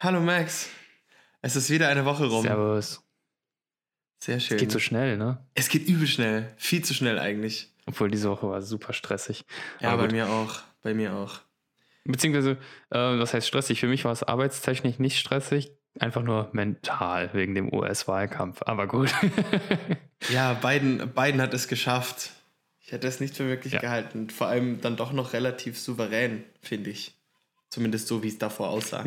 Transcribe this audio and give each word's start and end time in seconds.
Hallo 0.00 0.20
Max. 0.20 0.68
Es 1.42 1.56
ist 1.56 1.70
wieder 1.70 1.88
eine 1.88 2.04
Woche 2.04 2.26
rum. 2.26 2.42
Servus. 2.42 3.02
Sehr 4.22 4.40
schön. 4.40 4.56
Es 4.56 4.60
geht 4.60 4.72
so 4.72 4.78
schnell, 4.78 5.16
ne? 5.16 5.44
Es 5.54 5.68
geht 5.68 5.86
übel 5.88 6.06
schnell. 6.06 6.52
Viel 6.56 6.84
zu 6.84 6.94
schnell 6.94 7.18
eigentlich. 7.18 7.72
Obwohl 7.86 8.10
diese 8.10 8.30
Woche 8.30 8.48
war 8.48 8.62
super 8.62 8.92
stressig. 8.92 9.44
Ja, 9.80 9.90
Aber 9.90 9.98
bei 10.02 10.08
gut. 10.08 10.12
mir 10.12 10.28
auch. 10.28 10.60
Bei 10.82 10.94
mir 10.94 11.14
auch. 11.14 11.40
Beziehungsweise, 12.04 12.52
äh, 12.90 12.98
was 12.98 13.34
heißt 13.34 13.46
stressig? 13.46 13.80
Für 13.80 13.86
mich 13.88 14.04
war 14.04 14.12
es 14.12 14.22
arbeitstechnisch 14.22 14.98
nicht 14.98 15.18
stressig, 15.18 15.72
einfach 15.98 16.22
nur 16.22 16.48
mental 16.52 17.32
wegen 17.34 17.54
dem 17.54 17.72
US-Wahlkampf. 17.72 18.62
Aber 18.66 18.86
gut. 18.86 19.12
Ja, 20.28 20.52
Biden, 20.52 20.98
Biden 21.14 21.40
hat 21.40 21.54
es 21.54 21.66
geschafft. 21.66 22.32
Ich 22.78 22.92
hätte 22.92 23.08
es 23.08 23.20
nicht 23.20 23.34
für 23.34 23.42
möglich 23.44 23.72
Ja. 23.72 23.80
gehalten. 23.80 24.28
Vor 24.28 24.48
allem 24.48 24.78
dann 24.82 24.96
doch 24.98 25.12
noch 25.12 25.32
relativ 25.32 25.78
souverän, 25.78 26.44
finde 26.60 26.90
ich. 26.90 27.14
Zumindest 27.70 28.06
so, 28.06 28.22
wie 28.22 28.28
es 28.28 28.36
davor 28.36 28.68
aussah. 28.68 29.02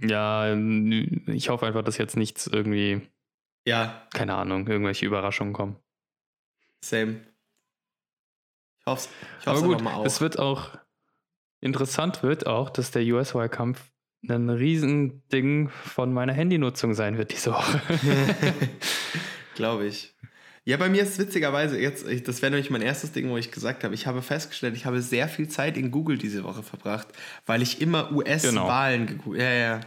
Ja, 0.00 0.54
ich 0.54 1.48
hoffe 1.48 1.66
einfach, 1.66 1.82
dass 1.82 1.98
jetzt 1.98 2.16
nichts 2.16 2.46
irgendwie, 2.46 3.02
Ja, 3.66 4.06
keine 4.12 4.34
Ahnung, 4.34 4.66
irgendwelche 4.66 5.06
Überraschungen 5.06 5.52
kommen. 5.52 5.76
same. 6.84 7.20
Ich 8.80 8.86
hoffe 8.86 9.08
ich 9.40 9.46
Aber 9.46 9.62
gut, 9.62 9.86
auch. 9.86 10.04
es 10.04 10.20
wird 10.20 10.38
auch 10.38 10.76
interessant 11.60 12.22
wird 12.22 12.46
auch, 12.46 12.68
dass 12.70 12.90
der 12.90 13.02
US-Wahlkampf 13.02 13.90
ein 14.28 14.50
Riesending 14.50 15.68
von 15.70 16.12
meiner 16.12 16.32
Handynutzung 16.32 16.94
sein 16.94 17.16
wird 17.18 17.32
diese 17.32 17.52
Woche. 17.52 17.80
Glaube 19.54 19.86
ich. 19.86 20.13
Ja, 20.66 20.78
bei 20.78 20.88
mir 20.88 21.02
ist 21.02 21.18
witzigerweise 21.18 21.78
jetzt, 21.78 22.06
das 22.26 22.40
wäre 22.40 22.50
nämlich 22.50 22.70
mein 22.70 22.80
erstes 22.80 23.12
Ding, 23.12 23.28
wo 23.28 23.36
ich 23.36 23.50
gesagt 23.50 23.84
habe, 23.84 23.94
ich 23.94 24.06
habe 24.06 24.22
festgestellt, 24.22 24.74
ich 24.74 24.86
habe 24.86 25.02
sehr 25.02 25.28
viel 25.28 25.46
Zeit 25.48 25.76
in 25.76 25.90
Google 25.90 26.16
diese 26.16 26.42
Woche 26.42 26.62
verbracht, 26.62 27.08
weil 27.44 27.60
ich 27.60 27.82
immer 27.82 28.10
US-Wahlen 28.12 29.06
gegoogelt 29.06 29.42
Ja, 29.42 29.52
ja. 29.52 29.80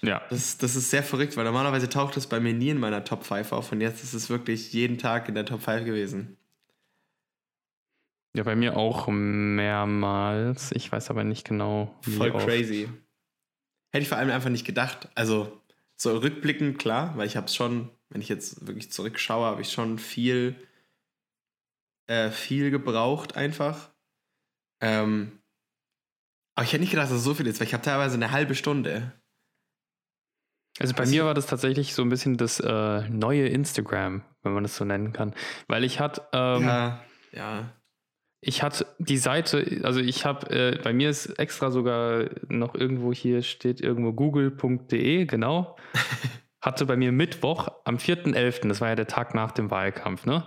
ja. 0.00 0.22
Das, 0.30 0.56
das 0.56 0.74
ist 0.74 0.90
sehr 0.90 1.02
verrückt, 1.02 1.36
weil 1.36 1.44
normalerweise 1.44 1.88
taucht 1.90 2.16
das 2.16 2.26
bei 2.28 2.40
mir 2.40 2.54
nie 2.54 2.70
in 2.70 2.78
meiner 2.78 3.04
Top 3.04 3.24
5 3.24 3.52
auf 3.52 3.72
und 3.72 3.82
jetzt 3.82 4.02
ist 4.02 4.14
es 4.14 4.30
wirklich 4.30 4.72
jeden 4.72 4.96
Tag 4.96 5.28
in 5.28 5.34
der 5.34 5.44
Top 5.44 5.60
5 5.60 5.84
gewesen. 5.84 6.38
Ja, 8.36 8.42
bei 8.42 8.54
mir 8.54 8.76
auch 8.76 9.08
mehrmals. 9.08 10.70
Ich 10.72 10.92
weiß 10.92 11.08
aber 11.10 11.24
nicht 11.24 11.46
genau, 11.46 11.94
wie 12.02 12.16
Voll 12.16 12.30
oft. 12.32 12.46
crazy. 12.46 12.86
Hätte 13.92 14.02
ich 14.02 14.08
vor 14.08 14.18
allem 14.18 14.30
einfach 14.30 14.50
nicht 14.50 14.66
gedacht. 14.66 15.08
Also, 15.14 15.58
so 15.96 16.18
rückblickend, 16.18 16.78
klar, 16.78 17.16
weil 17.16 17.26
ich 17.26 17.36
habe 17.38 17.46
es 17.46 17.54
schon, 17.56 17.88
wenn 18.10 18.20
ich 18.20 18.28
jetzt 18.28 18.66
wirklich 18.66 18.90
zurückschaue, 18.92 19.46
habe 19.46 19.62
ich 19.62 19.72
schon 19.72 19.98
viel, 19.98 20.54
äh, 22.08 22.30
viel 22.30 22.70
gebraucht 22.70 23.36
einfach. 23.36 23.90
Ähm, 24.80 25.40
aber 26.54 26.64
ich 26.64 26.72
hätte 26.72 26.80
nicht 26.82 26.90
gedacht, 26.90 27.10
dass 27.10 27.16
es 27.18 27.24
so 27.24 27.34
viel 27.34 27.46
ist, 27.46 27.60
weil 27.60 27.66
ich 27.66 27.74
habe 27.74 27.84
teilweise 27.84 28.14
eine 28.14 28.30
halbe 28.30 28.54
Stunde. 28.54 29.12
Also 30.78 30.92
bei 30.94 31.02
Was- 31.04 31.10
mir 31.10 31.24
war 31.24 31.34
das 31.34 31.46
tatsächlich 31.46 31.94
so 31.94 32.02
ein 32.02 32.08
bisschen 32.10 32.36
das 32.36 32.60
äh, 32.60 33.08
neue 33.08 33.48
Instagram, 33.48 34.22
wenn 34.42 34.52
man 34.52 34.62
das 34.62 34.76
so 34.76 34.84
nennen 34.84 35.12
kann. 35.12 35.34
Weil 35.68 35.84
ich 35.84 36.00
hatte, 36.00 36.26
ähm, 36.32 36.62
ja, 36.62 37.04
ja. 37.32 37.72
ich 38.42 38.62
hatte 38.62 38.86
die 38.98 39.16
Seite, 39.16 39.80
also 39.84 40.00
ich 40.00 40.26
habe, 40.26 40.50
äh, 40.50 40.78
bei 40.82 40.92
mir 40.92 41.08
ist 41.10 41.26
extra 41.38 41.70
sogar 41.70 42.28
noch 42.48 42.74
irgendwo 42.74 43.12
hier 43.12 43.42
steht 43.42 43.80
irgendwo 43.80 44.12
google.de, 44.12 45.24
genau. 45.24 45.76
hatte 46.66 46.84
bei 46.84 46.96
mir 46.96 47.12
Mittwoch 47.12 47.68
am 47.84 47.96
4.11., 47.96 48.68
das 48.68 48.80
war 48.80 48.88
ja 48.88 48.96
der 48.96 49.06
Tag 49.06 49.34
nach 49.34 49.52
dem 49.52 49.70
Wahlkampf, 49.70 50.26
ne? 50.26 50.44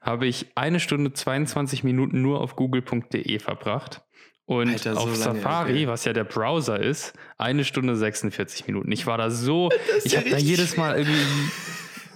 Habe 0.00 0.26
ich 0.26 0.46
eine 0.54 0.78
Stunde 0.78 1.12
22 1.12 1.82
Minuten 1.82 2.22
nur 2.22 2.40
auf 2.40 2.54
google.de 2.54 3.38
verbracht. 3.38 4.02
Und 4.44 4.68
Alter, 4.68 4.94
so 4.94 5.00
auf 5.00 5.16
Safari, 5.16 5.72
okay. 5.72 5.88
was 5.88 6.04
ja 6.04 6.12
der 6.12 6.24
Browser 6.24 6.78
ist, 6.78 7.14
eine 7.36 7.64
Stunde 7.64 7.96
46 7.96 8.66
Minuten. 8.66 8.92
Ich 8.92 9.06
war 9.06 9.18
da 9.18 9.30
so, 9.30 9.70
ich 10.04 10.12
ja 10.12 10.20
habe 10.20 10.30
da 10.30 10.36
jedes 10.36 10.76
Mal 10.76 10.98
irgendwie, 10.98 11.50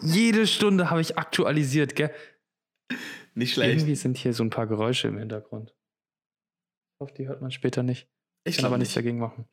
jede 0.02 0.46
Stunde 0.46 0.90
habe 0.90 1.00
ich 1.00 1.18
aktualisiert, 1.18 1.96
gell? 1.96 2.10
Nicht 3.34 3.54
schlecht. 3.54 3.72
Irgendwie 3.72 3.96
sind 3.96 4.18
hier 4.18 4.34
so 4.34 4.44
ein 4.44 4.50
paar 4.50 4.66
Geräusche 4.66 5.08
im 5.08 5.18
Hintergrund. 5.18 5.70
Ich 5.70 7.00
hoffe, 7.00 7.14
die 7.14 7.28
hört 7.28 7.40
man 7.40 7.50
später 7.50 7.82
nicht. 7.82 8.08
Ich 8.44 8.56
kann 8.56 8.66
aber 8.66 8.78
nichts 8.78 8.94
nicht. 8.94 9.04
dagegen 9.04 9.18
machen. 9.18 9.46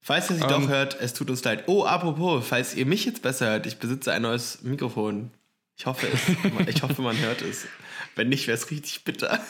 Falls 0.00 0.30
ihr 0.30 0.36
sie 0.36 0.42
Ähm, 0.42 0.48
doch 0.48 0.68
hört, 0.68 0.98
es 1.00 1.12
tut 1.12 1.30
uns 1.30 1.44
leid. 1.44 1.64
Oh, 1.66 1.84
apropos, 1.84 2.46
falls 2.46 2.74
ihr 2.74 2.86
mich 2.86 3.04
jetzt 3.04 3.22
besser 3.22 3.50
hört, 3.50 3.66
ich 3.66 3.78
besitze 3.78 4.12
ein 4.12 4.22
neues 4.22 4.62
Mikrofon. 4.62 5.30
Ich 5.76 5.86
hoffe, 5.86 6.06
es, 6.12 6.28
ich 6.68 6.82
hoffe 6.82 7.02
man 7.02 7.18
hört 7.18 7.42
es. 7.42 7.66
Wenn 8.14 8.28
nicht, 8.28 8.46
wäre 8.46 8.56
es 8.56 8.70
richtig 8.70 9.04
bitter. 9.04 9.40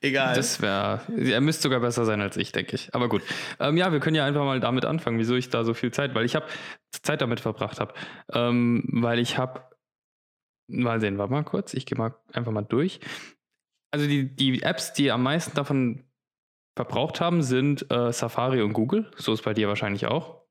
Egal. 0.00 0.34
Das 0.34 0.60
wäre, 0.60 1.00
er 1.16 1.40
müsste 1.40 1.64
sogar 1.64 1.80
besser 1.80 2.04
sein 2.04 2.20
als 2.20 2.36
ich, 2.36 2.52
denke 2.52 2.76
ich. 2.76 2.94
Aber 2.94 3.08
gut. 3.08 3.22
Ähm, 3.58 3.76
ja, 3.76 3.92
wir 3.92 4.00
können 4.00 4.14
ja 4.14 4.24
einfach 4.24 4.44
mal 4.44 4.60
damit 4.60 4.84
anfangen, 4.84 5.18
wieso 5.18 5.34
ich 5.34 5.48
da 5.48 5.64
so 5.64 5.74
viel 5.74 5.90
Zeit, 5.90 6.14
weil 6.14 6.24
ich 6.24 6.36
habe 6.36 6.46
Zeit 7.02 7.20
damit 7.20 7.40
verbracht 7.40 7.80
habe. 7.80 7.94
Ähm, 8.32 8.84
weil 8.88 9.18
ich 9.18 9.38
habe, 9.38 9.62
mal 10.68 11.00
sehen, 11.00 11.18
warte 11.18 11.32
mal 11.32 11.44
kurz, 11.44 11.74
ich 11.74 11.86
gehe 11.86 11.96
mal 11.96 12.14
einfach 12.32 12.52
mal 12.52 12.62
durch. 12.62 13.00
Also 13.90 14.06
die, 14.06 14.34
die 14.34 14.62
Apps, 14.62 14.92
die 14.92 15.10
am 15.10 15.22
meisten 15.22 15.54
davon 15.54 16.04
verbraucht 16.76 17.20
haben, 17.20 17.42
sind 17.42 17.90
äh, 17.90 18.12
Safari 18.12 18.62
und 18.62 18.74
Google. 18.74 19.10
So 19.16 19.32
ist 19.32 19.42
bei 19.42 19.54
dir 19.54 19.66
wahrscheinlich 19.66 20.06
auch. 20.06 20.45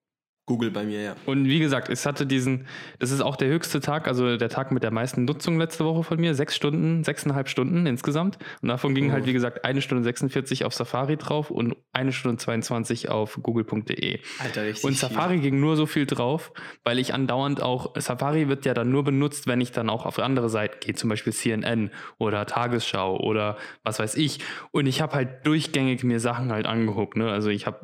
Google 0.47 0.69
bei 0.69 0.83
mir, 0.83 1.01
ja. 1.01 1.15
Und 1.25 1.45
wie 1.45 1.57
gesagt, 1.59 1.89
es 1.89 2.05
hatte 2.05 2.27
diesen, 2.27 2.67
das 2.99 3.09
ist 3.09 3.21
auch 3.21 3.35
der 3.35 3.47
höchste 3.47 3.79
Tag, 3.79 4.07
also 4.07 4.37
der 4.37 4.49
Tag 4.49 4.71
mit 4.71 4.83
der 4.83 4.91
meisten 4.91 5.25
Nutzung 5.25 5.57
letzte 5.57 5.85
Woche 5.85 6.03
von 6.03 6.19
mir, 6.19 6.35
sechs 6.35 6.55
Stunden, 6.55 7.03
sechseinhalb 7.03 7.49
Stunden 7.49 7.87
insgesamt. 7.87 8.37
Und 8.61 8.69
davon 8.69 8.93
ging 8.93 9.09
Oh. 9.09 9.13
halt, 9.13 9.25
wie 9.25 9.33
gesagt, 9.33 9.65
eine 9.65 9.81
Stunde 9.81 10.03
46 10.03 10.63
auf 10.65 10.73
Safari 10.73 11.17
drauf 11.17 11.49
und 11.49 11.75
eine 11.93 12.11
Stunde 12.11 12.37
22 12.37 13.09
auf 13.09 13.39
google.de. 13.41 14.19
Alter, 14.37 14.63
richtig. 14.65 14.83
Und 14.83 14.91
viel. 14.91 14.99
Safari 15.09 15.39
ging 15.39 15.59
nur 15.59 15.75
so 15.75 15.87
viel 15.87 16.05
drauf, 16.05 16.51
weil 16.83 16.99
ich 16.99 17.13
andauernd 17.13 17.63
auch, 17.63 17.93
Safari 17.99 18.47
wird 18.47 18.65
ja 18.65 18.75
dann 18.75 18.91
nur 18.91 19.03
benutzt, 19.03 19.47
wenn 19.47 19.61
ich 19.61 19.71
dann 19.71 19.89
auch 19.89 20.05
auf 20.05 20.19
andere 20.19 20.49
Seiten 20.49 20.79
gehe, 20.79 20.93
zum 20.93 21.09
Beispiel 21.09 21.33
CNN 21.33 21.89
oder 22.19 22.45
Tagesschau 22.45 23.17
oder 23.19 23.57
was 23.83 23.97
weiß 23.97 24.15
ich. 24.15 24.39
Und 24.71 24.85
ich 24.85 25.01
habe 25.01 25.13
halt 25.15 25.45
durchgängig 25.47 26.03
mir 26.03 26.19
Sachen 26.19 26.51
halt 26.51 26.67
angeguckt. 26.67 27.17
Ne? 27.17 27.31
Also 27.31 27.49
ich 27.49 27.65
habe 27.65 27.79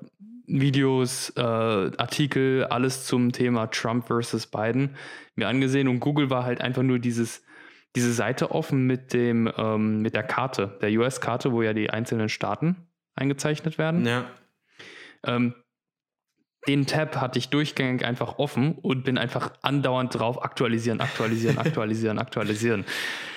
Videos, 0.59 1.31
äh, 1.37 1.41
Artikel, 1.41 2.65
alles 2.65 3.05
zum 3.05 3.31
Thema 3.31 3.67
Trump 3.67 4.07
versus 4.07 4.47
Biden 4.47 4.95
mir 5.35 5.47
angesehen 5.47 5.87
und 5.87 5.99
Google 5.99 6.29
war 6.29 6.43
halt 6.43 6.61
einfach 6.61 6.83
nur 6.83 6.99
dieses, 6.99 7.43
diese 7.95 8.11
Seite 8.11 8.51
offen 8.51 8.85
mit 8.85 9.13
dem, 9.13 9.51
ähm, 9.57 10.01
mit 10.01 10.13
der 10.13 10.23
Karte, 10.23 10.77
der 10.81 10.91
US-Karte, 10.91 11.51
wo 11.51 11.61
ja 11.61 11.73
die 11.73 11.89
einzelnen 11.89 12.29
Staaten 12.29 12.87
eingezeichnet 13.15 13.77
werden. 13.77 14.05
Ja. 14.05 14.25
Ähm, 15.23 15.55
den 16.67 16.85
Tab 16.85 17.15
hatte 17.15 17.39
ich 17.39 17.49
durchgängig 17.49 18.05
einfach 18.05 18.37
offen 18.37 18.73
und 18.73 19.03
bin 19.03 19.17
einfach 19.17 19.53
andauernd 19.61 20.17
drauf 20.17 20.43
aktualisieren, 20.43 21.01
aktualisieren, 21.01 21.57
aktualisieren, 21.57 22.19
aktualisieren. 22.19 22.85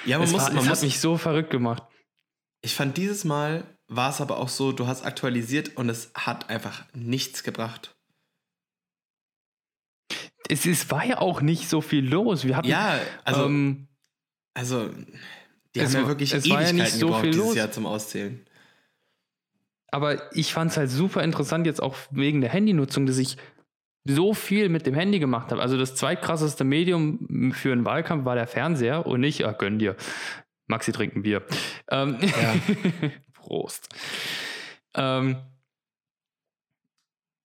Ja, 0.05 0.19
man 0.19 0.27
es 0.27 0.33
muss, 0.33 0.43
war, 0.43 0.49
man 0.51 0.59
es 0.59 0.69
muss, 0.69 0.79
hat 0.79 0.85
mich 0.85 1.01
so 1.01 1.17
verrückt 1.17 1.51
gemacht. 1.51 1.83
ich 2.61 2.75
fand 2.75 2.97
dieses 2.99 3.25
Mal 3.25 3.65
war 3.89 4.11
es 4.11 4.21
aber 4.21 4.39
auch 4.39 4.49
so, 4.49 4.73
du 4.73 4.87
hast 4.87 5.05
aktualisiert 5.05 5.77
und 5.77 5.89
es 5.89 6.11
hat 6.15 6.49
einfach 6.51 6.85
nichts 6.95 7.43
gebracht. 7.43 7.95
Es, 10.49 10.67
es 10.67 10.91
war 10.91 11.05
ja 11.05 11.19
auch 11.21 11.41
nicht 11.41 11.69
so 11.69 11.81
viel 11.81 12.07
los. 12.07 12.45
Wir 12.45 12.57
hatten, 12.57 12.69
Ja, 12.69 12.99
also, 13.25 13.47
ähm, 13.47 13.89
also 14.55 14.91
die 15.75 15.81
es 15.81 15.87
haben 15.87 15.93
ja 15.95 16.01
war- 16.03 16.09
wirklich 16.09 16.33
es 16.35 16.45
ja 16.47 16.55
Ewigkeiten 16.57 16.77
nicht 16.77 16.93
so 16.93 17.07
gebraucht 17.07 17.21
viel 17.23 17.31
dieses 17.33 17.47
los. 17.47 17.55
Jahr 17.57 17.71
zum 17.73 17.87
Auszählen. 17.87 18.47
aber 19.91 20.35
ich 20.37 20.53
fand 20.53 20.71
es 20.71 20.77
halt 20.77 20.91
super 20.91 21.23
interessant, 21.23 21.67
jetzt 21.67 21.83
auch 21.83 21.97
wegen 22.11 22.41
der 22.41 22.51
Handynutzung, 22.51 23.07
dass 23.07 23.19
ich 23.19 23.37
so 24.07 24.35
viel 24.35 24.69
mit 24.69 24.87
dem 24.87 24.95
Handy 24.95 25.19
gemacht 25.19 25.51
habe. 25.51 25.63
Also 25.63 25.79
das 25.79 25.95
zweitkrasseste 25.95 26.63
Medium 26.65 27.53
für 27.55 27.73
einen 27.73 27.87
Wahlkampf 27.87 28.27
war 28.27 28.35
der 28.35 28.47
Fernseher 28.47 29.07
und 29.07 29.21
nicht, 29.21 29.45
ach, 29.47 29.57
gönn 29.57 29.79
dir. 29.79 29.97
Maxi 30.67 30.93
trinkt 30.93 31.17
ein 31.17 31.23
Bier. 31.23 31.43
Ähm, 31.91 32.19
Ja. 32.21 32.55
Prost. 33.45 33.89
Ähm, 34.95 35.37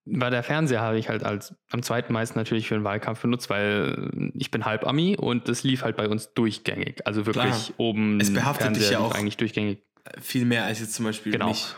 bei 0.06 0.30
der 0.30 0.42
Fernseher 0.42 0.80
habe 0.80 0.98
ich 0.98 1.08
halt 1.08 1.22
als 1.22 1.54
am 1.70 1.82
zweiten 1.82 2.12
meisten 2.12 2.38
natürlich 2.38 2.66
für 2.68 2.74
den 2.74 2.84
Wahlkampf 2.84 3.20
benutzt, 3.22 3.50
weil 3.50 4.10
ich 4.34 4.50
bin 4.50 4.64
halb 4.64 4.86
Ami 4.86 5.16
und 5.16 5.48
das 5.48 5.62
lief 5.62 5.82
halt 5.82 5.96
bei 5.96 6.08
uns 6.08 6.32
durchgängig. 6.34 7.06
Also 7.06 7.26
wirklich 7.26 7.44
Klar. 7.44 7.74
oben 7.76 8.20
Es 8.20 8.32
behaftet 8.32 8.74
dich 8.76 8.90
ja 8.90 8.98
auch. 8.98 9.14
eigentlich 9.14 9.36
durchgängig. 9.36 9.82
Viel 10.20 10.46
mehr 10.46 10.64
als 10.64 10.80
jetzt 10.80 10.94
zum 10.94 11.04
Beispiel 11.04 11.32
Genau. 11.32 11.48
mich. 11.48 11.74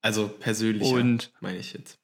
Also 0.00 0.28
persönlich, 0.28 0.88
Und 0.90 1.32
meine 1.40 1.58
ich 1.58 1.72
jetzt. 1.74 1.98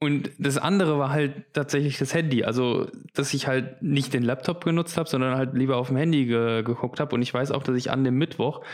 Und 0.00 0.30
das 0.38 0.58
andere 0.58 0.98
war 0.98 1.10
halt 1.10 1.52
tatsächlich 1.52 1.96
das 1.98 2.12
Handy. 2.12 2.42
Also, 2.44 2.90
dass 3.14 3.32
ich 3.34 3.46
halt 3.46 3.82
nicht 3.82 4.12
den 4.14 4.24
Laptop 4.24 4.64
genutzt 4.64 4.96
habe, 4.96 5.08
sondern 5.08 5.36
halt 5.36 5.54
lieber 5.54 5.76
auf 5.76 5.88
dem 5.88 5.96
Handy 5.96 6.26
ge 6.26 6.62
geguckt 6.64 6.98
habe. 6.98 7.14
Und 7.14 7.22
ich 7.22 7.32
weiß 7.32 7.52
auch, 7.52 7.62
dass 7.62 7.76
ich 7.76 7.90
an 7.90 8.02
dem 8.02 8.16
Mittwoch, 8.16 8.64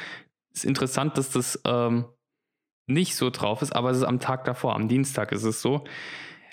ist 0.59 0.65
interessant, 0.65 1.17
dass 1.19 1.31
das 1.31 1.61
ähm, 1.65 2.05
nicht 2.87 3.17
so 3.17 3.31
drauf 3.31 3.63
ist, 3.63 3.73
aber 3.75 3.91
es 3.91 3.99
ist 3.99 4.05
am 4.05 4.21
Tag 4.21 4.45
davor, 4.45 4.75
am 4.75 4.89
Dienstag 4.89 5.33
ist 5.33 5.45
es 5.45 5.61
so. 5.63 5.85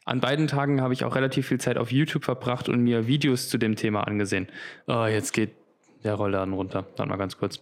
An 0.05 0.19
beiden 0.19 0.47
Tagen 0.47 0.81
habe 0.81 0.93
ich 0.93 1.03
auch 1.03 1.15
relativ 1.15 1.47
viel 1.47 1.59
Zeit 1.59 1.77
auf 1.77 1.91
YouTube 1.91 2.25
verbracht 2.25 2.69
und 2.69 2.81
mir 2.83 3.07
Videos 3.07 3.49
zu 3.49 3.57
dem 3.57 3.75
Thema 3.75 4.01
angesehen. 4.07 4.47
Oh, 4.87 5.05
jetzt 5.05 5.31
geht 5.33 5.55
der 6.03 6.13
Rollladen 6.13 6.53
runter. 6.53 6.85
Warte 6.95 7.07
mal 7.07 7.15
ganz 7.17 7.37
kurz. 7.37 7.59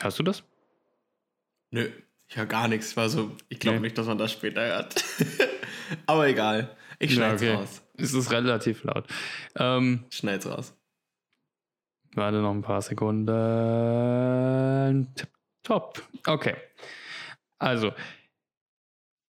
Hast 0.00 0.18
du 0.18 0.22
das? 0.22 0.42
Nö, 1.70 1.90
ich 2.28 2.36
höre 2.36 2.46
gar 2.46 2.68
nichts. 2.68 2.96
War 2.96 3.08
so, 3.08 3.32
ich 3.48 3.58
glaube 3.60 3.76
Nee. 3.78 3.82
nicht, 3.82 3.98
dass 3.98 4.06
man 4.06 4.18
das 4.18 4.32
später 4.32 4.64
hört. 4.66 5.04
Aber 6.06 6.26
egal. 6.28 6.76
Ich 6.98 7.14
schneid's 7.14 7.42
Ja, 7.42 7.50
okay. 7.52 7.60
raus. 7.60 7.82
Es 7.96 8.14
ist 8.14 8.30
relativ 8.30 8.84
laut. 8.84 9.06
Ähm, 9.56 10.04
Schneid's 10.10 10.46
raus. 10.46 10.74
Warte 12.16 12.38
noch 12.38 12.52
ein 12.52 12.62
paar 12.62 12.82
Sekunden. 12.82 13.26
Top. 15.62 16.02
Okay. 16.26 16.54
Also, 17.58 17.92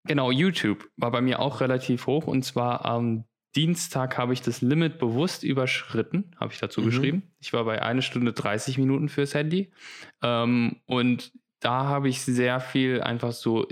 genau, 0.06 0.32
YouTube 0.32 0.90
war 0.98 1.12
bei 1.12 1.22
mir 1.22 1.40
auch 1.40 1.62
relativ 1.62 2.08
hoch 2.08 2.28
und 2.28 2.44
zwar 2.44 2.86
am 2.86 3.24
Dienstag 3.56 4.18
habe 4.18 4.34
ich 4.34 4.42
das 4.42 4.62
Limit 4.62 5.00
bewusst 5.00 5.44
überschritten, 5.44 6.32
habe 6.38 6.52
ich 6.52 6.60
dazu 6.60 6.82
Mhm. 6.82 6.86
geschrieben. 6.86 7.24
Ich 7.40 7.54
war 7.54 7.64
bei 7.64 7.82
1 7.82 8.04
Stunde 8.04 8.34
30 8.34 8.78
Minuten 8.78 9.08
fürs 9.08 9.34
Handy 9.34 9.72
ähm, 10.22 10.82
und 10.86 11.32
da 11.62 11.86
habe 11.86 12.10
ich 12.10 12.22
sehr 12.22 12.60
viel 12.60 13.02
einfach 13.02 13.32
so, 13.32 13.66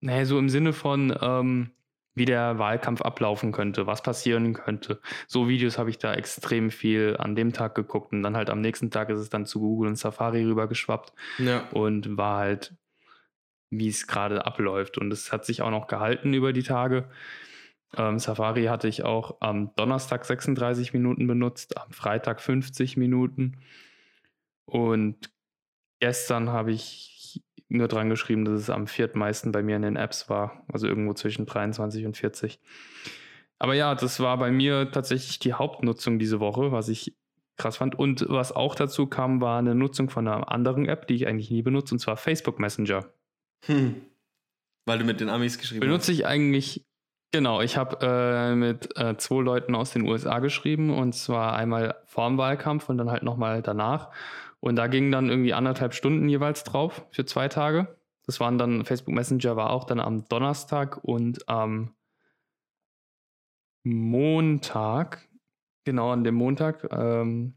naja, 0.00 0.24
so 0.26 0.38
im 0.38 0.48
Sinne 0.48 0.72
von, 0.72 1.16
ähm, 1.20 1.72
wie 2.16 2.24
der 2.24 2.58
Wahlkampf 2.58 3.02
ablaufen 3.02 3.52
könnte, 3.52 3.86
was 3.86 4.02
passieren 4.02 4.54
könnte. 4.54 5.00
So 5.28 5.48
Videos 5.48 5.78
habe 5.78 5.90
ich 5.90 5.98
da 5.98 6.12
extrem 6.14 6.70
viel 6.72 7.14
an 7.18 7.36
dem 7.36 7.52
Tag 7.52 7.74
geguckt 7.76 8.12
und 8.12 8.22
dann 8.24 8.36
halt 8.36 8.50
am 8.50 8.60
nächsten 8.60 8.90
Tag 8.90 9.10
ist 9.10 9.20
es 9.20 9.28
dann 9.30 9.46
zu 9.46 9.60
Google 9.60 9.88
und 9.90 9.96
Safari 9.96 10.42
rübergeschwappt 10.42 11.12
Ja. 11.38 11.68
und 11.72 12.16
war 12.16 12.38
halt, 12.38 12.74
wie 13.70 13.88
es 13.88 14.06
gerade 14.06 14.46
abläuft. 14.46 14.96
Und 14.98 15.12
es 15.12 15.30
hat 15.30 15.44
sich 15.44 15.60
auch 15.62 15.70
noch 15.70 15.86
gehalten 15.86 16.32
über 16.32 16.52
die 16.52 16.62
Tage. 16.62 17.08
Ähm, 17.96 18.18
Safari 18.18 18.64
hatte 18.64 18.88
ich 18.88 19.04
auch 19.04 19.36
am 19.40 19.74
Donnerstag 19.76 20.24
36 20.24 20.92
Minuten 20.94 21.26
benutzt, 21.26 21.76
am 21.76 21.90
Freitag 21.92 22.40
50 22.40 22.96
Minuten. 22.96 23.58
Und 24.64 25.30
gestern 26.00 26.48
habe 26.50 26.72
ich 26.72 27.12
nur 27.76 27.88
dran 27.88 28.10
geschrieben, 28.10 28.44
dass 28.44 28.60
es 28.60 28.70
am 28.70 28.86
viertmeisten 28.86 29.52
bei 29.52 29.62
mir 29.62 29.76
in 29.76 29.82
den 29.82 29.96
Apps 29.96 30.28
war. 30.28 30.64
Also 30.72 30.86
irgendwo 30.86 31.14
zwischen 31.14 31.46
23 31.46 32.06
und 32.06 32.16
40. 32.16 32.60
Aber 33.58 33.74
ja, 33.74 33.94
das 33.94 34.20
war 34.20 34.38
bei 34.38 34.50
mir 34.50 34.90
tatsächlich 34.90 35.38
die 35.38 35.54
Hauptnutzung 35.54 36.18
diese 36.18 36.40
Woche, 36.40 36.72
was 36.72 36.88
ich 36.88 37.14
krass 37.56 37.76
fand. 37.76 37.98
Und 37.98 38.26
was 38.28 38.52
auch 38.52 38.74
dazu 38.74 39.06
kam, 39.06 39.40
war 39.40 39.58
eine 39.58 39.74
Nutzung 39.74 40.10
von 40.10 40.28
einer 40.28 40.50
anderen 40.52 40.86
App, 40.86 41.06
die 41.06 41.14
ich 41.14 41.26
eigentlich 41.26 41.50
nie 41.50 41.62
benutze, 41.62 41.94
und 41.94 41.98
zwar 41.98 42.16
Facebook 42.16 42.58
Messenger. 42.58 43.06
Hm. 43.64 44.02
Weil 44.84 44.98
du 44.98 45.04
mit 45.04 45.20
den 45.20 45.28
Amis 45.28 45.58
geschrieben 45.58 45.80
Benutze 45.80 46.12
ich 46.12 46.26
eigentlich, 46.26 46.86
genau, 47.32 47.60
ich 47.60 47.76
habe 47.76 47.98
äh, 48.02 48.54
mit 48.54 48.96
äh, 48.96 49.16
zwei 49.16 49.42
Leuten 49.42 49.74
aus 49.74 49.90
den 49.90 50.02
USA 50.02 50.38
geschrieben 50.38 50.96
und 50.96 51.14
zwar 51.14 51.56
einmal 51.56 51.96
vor 52.04 52.28
dem 52.28 52.38
Wahlkampf 52.38 52.88
und 52.88 52.98
dann 52.98 53.10
halt 53.10 53.22
nochmal 53.22 53.62
danach. 53.62 54.12
Und 54.66 54.74
da 54.74 54.88
gingen 54.88 55.12
dann 55.12 55.28
irgendwie 55.28 55.54
anderthalb 55.54 55.94
Stunden 55.94 56.28
jeweils 56.28 56.64
drauf 56.64 57.06
für 57.12 57.24
zwei 57.24 57.46
Tage. 57.46 58.00
Das 58.24 58.40
waren 58.40 58.58
dann, 58.58 58.84
Facebook 58.84 59.14
Messenger 59.14 59.54
war 59.54 59.70
auch 59.70 59.84
dann 59.84 60.00
am 60.00 60.26
Donnerstag 60.26 60.98
und 61.04 61.48
am 61.48 61.94
Montag, 63.84 65.28
genau 65.84 66.10
an 66.10 66.24
dem 66.24 66.34
Montag, 66.34 66.84
ähm, 66.90 67.54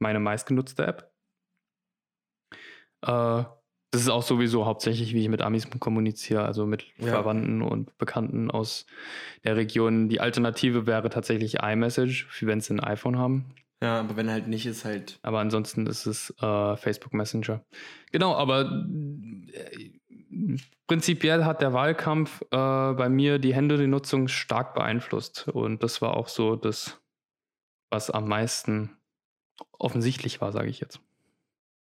meine 0.00 0.18
meistgenutzte 0.18 0.84
App. 0.84 1.12
Äh, 3.02 3.44
das 3.92 4.00
ist 4.00 4.08
auch 4.08 4.24
sowieso 4.24 4.66
hauptsächlich, 4.66 5.14
wie 5.14 5.22
ich 5.22 5.28
mit 5.28 5.42
Amis 5.42 5.70
kommuniziere, 5.78 6.44
also 6.44 6.66
mit 6.66 6.86
Ja. 6.96 7.12
Verwandten 7.12 7.62
und 7.62 7.96
Bekannten 7.98 8.50
aus 8.50 8.86
der 9.44 9.54
Region. 9.54 10.08
Die 10.08 10.20
Alternative 10.20 10.88
wäre 10.88 11.08
tatsächlich 11.08 11.62
iMessage, 11.62 12.26
wenn 12.40 12.60
sie 12.60 12.74
ein 12.74 12.80
iPhone 12.80 13.16
haben. 13.16 13.54
Ja, 13.82 13.98
aber 13.98 14.16
wenn 14.16 14.30
halt 14.30 14.46
nicht, 14.46 14.64
ist 14.64 14.84
halt. 14.84 15.18
Aber 15.22 15.40
ansonsten 15.40 15.88
ist 15.88 16.06
es 16.06 16.32
äh, 16.40 16.76
Facebook 16.76 17.12
Messenger. 17.14 17.64
Genau, 18.12 18.36
aber 18.36 18.86
äh, 19.52 19.90
prinzipiell 20.86 21.44
hat 21.44 21.62
der 21.62 21.72
Wahlkampf 21.72 22.42
äh, 22.42 22.46
bei 22.50 23.08
mir 23.08 23.40
die 23.40 23.54
Handynutzung 23.54 24.28
stark 24.28 24.74
beeinflusst. 24.74 25.48
Und 25.48 25.82
das 25.82 26.00
war 26.00 26.16
auch 26.16 26.28
so 26.28 26.54
das, 26.54 27.00
was 27.90 28.08
am 28.08 28.28
meisten 28.28 28.96
offensichtlich 29.72 30.40
war, 30.40 30.52
sage 30.52 30.68
ich 30.68 30.78
jetzt. 30.78 31.00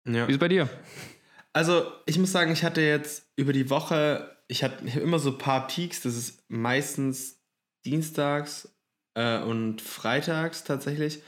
Ja. 0.08 0.26
Wie 0.26 0.32
ist 0.32 0.38
es 0.38 0.40
bei 0.40 0.48
dir? 0.48 0.70
Also, 1.52 1.92
ich 2.06 2.18
muss 2.18 2.32
sagen, 2.32 2.54
ich 2.54 2.64
hatte 2.64 2.80
jetzt 2.80 3.30
über 3.36 3.52
die 3.52 3.70
Woche, 3.70 4.38
ich 4.48 4.64
hatte 4.64 4.86
immer 5.02 5.20
so 5.20 5.32
ein 5.32 5.38
paar 5.38 5.68
Peaks, 5.68 6.02
das 6.02 6.16
ist 6.16 6.46
meistens 6.48 7.44
dienstags 7.86 8.74
äh, 9.16 9.40
und 9.42 9.82
freitags 9.82 10.64
tatsächlich, 10.64 11.22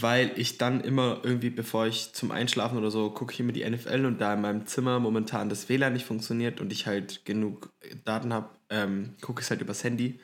weil 0.00 0.32
ich 0.36 0.58
dann 0.58 0.82
immer 0.82 1.20
irgendwie, 1.22 1.50
bevor 1.50 1.86
ich 1.86 2.12
zum 2.12 2.30
Einschlafen 2.30 2.78
oder 2.78 2.90
so, 2.90 3.10
gucke 3.10 3.32
ich 3.32 3.40
immer 3.40 3.52
die 3.52 3.68
NFL 3.68 4.04
und 4.04 4.20
da 4.20 4.34
in 4.34 4.40
meinem 4.40 4.66
Zimmer 4.66 5.00
momentan 5.00 5.48
das 5.48 5.68
WLAN 5.68 5.92
nicht 5.94 6.04
funktioniert 6.06 6.60
und 6.60 6.72
ich 6.72 6.86
halt 6.86 7.24
genug 7.24 7.72
Daten 8.04 8.32
habe, 8.32 8.50
ähm, 8.70 9.14
gucke 9.20 9.40
ich 9.40 9.46
es 9.46 9.50
halt 9.50 9.60
übers 9.60 9.84
Handy. 9.84 10.20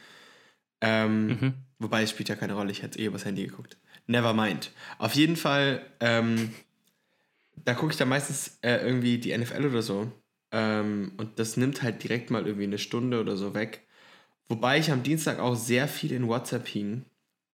Ähm, 0.81 1.27
Mhm. 1.29 1.55
Wobei 1.79 2.03
es 2.05 2.11
spielt 2.11 2.29
ja 2.29 2.37
keine 2.37 2.55
Rolle, 2.55 2.71
ich 2.71 2.83
hätte 2.83 3.01
eh 3.01 3.07
übers 3.07 3.25
Handy 3.25 3.45
geguckt. 3.45 3.77
Never 4.07 4.35
mind. 4.35 4.71
Auf 4.99 5.15
jeden 5.15 5.35
Fall, 5.37 5.85
ähm, 5.99 6.53
da 7.65 7.75
gucke 7.75 7.93
ich 7.93 7.99
dann 7.99 8.09
meistens 8.09 8.59
äh, 8.63 8.77
irgendwie 8.77 9.19
die 9.19 9.37
NFL 9.37 9.67
oder 9.67 9.83
so. 9.83 10.13
Ähm, 10.53 11.13
und 11.17 11.39
das 11.39 11.57
nimmt 11.57 11.83
halt 11.83 12.03
direkt 12.03 12.31
mal 12.31 12.47
irgendwie 12.47 12.65
eine 12.67 12.79
Stunde 12.79 13.21
oder 13.21 13.37
so 13.37 13.55
weg. 13.55 13.87
Wobei 14.49 14.79
ich 14.79 14.93
am 14.93 15.03
Dienstag 15.03 15.39
auch 15.41 15.57
sehr 15.57 15.89
viel 15.89 16.13
in 16.13 16.29
WhatsApp 16.29 16.69
hing. 16.69 17.05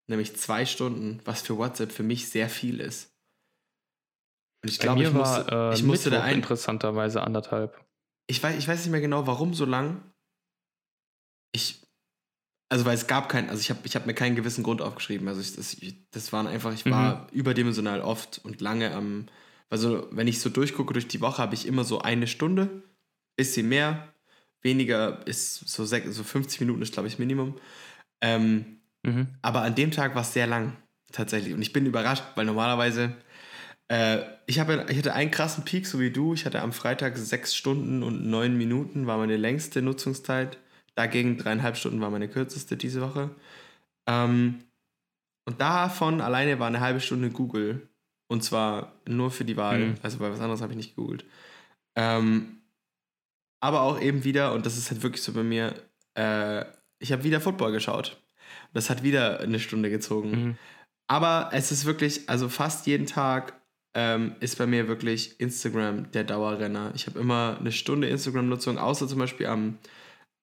Nämlich 0.09 0.35
zwei 0.35 0.65
Stunden, 0.65 1.21
was 1.23 1.41
für 1.43 1.57
WhatsApp 1.57 1.91
für 1.91 2.03
mich 2.03 2.29
sehr 2.29 2.49
viel 2.49 2.79
ist. 2.79 3.11
Und 4.63 4.69
ich 4.69 4.79
glaube, 4.79 5.03
ich 5.03 5.11
musste, 5.13 5.47
war 5.51 5.71
äh, 5.71 5.75
ich 5.75 5.83
musste 5.83 6.09
da 6.09 6.23
ein. 6.23 6.35
interessanterweise 6.35 7.21
anderthalb. 7.21 7.85
Ich 8.27 8.41
weiß, 8.41 8.57
ich 8.57 8.67
weiß 8.67 8.79
nicht 8.81 8.91
mehr 8.91 9.01
genau, 9.01 9.27
warum 9.27 9.53
so 9.53 9.65
lang. 9.65 10.01
Ich. 11.51 11.81
Also, 12.71 12.85
weil 12.85 12.95
es 12.95 13.07
gab 13.07 13.29
keinen, 13.29 13.49
also 13.49 13.61
ich 13.61 13.69
habe 13.69 13.79
ich 13.83 13.95
hab 13.95 14.05
mir 14.05 14.13
keinen 14.13 14.35
gewissen 14.35 14.63
Grund 14.63 14.81
aufgeschrieben. 14.81 15.27
Also, 15.27 15.41
ich, 15.41 15.55
das, 15.55 15.73
ich, 15.75 15.95
das 16.11 16.33
waren 16.33 16.47
einfach, 16.47 16.73
ich 16.73 16.85
war 16.85 17.27
überdimensional 17.31 18.01
oft 18.01 18.41
und 18.43 18.61
lange 18.61 18.91
am. 18.93 19.27
Also, 19.69 20.07
wenn 20.11 20.27
ich 20.27 20.41
so 20.41 20.49
durchgucke 20.49 20.93
durch 20.93 21.07
die 21.07 21.21
Woche, 21.21 21.37
habe 21.41 21.53
ich 21.53 21.65
immer 21.67 21.83
so 21.83 21.99
eine 22.01 22.25
Stunde, 22.27 22.83
bisschen 23.37 23.69
mehr, 23.69 24.11
weniger 24.61 25.25
ist 25.27 25.67
so, 25.67 25.83
sech- 25.83 26.09
so 26.11 26.23
50 26.23 26.59
Minuten 26.61 26.81
ist, 26.81 26.93
glaube 26.93 27.07
ich, 27.07 27.19
Minimum. 27.19 27.55
Ähm, 28.21 28.78
Mhm. 29.03 29.27
aber 29.41 29.61
an 29.61 29.75
dem 29.75 29.91
Tag 29.91 30.15
war 30.15 30.23
es 30.23 30.33
sehr 30.33 30.47
lang, 30.47 30.75
tatsächlich. 31.11 31.53
Und 31.53 31.61
ich 31.61 31.73
bin 31.73 31.85
überrascht, 31.85 32.23
weil 32.35 32.45
normalerweise, 32.45 33.15
äh, 33.87 34.19
ich, 34.45 34.59
habe, 34.59 34.85
ich 34.89 34.97
hatte 34.97 35.13
einen 35.13 35.31
krassen 35.31 35.63
Peak, 35.63 35.87
so 35.87 35.99
wie 35.99 36.11
du. 36.11 36.33
Ich 36.33 36.45
hatte 36.45 36.61
am 36.61 36.73
Freitag 36.73 37.17
sechs 37.17 37.55
Stunden 37.55 38.03
und 38.03 38.25
neun 38.25 38.57
Minuten, 38.57 39.07
war 39.07 39.17
meine 39.17 39.37
längste 39.37 39.81
Nutzungszeit. 39.81 40.57
Dagegen 40.95 41.37
dreieinhalb 41.37 41.77
Stunden 41.77 42.01
war 42.01 42.09
meine 42.09 42.27
kürzeste 42.27 42.75
diese 42.75 43.01
Woche. 43.01 43.29
Ähm, 44.05 44.59
und 45.45 45.61
davon 45.61 46.21
alleine 46.21 46.59
war 46.59 46.67
eine 46.67 46.81
halbe 46.81 46.99
Stunde 46.99 47.29
Google. 47.29 47.87
Und 48.27 48.43
zwar 48.43 48.93
nur 49.07 49.31
für 49.31 49.45
die 49.45 49.57
Wahl. 49.57 49.79
Mhm. 49.79 49.95
Also 50.03 50.19
bei 50.19 50.29
was 50.29 50.39
anderes 50.39 50.61
habe 50.61 50.73
ich 50.73 50.77
nicht 50.77 50.95
gegoogelt. 50.95 51.25
Ähm, 51.95 52.61
aber 53.61 53.81
auch 53.81 53.99
eben 53.99 54.23
wieder, 54.23 54.53
und 54.53 54.65
das 54.65 54.77
ist 54.77 54.91
halt 54.91 55.03
wirklich 55.03 55.23
so 55.23 55.33
bei 55.33 55.43
mir, 55.43 55.73
äh, 56.15 56.65
ich 56.99 57.11
habe 57.11 57.23
wieder 57.23 57.41
Football 57.41 57.71
geschaut. 57.71 58.21
Das 58.73 58.89
hat 58.89 59.03
wieder 59.03 59.39
eine 59.39 59.59
Stunde 59.59 59.89
gezogen. 59.89 60.31
Mhm. 60.31 60.57
Aber 61.07 61.49
es 61.53 61.71
ist 61.71 61.85
wirklich, 61.85 62.29
also 62.29 62.49
fast 62.49 62.85
jeden 62.85 63.07
Tag 63.07 63.59
ähm, 63.95 64.35
ist 64.39 64.57
bei 64.57 64.67
mir 64.67 64.87
wirklich 64.87 65.39
Instagram 65.39 66.11
der 66.11 66.23
Dauerrenner. 66.23 66.91
Ich 66.95 67.07
habe 67.07 67.19
immer 67.19 67.57
eine 67.59 67.71
Stunde 67.71 68.07
Instagram-Nutzung, 68.07 68.77
außer 68.77 69.07
zum 69.07 69.17
Beispiel 69.17 69.47
am, 69.47 69.79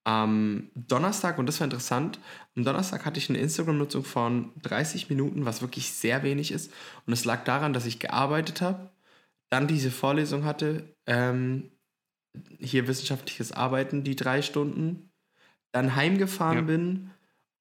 am 0.04 0.68
Donnerstag, 0.74 1.38
und 1.38 1.46
das 1.46 1.60
war 1.60 1.66
interessant. 1.66 2.18
Am 2.56 2.64
Donnerstag 2.64 3.04
hatte 3.04 3.18
ich 3.18 3.30
eine 3.30 3.38
Instagram-Nutzung 3.38 4.02
von 4.02 4.52
30 4.62 5.08
Minuten, 5.08 5.44
was 5.44 5.62
wirklich 5.62 5.92
sehr 5.92 6.24
wenig 6.24 6.50
ist. 6.50 6.72
Und 7.06 7.12
es 7.12 7.24
lag 7.24 7.44
daran, 7.44 7.72
dass 7.72 7.86
ich 7.86 8.00
gearbeitet 8.00 8.60
habe, 8.60 8.90
dann 9.50 9.68
diese 9.68 9.92
Vorlesung 9.92 10.44
hatte, 10.44 10.92
ähm, 11.06 11.70
hier 12.58 12.88
wissenschaftliches 12.88 13.52
Arbeiten, 13.52 14.02
die 14.02 14.16
drei 14.16 14.42
Stunden, 14.42 15.10
dann 15.72 15.94
heimgefahren 15.94 16.58
Ja. 16.58 16.62
bin 16.62 17.10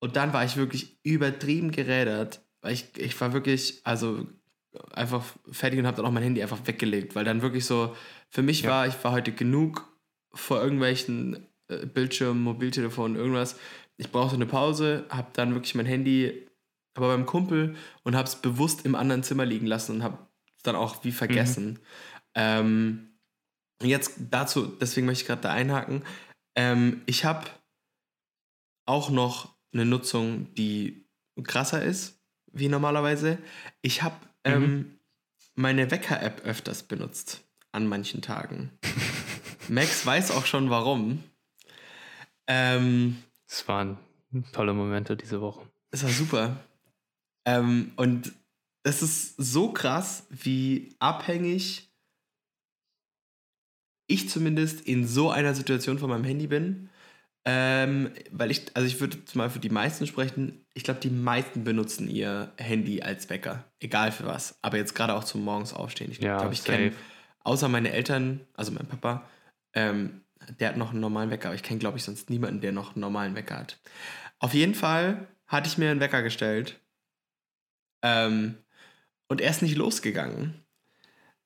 und 0.05 0.15
dann 0.15 0.33
war 0.33 0.45
ich 0.45 0.55
wirklich 0.55 0.97
übertrieben 1.03 1.71
gerädert, 1.71 2.41
weil 2.61 2.73
ich, 2.73 2.85
ich 2.95 3.19
war 3.19 3.33
wirklich, 3.33 3.81
also 3.83 4.27
einfach 4.93 5.23
fertig 5.51 5.79
und 5.79 5.87
habe 5.87 5.97
dann 5.97 6.05
auch 6.05 6.11
mein 6.11 6.21
Handy 6.21 6.43
einfach 6.43 6.59
weggelegt, 6.65 7.15
weil 7.15 7.25
dann 7.25 7.41
wirklich 7.41 7.65
so, 7.65 7.95
für 8.29 8.43
mich 8.43 8.61
Ja. 8.61 8.69
war, 8.69 8.87
ich 8.87 9.03
war 9.03 9.13
heute 9.13 9.31
genug 9.31 9.87
vor 10.31 10.61
irgendwelchen 10.61 11.47
äh, 11.69 11.87
Bildschirmen, 11.87 12.43
Mobiltelefonen, 12.43 13.17
irgendwas. 13.17 13.57
Ich 13.97 14.11
brauchte 14.11 14.35
eine 14.35 14.45
Pause, 14.45 15.05
habe 15.09 15.29
dann 15.33 15.55
wirklich 15.55 15.73
mein 15.73 15.87
Handy, 15.87 16.47
aber 16.93 17.07
beim 17.07 17.25
Kumpel 17.25 17.75
und 18.03 18.15
habe 18.15 18.27
es 18.27 18.35
bewusst 18.35 18.85
im 18.85 18.93
anderen 18.93 19.23
Zimmer 19.23 19.45
liegen 19.45 19.65
lassen 19.65 19.95
und 19.95 20.03
habe 20.03 20.19
es 20.55 20.61
dann 20.63 20.75
auch 20.75 21.03
wie 21.03 21.11
vergessen. 21.13 21.79
Ähm, 22.35 23.09
jetzt 23.81 24.17
dazu, 24.29 24.67
deswegen 24.67 25.07
möchte 25.07 25.23
ich 25.23 25.27
gerade 25.27 25.41
da 25.41 25.51
einhaken. 25.51 26.03
Ähm, 26.55 27.01
ich 27.07 27.25
habe 27.25 27.47
auch 28.85 29.09
noch 29.09 29.54
eine 29.75 29.85
Nutzung, 29.85 30.53
die 30.55 31.05
krasser 31.43 31.83
ist, 31.83 32.19
wie 32.51 32.69
normalerweise. 32.69 33.37
Ich 33.81 34.01
habe 34.01 34.15
ähm, 34.43 34.97
meine 35.55 35.91
Wecker-App 35.91 36.41
öfters 36.45 36.83
benutzt. 36.83 37.43
an 37.71 37.87
manchen 37.87 38.21
Tagen. 38.21 38.71
Max 39.67 40.05
weiß 40.05 40.31
auch 40.31 40.45
schon 40.45 40.69
warum. 40.69 41.23
Ähm, 42.47 43.17
Es 43.47 43.67
waren 43.67 43.97
tolle 44.53 44.73
Momente 44.73 45.17
diese 45.17 45.41
Woche. 45.41 45.67
es 45.91 46.03
war 46.03 46.09
super. 46.11 46.57
Ähm, 47.45 47.91
und 47.97 48.31
es 48.83 49.01
ist 49.01 49.35
so 49.37 49.71
krass, 49.73 50.25
wie 50.29 50.95
abhängig 50.99 51.89
ich 54.07 54.29
zumindest 54.29 54.81
in 54.81 55.07
so 55.07 55.31
einer 55.31 55.55
Situation 55.55 55.97
von 55.99 56.09
meinem 56.09 56.23
Handy 56.23 56.47
bin. 56.47 56.89
Ähm, 57.47 58.11
weil 58.31 58.49
ich, 58.49 58.75
also 58.75 58.87
ich 58.87 58.99
würde 58.99 59.17
mal 59.35 59.49
für 59.51 59.59
die 59.59 59.69
meisten 59.69 60.07
sprechen, 60.07 60.65
ich 60.73 60.83
glaube, 60.83 60.99
die 60.99 61.11
meisten 61.11 61.63
benutzen 61.63 62.09
ihr 62.09 62.51
Handy 62.57 63.01
als 63.03 63.29
Wecker. 63.29 63.65
Egal 63.79 64.11
für 64.11 64.25
was. 64.25 64.57
Aber 64.63 64.77
jetzt 64.77 64.95
gerade 64.95 65.13
auch 65.13 65.23
zum 65.23 65.43
Morgens 65.43 65.73
aufstehen. 65.73 66.11
Ich 66.11 66.19
Ja, 66.21 66.37
glaube, 66.39 66.53
ich 66.53 66.61
safe. 66.61 66.71
kenne, 66.71 66.95
außer 67.43 67.67
meine 67.69 67.91
Eltern, 67.91 68.41
also 68.55 68.71
mein 68.71 68.87
Papa, 68.87 69.29
ähm, 69.73 70.21
der 70.59 70.69
hat 70.69 70.77
noch 70.77 70.91
einen 70.91 71.01
normalen 71.01 71.29
Wecker, 71.29 71.49
aber 71.49 71.55
ich 71.55 71.63
kenne, 71.63 71.79
glaube 71.79 71.97
ich, 71.97 72.03
sonst 72.03 72.29
niemanden, 72.29 72.61
der 72.61 72.71
noch 72.71 72.93
einen 72.95 73.01
normalen 73.01 73.35
Wecker 73.35 73.57
hat. 73.59 73.79
Auf 74.39 74.53
jeden 74.53 74.75
Fall 74.75 75.27
hatte 75.47 75.67
ich 75.67 75.77
mir 75.77 75.91
einen 75.91 75.99
Wecker 75.99 76.23
gestellt. 76.23 76.79
Ähm, 78.03 78.55
und 79.27 79.41
er 79.41 79.49
ist 79.51 79.61
nicht 79.61 79.75
losgegangen. 79.77 80.65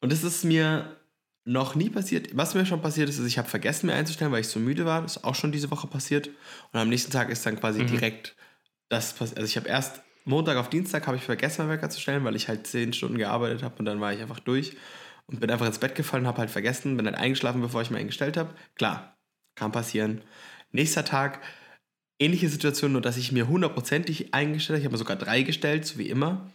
Und 0.01 0.13
es 0.13 0.23
ist 0.23 0.43
mir 0.43 0.98
noch 1.49 1.73
nie 1.73 1.89
passiert. 1.89 2.29
Was 2.37 2.53
mir 2.53 2.65
schon 2.65 2.81
passiert 2.81 3.09
ist, 3.09 3.17
ist, 3.17 3.25
ich 3.25 3.39
habe 3.39 3.49
vergessen, 3.49 3.87
mir 3.87 3.93
einzustellen, 3.93 4.31
weil 4.31 4.41
ich 4.41 4.47
so 4.47 4.59
müde 4.59 4.85
war. 4.85 5.01
Das 5.01 5.17
ist 5.17 5.23
auch 5.23 5.33
schon 5.33 5.51
diese 5.51 5.71
Woche 5.71 5.87
passiert. 5.87 6.27
Und 6.71 6.79
am 6.79 6.89
nächsten 6.89 7.11
Tag 7.11 7.29
ist 7.29 7.43
dann 7.45 7.59
quasi 7.59 7.81
Mhm. 7.81 7.87
direkt 7.87 8.35
das 8.89 9.13
passiert. 9.13 9.39
Also 9.39 9.49
ich 9.49 9.57
habe 9.57 9.67
erst 9.67 10.01
Montag 10.25 10.57
auf 10.57 10.69
Dienstag 10.69 11.07
habe 11.07 11.17
ich 11.17 11.23
vergessen, 11.23 11.65
meinen 11.65 11.75
Wecker 11.75 11.89
zu 11.89 11.99
stellen, 11.99 12.23
weil 12.23 12.35
ich 12.35 12.47
halt 12.49 12.67
zehn 12.67 12.93
Stunden 12.93 13.17
gearbeitet 13.17 13.63
habe 13.63 13.75
und 13.79 13.85
dann 13.85 13.99
war 13.99 14.13
ich 14.13 14.21
einfach 14.21 14.39
durch 14.39 14.77
und 15.25 15.39
bin 15.39 15.49
einfach 15.49 15.65
ins 15.65 15.79
Bett 15.79 15.95
gefallen, 15.95 16.27
habe 16.27 16.37
halt 16.37 16.51
vergessen, 16.51 16.95
bin 16.97 17.05
dann 17.05 17.15
eingeschlafen, 17.15 17.61
bevor 17.61 17.81
ich 17.81 17.89
mir 17.89 17.97
eingestellt 17.97 18.37
habe. 18.37 18.53
Klar, 18.75 19.17
kann 19.55 19.71
passieren. 19.71 20.21
Nächster 20.71 21.03
Tag, 21.03 21.41
ähnliche 22.19 22.49
Situation, 22.49 22.91
nur 22.91 23.01
dass 23.01 23.17
ich 23.17 23.31
mir 23.31 23.47
hundertprozentig 23.47 24.35
eingestellt 24.35 24.75
habe. 24.75 24.81
Ich 24.81 24.85
habe 24.85 24.93
mir 24.93 24.99
sogar 24.99 25.15
drei 25.17 25.41
gestellt, 25.41 25.85
so 25.85 25.97
wie 25.97 26.09
immer. 26.09 26.51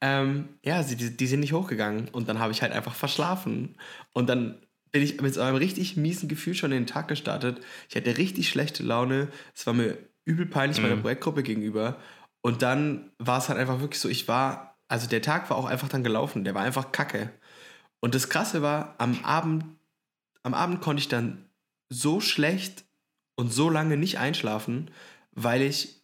Ähm, 0.00 0.48
ja, 0.64 0.82
sie, 0.82 0.96
die, 0.96 1.16
die 1.16 1.26
sind 1.26 1.40
nicht 1.40 1.52
hochgegangen. 1.52 2.08
Und 2.08 2.28
dann 2.28 2.38
habe 2.38 2.52
ich 2.52 2.62
halt 2.62 2.72
einfach 2.72 2.94
verschlafen. 2.94 3.76
Und 4.12 4.28
dann 4.28 4.58
bin 4.92 5.02
ich 5.02 5.20
mit 5.20 5.34
so 5.34 5.40
einem 5.42 5.56
richtig 5.56 5.96
miesen 5.96 6.28
Gefühl 6.28 6.54
schon 6.54 6.72
in 6.72 6.82
den 6.82 6.86
Tag 6.86 7.08
gestartet. 7.08 7.60
Ich 7.88 7.96
hatte 7.96 8.16
richtig 8.16 8.48
schlechte 8.48 8.82
Laune. 8.82 9.28
Es 9.54 9.66
war 9.66 9.74
mir 9.74 9.98
übel 10.24 10.46
peinlich 10.46 10.80
meiner 10.80 10.96
Mhm. 10.96 11.02
Projektgruppe 11.02 11.42
gegenüber. 11.42 11.98
Und 12.40 12.62
dann 12.62 13.10
war 13.18 13.38
es 13.38 13.48
halt 13.48 13.58
einfach 13.58 13.80
wirklich 13.80 14.00
so, 14.00 14.08
ich 14.08 14.28
war, 14.28 14.78
also 14.88 15.08
der 15.08 15.22
Tag 15.22 15.50
war 15.50 15.56
auch 15.56 15.66
einfach 15.66 15.88
dann 15.88 16.04
gelaufen. 16.04 16.44
Der 16.44 16.54
war 16.54 16.62
einfach 16.62 16.92
kacke. 16.92 17.30
Und 18.00 18.14
das 18.14 18.28
Krasse 18.28 18.62
war, 18.62 18.94
am 18.98 19.24
Abend, 19.24 19.64
am 20.42 20.54
Abend 20.54 20.80
konnte 20.80 21.00
ich 21.00 21.08
dann 21.08 21.44
so 21.90 22.20
schlecht 22.20 22.84
und 23.36 23.52
so 23.52 23.70
lange 23.70 23.96
nicht 23.96 24.18
einschlafen, 24.18 24.90
weil 25.32 25.62
ich 25.62 25.97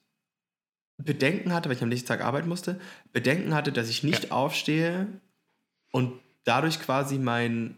Bedenken 0.96 1.52
hatte, 1.52 1.68
weil 1.68 1.76
ich 1.76 1.82
am 1.82 1.88
nächsten 1.88 2.08
Tag 2.08 2.20
arbeiten 2.20 2.48
musste, 2.48 2.80
Bedenken 3.12 3.54
hatte, 3.54 3.72
dass 3.72 3.88
ich 3.88 4.04
nicht 4.04 4.30
aufstehe 4.32 5.08
und 5.90 6.12
dadurch 6.44 6.80
quasi 6.80 7.18
mein 7.18 7.76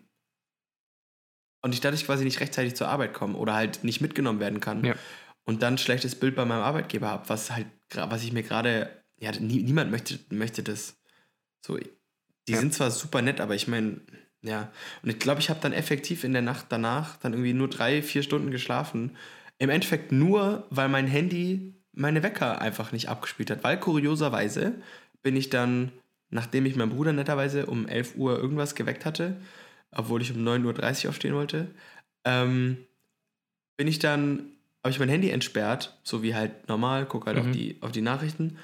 und 1.62 1.72
ich 1.74 1.80
dadurch 1.80 2.04
quasi 2.04 2.24
nicht 2.24 2.40
rechtzeitig 2.40 2.76
zur 2.76 2.88
Arbeit 2.88 3.14
komme 3.14 3.36
oder 3.36 3.54
halt 3.54 3.82
nicht 3.84 4.00
mitgenommen 4.00 4.40
werden 4.40 4.60
kann 4.60 4.84
Ja. 4.84 4.94
und 5.44 5.62
dann 5.62 5.74
ein 5.74 5.78
schlechtes 5.78 6.14
Bild 6.14 6.36
bei 6.36 6.44
meinem 6.44 6.62
Arbeitgeber 6.62 7.08
habe, 7.08 7.28
was 7.28 7.50
halt 7.50 7.66
was 7.94 8.22
ich 8.22 8.32
mir 8.32 8.42
gerade 8.42 8.90
ja 9.18 9.32
nie, 9.32 9.62
niemand 9.62 9.90
möchte 9.90 10.18
möchte 10.30 10.62
das 10.62 10.96
so 11.64 11.76
die 11.78 12.52
Ja. 12.52 12.58
sind 12.58 12.74
zwar 12.74 12.90
super 12.90 13.22
nett, 13.22 13.40
aber 13.40 13.54
ich 13.54 13.66
meine 13.66 14.00
ja 14.42 14.70
und 15.02 15.10
ich 15.10 15.18
glaube, 15.18 15.40
ich 15.40 15.48
habe 15.50 15.60
dann 15.60 15.72
effektiv 15.72 16.22
in 16.22 16.32
der 16.32 16.42
Nacht 16.42 16.66
danach 16.68 17.16
dann 17.16 17.32
irgendwie 17.32 17.54
nur 17.54 17.68
drei 17.68 18.02
vier 18.02 18.22
Stunden 18.22 18.50
geschlafen. 18.50 19.16
Im 19.58 19.70
Endeffekt 19.70 20.12
nur, 20.12 20.66
weil 20.68 20.88
mein 20.90 21.06
Handy 21.06 21.75
meine 21.96 22.22
Wecker 22.22 22.60
einfach 22.60 22.92
nicht 22.92 23.08
abgespielt 23.08 23.50
hat. 23.50 23.64
Weil 23.64 23.80
kurioserweise 23.80 24.74
bin 25.22 25.34
ich 25.36 25.50
dann, 25.50 25.90
nachdem 26.30 26.66
ich 26.66 26.76
meinen 26.76 26.90
Bruder 26.90 27.12
netterweise 27.12 27.66
um 27.66 27.88
11 27.88 28.14
Uhr 28.16 28.38
irgendwas 28.38 28.74
geweckt 28.74 29.04
hatte, 29.04 29.36
obwohl 29.90 30.22
ich 30.22 30.32
um 30.32 30.44
9.30 30.46 31.04
Uhr 31.04 31.10
aufstehen 31.10 31.34
wollte, 31.34 31.68
ähm, 32.24 32.76
bin 33.76 33.88
ich 33.88 33.98
dann, 33.98 34.50
habe 34.84 34.90
ich 34.90 34.98
mein 34.98 35.08
Handy 35.08 35.30
entsperrt, 35.30 35.98
so 36.02 36.22
wie 36.22 36.34
halt 36.34 36.68
normal, 36.68 37.06
gucke 37.06 37.26
halt 37.26 37.38
auf, 37.38 37.46
Mhm. 37.46 37.52
die, 37.52 37.78
auf 37.80 37.92
die 37.92 38.02
Nachrichten. 38.02 38.58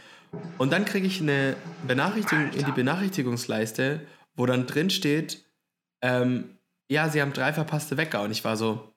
Und 0.58 0.72
dann 0.72 0.84
kriege 0.84 1.06
ich 1.06 1.20
eine 1.20 1.56
Benachrichtigung 1.86 2.52
in 2.52 2.64
die 2.64 2.72
Benachrichtigungsleiste, 2.72 4.00
wo 4.34 4.46
dann 4.46 4.66
drin 4.66 4.88
steht, 4.90 5.44
ähm, 6.02 6.56
ja, 6.88 7.08
sie 7.08 7.20
haben 7.22 7.32
drei 7.32 7.52
verpasste 7.52 7.96
Wecker. 7.96 8.22
Und 8.22 8.30
ich 8.30 8.44
war 8.44 8.56
so, 8.56 8.92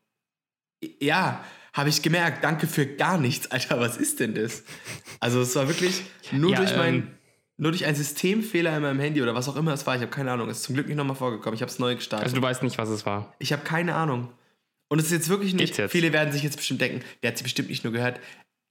ja, 1.01 1.43
habe 1.75 1.89
ich 1.89 2.01
gemerkt, 2.01 2.43
danke 2.43 2.67
für 2.67 2.85
gar 2.85 3.17
nichts, 3.17 3.51
Alter, 3.51 3.79
was 3.81 3.97
ist 3.97 4.21
denn 4.21 4.33
das? 4.33 4.63
Also 5.19 5.41
es 5.41 5.55
war 5.55 5.67
wirklich 5.67 6.03
nur 6.31 6.51
Ja, 6.51 6.57
durch 6.57 6.75
mein, 6.77 6.95
ähm, 6.95 7.07
nur 7.57 7.71
durch 7.71 7.85
einen 7.85 7.97
Systemfehler 7.97 8.75
in 8.77 8.81
meinem 8.81 8.99
Handy 8.99 9.21
oder 9.21 9.35
was 9.35 9.49
auch 9.49 9.57
immer 9.57 9.73
es 9.73 9.85
war, 9.85 9.95
ich 9.95 10.01
habe 10.01 10.11
keine 10.11 10.31
Ahnung, 10.31 10.49
es 10.49 10.59
ist 10.59 10.63
zum 10.63 10.75
Glück 10.75 10.87
nicht 10.87 10.95
nochmal 10.95 11.17
vorgekommen, 11.17 11.53
ich 11.53 11.61
habe 11.61 11.69
es 11.69 11.77
neu 11.77 11.95
gestartet. 11.95 12.23
Also 12.23 12.37
du 12.37 12.41
weißt 12.41 12.63
nicht, 12.63 12.77
was 12.77 12.87
es 12.87 13.05
war. 13.05 13.35
ich 13.39 13.51
habe 13.51 13.63
keine 13.63 13.93
Ahnung. 13.93 14.31
Und 14.87 14.99
es 14.99 15.07
ist 15.07 15.11
jetzt 15.11 15.29
wirklich 15.29 15.53
nicht, 15.53 15.77
jetzt? 15.77 15.91
viele 15.91 16.13
werden 16.13 16.31
sich 16.31 16.43
jetzt 16.43 16.55
bestimmt 16.55 16.79
denken, 16.79 17.03
der 17.21 17.31
hat 17.31 17.37
sie 17.37 17.43
bestimmt 17.43 17.69
nicht 17.69 17.83
nur 17.83 17.91
gehört, 17.91 18.21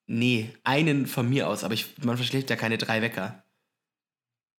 nee, 0.07 0.51
einen 0.65 1.07
von 1.07 1.29
mir 1.29 1.49
aus, 1.49 1.63
aber 1.63 1.75
ich, 1.75 1.87
man 2.03 2.17
verschläft 2.17 2.49
ja 2.49 2.57
keine 2.57 2.79
drei 2.79 3.03
Wecker. 3.03 3.45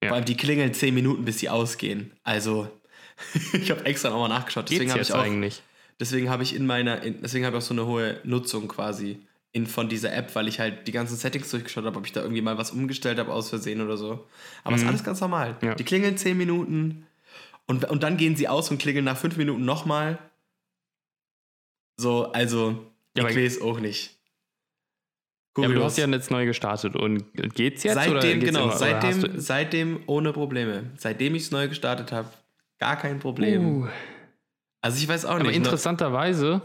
Ja. 0.04 0.10
Vor 0.10 0.18
allem 0.18 0.25
die 0.25 0.38
klingeln 0.38 0.74
zehn 0.75 0.94
Minuten, 0.94 1.25
bis 1.25 1.40
sie 1.40 1.50
ausgehen. 1.50 2.12
Also, 2.24 2.70
ich 3.54 3.72
habe 3.72 3.86
extra 3.86 4.10
nochmal 4.10 4.30
nachgeschaut. 4.30 4.70
Deswegen 4.70 4.92
habe 4.92 5.02
ich 5.02 5.14
auch 5.14 5.24
eigentlich? 5.24 5.64
Deswegen 6.00 6.30
habe 6.30 6.44
ich 6.44 6.56
in 6.56 6.66
meiner, 6.66 7.02
in, 7.04 7.22
deswegen 7.22 7.46
habe 7.46 7.58
ich 7.58 7.64
auch 7.64 7.68
so 7.68 7.74
eine 7.74 7.86
hohe 7.86 8.20
Nutzung 8.24 8.68
quasi 8.68 9.25
in, 9.54 9.66
von 9.68 9.88
dieser 9.88 10.14
App, 10.14 10.36
weil 10.36 10.48
ich 10.50 10.60
halt 10.60 10.88
die 10.88 10.92
ganzen 10.92 11.16
Settings 11.16 11.50
durchgeschaut 11.50 11.86
habe, 11.86 11.98
ob 11.98 12.06
ich 12.06 12.12
da 12.12 12.22
irgendwie 12.22 12.42
mal 12.42 12.58
was 12.58 12.72
umgestellt 12.72 13.18
habe 13.20 13.32
aus 13.32 13.50
Versehen 13.50 13.80
oder 13.82 13.96
so. 13.96 14.28
Aber 14.66 14.75
es 14.75 14.82
ist 14.82 14.86
Mhm. 14.86 14.90
alles 14.90 15.04
ganz 15.06 15.22
normal. 15.22 15.56
Ja. 15.62 15.75
Die 15.75 15.86
klingeln 15.86 16.18
10 16.18 16.38
Minuten 16.38 17.08
und, 17.66 17.86
und 17.86 18.04
dann 18.04 18.18
gehen 18.18 18.36
sie 18.36 18.50
aus 18.50 18.70
und 18.70 18.78
klingeln 18.80 19.06
nach 19.06 19.18
5 19.18 19.38
Minuten 19.38 19.64
nochmal. 19.64 20.20
So, 21.98 22.32
also, 22.34 22.86
Ja, 23.16 23.28
ich 23.30 23.38
weiß 23.38 23.62
auch 23.62 23.80
nicht. 23.80 24.12
Ja, 25.58 25.66
aber 25.66 25.74
du 25.74 25.84
hast 25.86 25.98
ja 25.98 26.06
jetzt 26.06 26.32
neu 26.32 26.46
gestartet 26.46 26.98
und 26.98 27.24
geht's 27.56 27.84
jetzt? 27.84 27.96
oder 27.96 28.22
seitdem, 28.22 28.42
geht's 28.42 28.52
genau, 28.52 28.66
immer, 28.66 28.75
oder 28.75 28.78
seitdem, 28.78 29.40
seitdem 29.40 30.04
ohne 30.06 30.34
Probleme. 30.34 30.92
Seitdem 30.98 31.34
ich 31.34 31.44
es 31.44 31.52
neu 31.52 31.70
gestartet 31.70 32.12
habe, 32.12 32.28
gar 32.78 32.98
kein 32.98 33.20
Problem. 33.20 33.84
Uh, 33.84 33.88
Also 34.86 35.00
ich 35.00 35.08
weiß 35.08 35.25
auch 35.25 35.32
aber 35.32 35.39
nicht. 35.46 35.51
ne? 35.54 35.58
interessanterweise, 35.58 36.62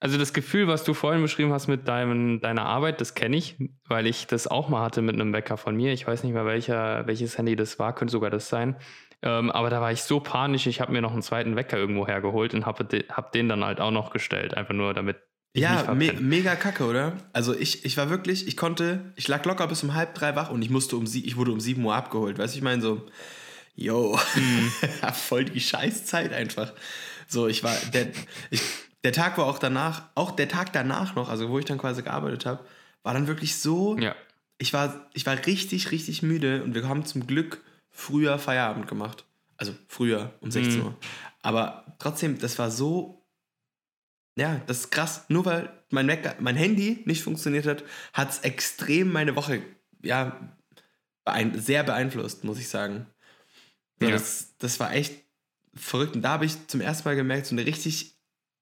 also 0.00 0.18
das 0.18 0.32
Gefühl, 0.32 0.66
was 0.66 0.82
du 0.82 0.92
vorhin 0.92 1.22
beschrieben 1.22 1.52
hast 1.52 1.68
mit 1.68 1.86
deinem, 1.86 2.40
deiner 2.40 2.64
Arbeit, 2.64 3.00
das 3.00 3.14
kenne 3.14 3.36
ich, 3.36 3.56
weil 3.84 4.08
ich 4.08 4.26
das 4.26 4.48
auch 4.48 4.68
mal 4.68 4.82
hatte 4.82 5.02
mit 5.02 5.14
einem 5.14 5.32
Wecker 5.32 5.56
von 5.56 5.76
mir. 5.76 5.92
Ich 5.92 6.04
weiß 6.04 6.24
nicht 6.24 6.32
mehr, 6.32 6.44
welcher, 6.46 7.06
welches 7.06 7.38
Handy 7.38 7.54
das 7.54 7.78
war, 7.78 7.94
könnte 7.94 8.10
sogar 8.10 8.30
das 8.30 8.48
sein. 8.48 8.74
Ähm, 9.22 9.52
aber 9.52 9.70
da 9.70 9.80
war 9.80 9.92
ich 9.92 10.02
so 10.02 10.18
panisch, 10.18 10.66
ich 10.66 10.80
habe 10.80 10.90
mir 10.90 11.00
noch 11.00 11.12
einen 11.12 11.22
zweiten 11.22 11.54
Wecker 11.54 11.76
irgendwo 11.76 12.08
hergeholt 12.08 12.54
und 12.54 12.66
habe 12.66 12.84
de, 12.84 13.08
hab 13.08 13.30
den 13.30 13.48
dann 13.48 13.64
halt 13.64 13.80
auch 13.80 13.92
noch 13.92 14.10
gestellt, 14.10 14.54
einfach 14.54 14.74
nur 14.74 14.92
damit 14.92 15.18
Ja, 15.54 15.94
me 15.94 16.14
mega 16.14 16.56
kacke, 16.56 16.84
oder? 16.84 17.12
Also 17.32 17.54
ich, 17.54 17.84
ich 17.84 17.96
war 17.96 18.10
wirklich, 18.10 18.48
ich 18.48 18.56
konnte, 18.56 19.12
ich 19.14 19.28
lag 19.28 19.44
locker 19.44 19.68
bis 19.68 19.84
um 19.84 19.94
halb 19.94 20.14
drei 20.14 20.34
wach 20.34 20.50
und 20.50 20.60
ich 20.62 20.70
musste 20.70 20.96
um 20.96 21.06
sie, 21.06 21.24
ich 21.24 21.36
wurde 21.36 21.52
um 21.52 21.60
sieben 21.60 21.84
Uhr 21.84 21.94
abgeholt. 21.94 22.36
Weißt 22.38 22.54
du, 22.54 22.58
ich 22.58 22.64
meine 22.64 22.82
so, 22.82 23.06
yo, 23.76 24.18
Mhm. 24.34 24.72
voll 25.12 25.44
die 25.44 25.60
Scheißzeit 25.60 26.32
einfach. 26.32 26.72
So, 27.32 27.48
ich 27.48 27.64
war, 27.64 27.74
der, 27.92 28.08
ich, 28.50 28.60
der 29.04 29.12
Tag 29.12 29.38
war 29.38 29.46
auch 29.46 29.58
danach, 29.58 30.10
auch 30.14 30.30
der 30.32 30.48
Tag 30.48 30.72
danach 30.72 31.14
noch, 31.14 31.28
also 31.30 31.48
wo 31.48 31.58
ich 31.58 31.64
dann 31.64 31.78
quasi 31.78 32.02
gearbeitet 32.02 32.44
habe, 32.46 32.64
war 33.02 33.14
dann 33.14 33.26
wirklich 33.26 33.56
so, 33.56 33.96
Ja, 33.98 34.14
ich 34.58 34.72
war, 34.72 35.08
ich 35.14 35.24
war 35.26 35.36
richtig, 35.46 35.90
richtig 35.90 36.22
müde 36.22 36.62
und 36.62 36.74
wir 36.74 36.86
haben 36.88 37.04
zum 37.06 37.26
Glück 37.26 37.62
früher 37.90 38.38
Feierabend 38.38 38.86
gemacht. 38.86 39.24
Also 39.56 39.74
früher, 39.88 40.32
um 40.40 40.50
16 40.50 40.80
Mhm. 40.80 40.86
Uhr. 40.86 40.96
Aber 41.42 41.96
trotzdem, 41.98 42.38
das 42.38 42.58
war 42.58 42.70
so. 42.70 43.24
Ja, 44.36 44.60
das 44.66 44.80
ist 44.80 44.90
krass. 44.90 45.24
Nur 45.28 45.44
weil 45.44 45.70
mein, 45.90 46.06
Wecker, 46.08 46.36
mein 46.40 46.56
Handy 46.56 47.02
nicht 47.06 47.22
funktioniert 47.22 47.66
hat, 47.66 47.82
hat 48.12 48.30
es 48.30 48.38
extrem 48.40 49.10
meine 49.12 49.36
Woche 49.36 49.62
ja, 50.02 50.56
beein 51.24 51.58
sehr 51.60 51.82
beeinflusst, 51.84 52.44
muss 52.44 52.58
ich 52.58 52.68
sagen. 52.68 53.06
So, 54.00 54.06
Ja. 54.06 54.12
das, 54.12 54.54
das 54.58 54.80
war 54.80 54.92
echt 54.94 55.14
verrückt. 55.74 56.14
Und 56.16 56.22
da 56.22 56.30
habe 56.30 56.44
ich 56.44 56.66
zum 56.68 56.80
ersten 56.80 57.08
Mal 57.08 57.16
gemerkt, 57.16 57.46
so 57.46 57.54
eine 57.54 57.66
richtig 57.66 58.14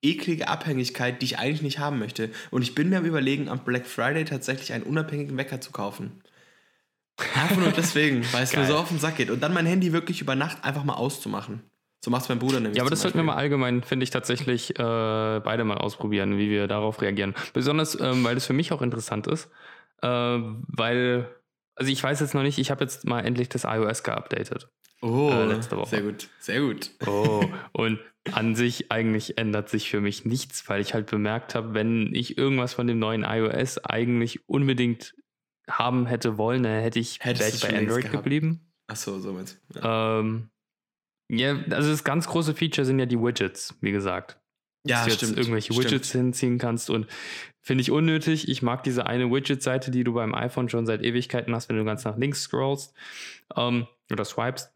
eklige 0.03 0.49
Abhängigkeit, 0.49 1.21
die 1.21 1.27
ich 1.27 1.39
eigentlich 1.39 1.63
nicht 1.63 1.79
haben 1.79 1.99
möchte. 1.99 2.31
Und 2.51 2.63
ich 2.63 2.75
bin 2.75 2.89
mir 2.89 2.99
am 2.99 3.05
Überlegen, 3.05 3.49
am 3.49 3.65
Black 3.65 3.87
Friday 3.87 4.25
tatsächlich 4.25 4.73
einen 4.73 4.85
unabhängigen 4.85 5.37
Wecker 5.37 5.61
zu 5.61 5.73
kaufen. 5.73 6.23
Einfach 7.35 7.57
nur 7.57 7.73
deswegen, 7.73 8.25
weil 8.33 8.45
es 8.45 8.57
mir 8.57 8.67
so 8.67 8.77
auf 8.77 8.89
den 8.89 8.99
Sack 8.99 9.17
geht. 9.17 9.31
Und 9.31 9.43
dann 9.43 9.53
mein 9.53 9.67
Handy 9.67 9.93
wirklich 9.93 10.21
über 10.21 10.35
Nacht 10.35 10.65
einfach 10.65 10.85
mal 10.85 10.95
auszumachen. 10.95 11.63
So 12.03 12.11
macht 12.11 12.23
es 12.23 12.29
mein 12.31 12.39
Bruder 12.39 12.61
nämlich. 12.61 12.79
Ja, 12.79 12.83
aber 12.83 12.91
das 12.91 13.03
sollten 13.03 13.19
wir 13.19 13.25
mal 13.25 13.37
allgemein, 13.37 13.83
finde 13.83 14.05
ich, 14.05 14.11
tatsächlich 14.11 14.71
äh, 14.71 14.83
beide 15.45 15.65
mal 15.65 15.77
ausprobieren, 15.77 16.39
wie 16.39 16.49
wir 16.49 16.67
darauf 16.67 17.03
reagieren. 17.03 17.35
Besonders, 17.53 17.99
ähm, 18.01 18.25
weil 18.25 18.39
es 18.39 18.47
für 18.47 18.55
mich 18.55 18.73
auch 18.73 18.81
interessant 18.81 19.27
ist, 19.27 19.51
äh, 20.01 20.09
weil, 20.09 21.29
also 21.75 21.91
ich 21.91 22.03
weiß 22.03 22.21
jetzt 22.21 22.35
noch 22.35 22.43
nicht, 22.43 22.59
ich 22.59 22.71
habe 22.71 22.85
jetzt 22.85 23.07
mal 23.07 23.21
endlich 23.21 23.49
das 23.49 23.65
iOS 23.65 24.03
geupdatet. 24.03 24.69
Oh, 25.03 25.31
äh, 25.31 25.47
letzte 25.47 25.77
Woche. 25.77 25.89
sehr 25.89 26.03
gut, 26.03 26.29
sehr 26.39 26.61
gut. 26.61 26.91
Oh, 27.07 27.43
und 27.73 27.99
an 28.33 28.55
sich 28.55 28.93
eigentlich 28.93 29.39
ändert 29.39 29.71
sich 29.71 29.89
für 29.89 30.01
mich 30.01 30.25
nichts, 30.25 30.69
weil 30.69 30.81
ich 30.81 30.93
halt 30.93 31.11
bemerkt 31.11 31.55
habe, 31.55 31.73
wenn 31.73 32.15
ich 32.15 32.37
irgendwas 32.37 32.75
von 32.75 32.87
dem 32.87 32.99
neuen 32.99 33.25
iOS 33.25 33.79
eigentlich 33.79 34.47
unbedingt 34.49 35.15
haben 35.69 36.07
hätte 36.07 36.37
wollen, 36.37 36.65
dann 36.65 36.83
hätte 36.83 36.99
ich, 36.99 37.21
ich 37.25 37.61
bei 37.61 37.79
Android 37.79 38.11
geblieben. 38.11 38.73
Ach 38.89 38.97
so, 38.97 39.19
so 39.21 39.33
meinst 39.33 39.61
du. 39.71 39.79
Ja, 39.79 40.19
Ähm, 40.19 40.51
ja, 41.29 41.57
also 41.71 41.91
das 41.91 42.03
ganz 42.03 42.27
große 42.27 42.55
Feature 42.55 42.85
sind 42.85 42.99
ja 42.99 43.07
die 43.07 43.19
Widgets, 43.21 43.77
wie 43.81 43.93
gesagt. 43.93 44.40
Ja 44.85 44.97
dass 44.97 45.05
du 45.05 45.11
jetzt 45.11 45.19
stimmt. 45.19 45.39
irgendwelche 45.39 45.73
stimmt. 45.73 45.85
Widgets 45.87 46.13
hinziehen 46.13 46.59
kannst 46.59 46.91
und 46.91 47.07
finde 47.61 47.83
ich 47.83 47.91
unnötig. 47.91 48.49
Ich 48.49 48.63
mag 48.63 48.83
diese 48.83 49.07
eine 49.07 49.31
Widget-Seite, 49.31 49.91
die 49.91 50.05
du 50.05 50.15
beim 50.15 50.35
iPhone 50.35 50.69
schon 50.69 50.87
seit 50.87 51.03
Ewigkeiten 51.03 51.55
hast, 51.55 51.69
wenn 51.69 51.77
du 51.77 51.85
ganz 51.85 52.05
nach 52.05 52.17
links 52.17 52.43
scrollst 52.43 52.95
ähm, 53.57 53.87
oder 54.11 54.25
swipest. 54.25 54.73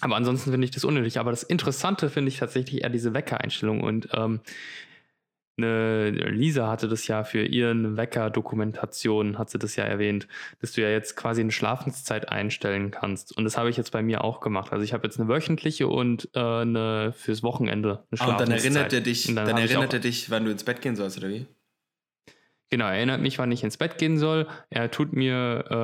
Aber 0.00 0.16
ansonsten 0.16 0.50
finde 0.50 0.64
ich 0.64 0.70
das 0.70 0.84
unnötig. 0.84 1.18
Aber 1.18 1.30
das 1.30 1.42
Interessante 1.42 2.10
finde 2.10 2.28
ich 2.28 2.38
tatsächlich 2.38 2.82
eher 2.82 2.90
diese 2.90 3.14
Wecker-Einstellung. 3.14 3.80
Und 3.80 4.08
ähm, 4.12 4.40
eine 5.56 6.10
Lisa 6.10 6.68
hatte 6.68 6.88
das 6.88 7.06
ja 7.06 7.22
für 7.24 7.44
ihren 7.44 7.96
Wecker-Dokumentation, 7.96 9.38
hat 9.38 9.50
sie 9.50 9.58
das 9.58 9.76
ja 9.76 9.84
erwähnt, 9.84 10.26
dass 10.60 10.72
du 10.72 10.82
ja 10.82 10.88
jetzt 10.88 11.16
quasi 11.16 11.40
eine 11.40 11.52
Schlafenszeit 11.52 12.28
einstellen 12.28 12.90
kannst. 12.90 13.36
Und 13.36 13.44
das 13.44 13.56
habe 13.56 13.70
ich 13.70 13.76
jetzt 13.76 13.92
bei 13.92 14.02
mir 14.02 14.24
auch 14.24 14.40
gemacht. 14.40 14.72
Also 14.72 14.84
ich 14.84 14.92
habe 14.92 15.06
jetzt 15.06 15.18
eine 15.18 15.28
wöchentliche 15.28 15.86
und 15.88 16.28
äh, 16.34 16.38
eine 16.40 17.12
fürs 17.16 17.42
Wochenende 17.42 18.04
eine 18.10 18.20
Ah, 18.20 18.26
und 18.32 18.40
dann 18.40 18.46
Schlafenszeit. 18.48 18.74
erinnert 18.74 18.92
er 18.92 19.00
dich, 19.00 19.28
Und 19.28 19.36
dann, 19.36 19.56
ich 19.58 19.70
erinnert 19.70 19.92
er 19.92 20.00
dich, 20.00 20.30
wann 20.30 20.44
du 20.44 20.50
ins 20.50 20.64
Bett 20.64 20.80
gehen 20.82 20.96
sollst, 20.96 21.18
oder 21.18 21.28
wie? 21.28 21.46
Genau, 22.74 22.86
er 22.86 22.94
erinnert 22.94 23.20
mich, 23.20 23.38
wann 23.38 23.52
ich 23.52 23.62
ins 23.62 23.76
Bett 23.76 23.98
gehen 23.98 24.18
soll. 24.18 24.48
Er 24.68 24.90
tut 24.90 25.12
mir 25.12 25.64
äh, 25.70 25.74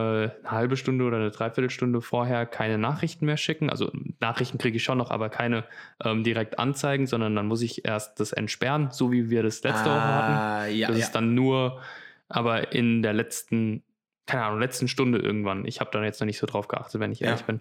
eine 0.44 0.50
halbe 0.50 0.76
Stunde 0.76 1.04
oder 1.04 1.18
eine 1.18 1.30
Dreiviertelstunde 1.30 2.00
vorher 2.00 2.46
keine 2.46 2.78
Nachrichten 2.78 3.26
mehr 3.26 3.36
schicken. 3.36 3.70
Also 3.70 3.92
Nachrichten 4.18 4.58
kriege 4.58 4.76
ich 4.76 4.82
schon 4.82 4.98
noch, 4.98 5.12
aber 5.12 5.28
keine 5.28 5.62
ähm, 6.04 6.24
direkt 6.24 6.58
anzeigen, 6.58 7.06
sondern 7.06 7.36
dann 7.36 7.46
muss 7.46 7.62
ich 7.62 7.84
erst 7.84 8.18
das 8.18 8.32
entsperren, 8.32 8.90
so 8.90 9.12
wie 9.12 9.30
wir 9.30 9.44
das 9.44 9.62
letzte 9.62 9.88
Woche 9.88 10.02
hatten. 10.02 10.32
ah, 10.32 10.66
ja, 10.66 10.88
das 10.88 10.98
ja. 10.98 11.04
ist 11.04 11.12
dann 11.12 11.36
nur, 11.36 11.80
aber 12.28 12.72
in 12.72 13.02
der 13.02 13.12
letzten, 13.12 13.84
keine 14.26 14.42
Ahnung, 14.46 14.58
letzten 14.58 14.88
Stunde 14.88 15.20
irgendwann. 15.20 15.66
Ich 15.66 15.78
habe 15.78 15.90
da 15.92 16.02
jetzt 16.02 16.20
noch 16.20 16.26
nicht 16.26 16.38
so 16.38 16.48
drauf 16.48 16.66
geachtet, 16.66 17.00
wenn 17.00 17.12
ich 17.12 17.20
Ja. 17.20 17.28
ehrlich 17.28 17.44
bin. 17.44 17.60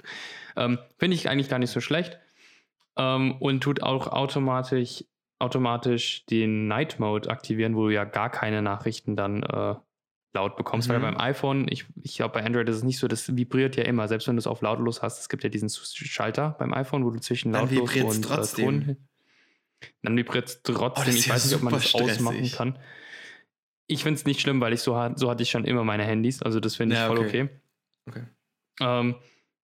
Ähm, 0.55 0.79
Finde 0.97 1.13
ich 1.13 1.29
eigentlich 1.29 1.49
gar 1.49 1.59
nicht 1.59 1.69
so 1.69 1.81
schlecht. 1.81 2.17
Ähm, 2.97 3.33
und 3.33 3.61
tut 3.61 3.83
auch 3.83 4.07
automatisch, 4.07 5.03
automatisch 5.39 6.25
den 6.25 6.67
Night 6.67 6.99
Mode 6.99 7.29
aktivieren, 7.29 7.75
wo 7.75 7.87
du 7.87 7.93
ja 7.93 8.03
gar 8.03 8.29
keine 8.29 8.61
Nachrichten 8.61 9.15
dann 9.15 9.43
äh, 9.43 9.75
laut 10.33 10.55
bekommst. 10.57 10.89
Weil 10.89 10.99
Mhm. 10.99 11.03
beim 11.03 11.17
iPhone, 11.17 11.67
ich, 11.69 11.85
ich 12.03 12.17
glaube, 12.17 12.33
bei 12.33 12.45
Android 12.45 12.67
ist 12.69 12.77
es 12.77 12.83
nicht 12.83 12.99
so, 12.99 13.07
das 13.07 13.35
vibriert 13.35 13.75
ja 13.75 13.83
immer, 13.83 14.07
selbst 14.07 14.27
wenn 14.27 14.35
du 14.35 14.39
es 14.39 14.47
auf 14.47 14.61
lautlos 14.61 15.01
hast. 15.01 15.19
Es 15.19 15.29
gibt 15.29 15.43
ja 15.43 15.49
diesen 15.49 15.69
Schalter 15.69 16.55
beim 16.59 16.73
iPhone, 16.73 17.05
wo 17.05 17.09
du 17.09 17.19
zwischen 17.19 17.51
Dann 17.51 17.69
lautlos 17.69 17.95
und 17.95 18.23
trotzdem. 18.23 18.81
Äh, 18.81 18.85
Ton 18.85 18.97
dann 20.01 20.17
vibriert 20.17 20.47
es 20.47 20.61
trotzdem. 20.61 21.03
Oh, 21.03 21.05
das 21.05 21.07
ist 21.07 21.19
ich 21.21 21.27
ja 21.27 21.33
weiß 21.33 21.45
nicht, 21.45 21.55
ob 21.55 21.61
man 21.63 21.73
das 21.73 21.89
super 21.89 22.03
ausmachen 22.03 22.35
stressig. 22.37 22.57
kann. 22.57 22.79
Ich 23.87 24.03
finde 24.03 24.19
es 24.19 24.25
nicht 24.25 24.41
schlimm, 24.41 24.61
weil 24.61 24.73
ich 24.73 24.81
so, 24.81 24.91
so 25.15 25.29
hatte 25.29 25.41
ich 25.41 25.49
schon 25.49 25.65
immer 25.65 25.83
meine 25.83 26.03
Handys. 26.03 26.41
Also 26.43 26.59
das 26.59 26.75
finde 26.75 26.95
ich 26.95 27.01
Ja, 27.01 27.07
voll 27.07 27.17
okay. 27.19 27.43
okay. 27.43 27.49
Okay. 28.07 28.23
Ähm, 28.81 29.15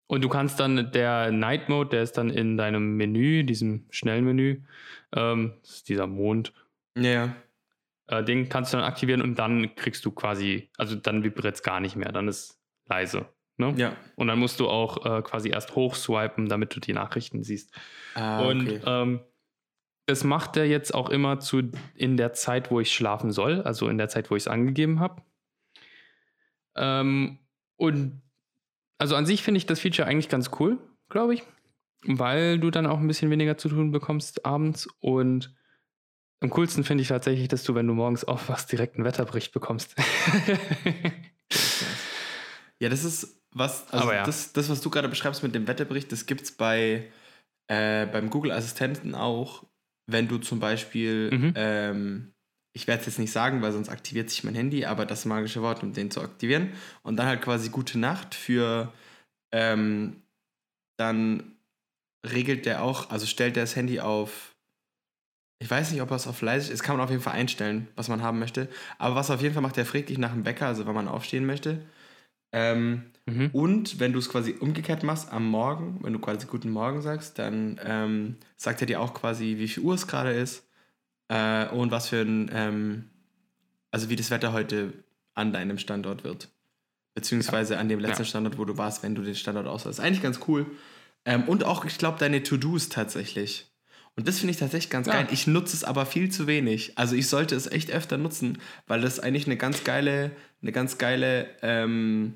und 0.07 0.23
du 0.23 0.29
kannst 0.29 0.59
dann, 0.59 0.91
der 0.91 1.31
Night 1.31 1.69
Mode, 1.69 1.89
der 1.89 2.03
ist 2.03 2.17
dann 2.17 2.29
in 2.29 2.57
deinem 2.57 2.95
Menü, 2.97 3.43
diesem 3.43 3.85
Schnellmenü, 3.89 4.61
ähm, 5.15 5.53
das 5.61 5.71
ist 5.77 5.89
dieser 5.89 6.07
Mond, 6.07 6.53
Ja, 6.97 7.03
ja. 7.09 7.35
äh, 8.07 8.23
den 8.23 8.49
kannst 8.49 8.73
du 8.73 8.77
dann 8.77 8.85
aktivieren 8.85 9.21
und 9.21 9.39
dann 9.39 9.75
kriegst 9.75 10.05
du 10.05 10.11
quasi, 10.11 10.69
also 10.77 10.95
dann 10.95 11.23
vibriert 11.23 11.55
es 11.55 11.63
gar 11.63 11.79
nicht 11.79 11.95
mehr, 11.95 12.11
dann 12.11 12.27
ist 12.27 12.59
leise. 12.85 13.25
Ne? 13.57 13.73
Ja. 13.77 13.95
Und 14.15 14.27
dann 14.27 14.37
musst 14.37 14.59
du 14.59 14.67
auch 14.67 15.05
äh, 15.05 15.21
quasi 15.21 15.49
erst 15.49 15.75
hochswipen, 15.75 16.49
damit 16.49 16.75
du 16.75 16.79
die 16.81 16.91
Nachrichten 16.93 17.41
siehst. 17.43 17.73
Ah, 18.13 18.45
Und 18.45 18.67
okay. 18.69 18.81
ähm, 18.85 19.19
das 20.07 20.23
macht 20.23 20.57
er 20.57 20.67
jetzt 20.67 20.93
auch 20.93 21.09
immer 21.09 21.39
zu 21.39 21.71
in 21.95 22.17
der 22.17 22.33
Zeit, 22.33 22.69
wo 22.69 22.79
ich 22.81 22.91
schlafen 22.93 23.31
soll, 23.31 23.61
also 23.61 23.87
in 23.87 23.97
der 23.97 24.09
Zeit, 24.09 24.29
wo 24.29 24.35
ich 24.35 24.43
es 24.43 24.47
angegeben 24.47 24.99
habe. 24.99 25.23
Ähm, 26.75 27.39
und 27.77 28.21
also 28.97 29.15
an 29.15 29.25
sich 29.25 29.43
finde 29.43 29.57
ich 29.57 29.65
das 29.65 29.79
Feature 29.79 30.07
eigentlich 30.07 30.29
ganz 30.29 30.51
cool, 30.59 30.77
glaube 31.09 31.33
ich, 31.35 31.43
weil 32.03 32.59
du 32.59 32.71
dann 32.71 32.85
auch 32.85 32.99
ein 32.99 33.07
bisschen 33.07 33.29
weniger 33.29 33.57
zu 33.57 33.69
tun 33.69 33.91
bekommst 33.91 34.45
abends. 34.45 34.87
Und 34.99 35.53
am 36.41 36.49
coolsten 36.49 36.83
finde 36.83 37.01
ich 37.01 37.07
tatsächlich, 37.07 37.47
dass 37.47 37.63
du, 37.63 37.75
wenn 37.75 37.87
du 37.87 37.93
morgens 37.93 38.23
aufwachst, 38.23 38.71
direkt 38.71 38.95
einen 38.95 39.05
Wetterbericht 39.05 39.53
bekommst. 39.53 39.95
Ja, 42.79 42.89
das 42.89 43.03
ist 43.05 43.41
was, 43.51 43.89
also 43.91 44.03
Aber 44.03 44.15
ja. 44.15 44.23
das, 44.23 44.51
das, 44.51 44.69
was 44.69 44.81
du 44.81 44.89
gerade 44.89 45.07
beschreibst 45.07 45.43
mit 45.43 45.55
dem 45.55 45.67
Wetterbericht, 45.67 46.11
das 46.11 46.25
gibt 46.25 46.41
es 46.41 46.51
bei, 46.51 47.09
äh, 47.67 48.05
beim 48.05 48.29
Google-Assistenten 48.29 49.15
auch, 49.15 49.63
wenn 50.07 50.27
du 50.27 50.39
zum 50.39 50.59
Beispiel, 50.59 51.31
Mhm. 51.31 51.53
ähm, 51.55 52.34
ich 52.75 52.87
werde 52.87 52.99
es 52.99 53.05
jetzt 53.05 53.19
nicht 53.19 53.31
sagen, 53.31 53.61
weil 53.61 53.71
sonst 53.71 53.87
aktiviert 53.87 54.29
sich 54.29 54.43
mein 54.43 54.53
Handy, 54.53 54.85
aber 54.85 55.05
das 55.05 55.23
magische 55.23 55.61
Wort, 55.61 55.81
um 55.81 55.93
den 55.93 56.11
zu 56.11 56.19
aktivieren. 56.21 56.73
Und 57.03 57.15
dann 57.15 57.25
halt 57.25 57.41
quasi 57.41 57.69
gute 57.69 57.97
Nacht 57.97 58.35
für, 58.35 58.91
ähm, 59.53 60.21
dann 60.97 61.55
regelt 62.27 62.65
der 62.65 62.83
auch, 62.83 63.09
also 63.09 63.25
stellt 63.25 63.55
der 63.55 63.63
das 63.63 63.77
Handy 63.77 64.01
auf, 64.01 64.57
ich 65.59 65.71
weiß 65.71 65.91
nicht, 65.91 66.01
ob 66.01 66.11
er 66.11 66.17
es 66.17 66.27
auf 66.27 66.41
leise 66.41 66.73
ist, 66.73 66.83
kann 66.83 66.97
man 66.97 67.05
auf 67.05 67.11
jeden 67.11 67.21
Fall 67.21 67.33
einstellen, 67.33 67.87
was 67.95 68.09
man 68.09 68.21
haben 68.21 68.39
möchte. 68.39 68.67
Aber 68.97 69.15
was 69.15 69.31
auf 69.31 69.41
jeden 69.41 69.53
Fall 69.53 69.63
macht, 69.63 69.77
der 69.77 69.85
fragt 69.85 70.09
dich 70.09 70.17
nach 70.17 70.33
dem 70.33 70.43
Wecker, 70.43 70.67
also 70.67 70.85
wenn 70.85 70.95
man 70.95 71.07
aufstehen 71.07 71.45
möchte. 71.45 71.79
Ähm, 72.51 73.05
mhm. 73.25 73.49
und 73.53 73.99
wenn 73.99 74.13
du 74.13 74.19
es 74.19 74.29
quasi 74.29 74.55
umgekehrt 74.59 75.03
machst 75.03 75.31
am 75.31 75.49
Morgen, 75.49 75.99
wenn 76.03 76.13
du 76.13 76.19
quasi 76.19 76.45
guten 76.45 76.71
Morgen 76.71 77.01
sagst, 77.01 77.39
dann 77.39 77.79
ähm, 77.83 78.35
sagt 78.57 78.81
er 78.81 78.87
dir 78.87 79.01
auch 79.01 79.13
quasi, 79.13 79.55
wie 79.57 79.67
viel 79.67 79.83
Uhr 79.83 79.95
es 79.95 80.07
gerade 80.07 80.31
ist 80.31 80.64
äh, 81.29 81.67
und 81.69 81.91
was 81.91 82.09
für 82.09 82.21
ein, 82.21 82.49
ähm, 82.53 83.09
also 83.91 84.09
wie 84.09 84.15
das 84.15 84.29
Wetter 84.31 84.53
heute 84.53 84.93
an 85.33 85.51
deinem 85.53 85.77
Standort 85.77 86.23
wird. 86.23 86.49
Beziehungsweise 87.13 87.77
an 87.77 87.87
dem 87.89 87.99
letzten 87.99 88.23
Ja. 88.23 88.27
Standort, 88.29 88.57
wo 88.57 88.65
du 88.65 88.77
warst, 88.77 89.01
wenn 89.03 89.15
du 89.15 89.21
den 89.21 89.35
Standort 89.35 89.67
auswählst. 89.67 89.99
Eigentlich 89.99 90.21
ganz 90.21 90.39
cool. 90.47 90.65
Ähm, 91.23 91.43
und 91.43 91.63
auch, 91.63 91.85
ich 91.85 91.97
glaube, 91.97 92.19
deine 92.19 92.43
To-Dos 92.43 92.89
tatsächlich. 92.89 93.71
Und 94.17 94.27
das 94.27 94.39
finde 94.39 94.51
ich 94.51 94.57
tatsächlich 94.57 94.89
ganz 94.89 95.07
Ja. 95.07 95.13
geil. 95.13 95.27
Ich 95.31 95.47
nutze 95.47 95.75
es 95.75 95.83
aber 95.83 96.05
viel 96.05 96.29
zu 96.29 96.45
wenig. 96.47 96.97
Also 96.97 97.15
ich 97.15 97.27
sollte 97.27 97.55
es 97.55 97.67
echt 97.67 97.89
öfter 97.91 98.17
nutzen, 98.17 98.59
weil 98.87 99.01
das 99.01 99.19
eigentlich 99.19 99.45
eine 99.45 99.57
ganz 99.57 99.83
geile, 99.83 100.31
eine 100.61 100.71
ganz 100.71 100.97
geile 100.97 101.49
ähm, 101.61 102.35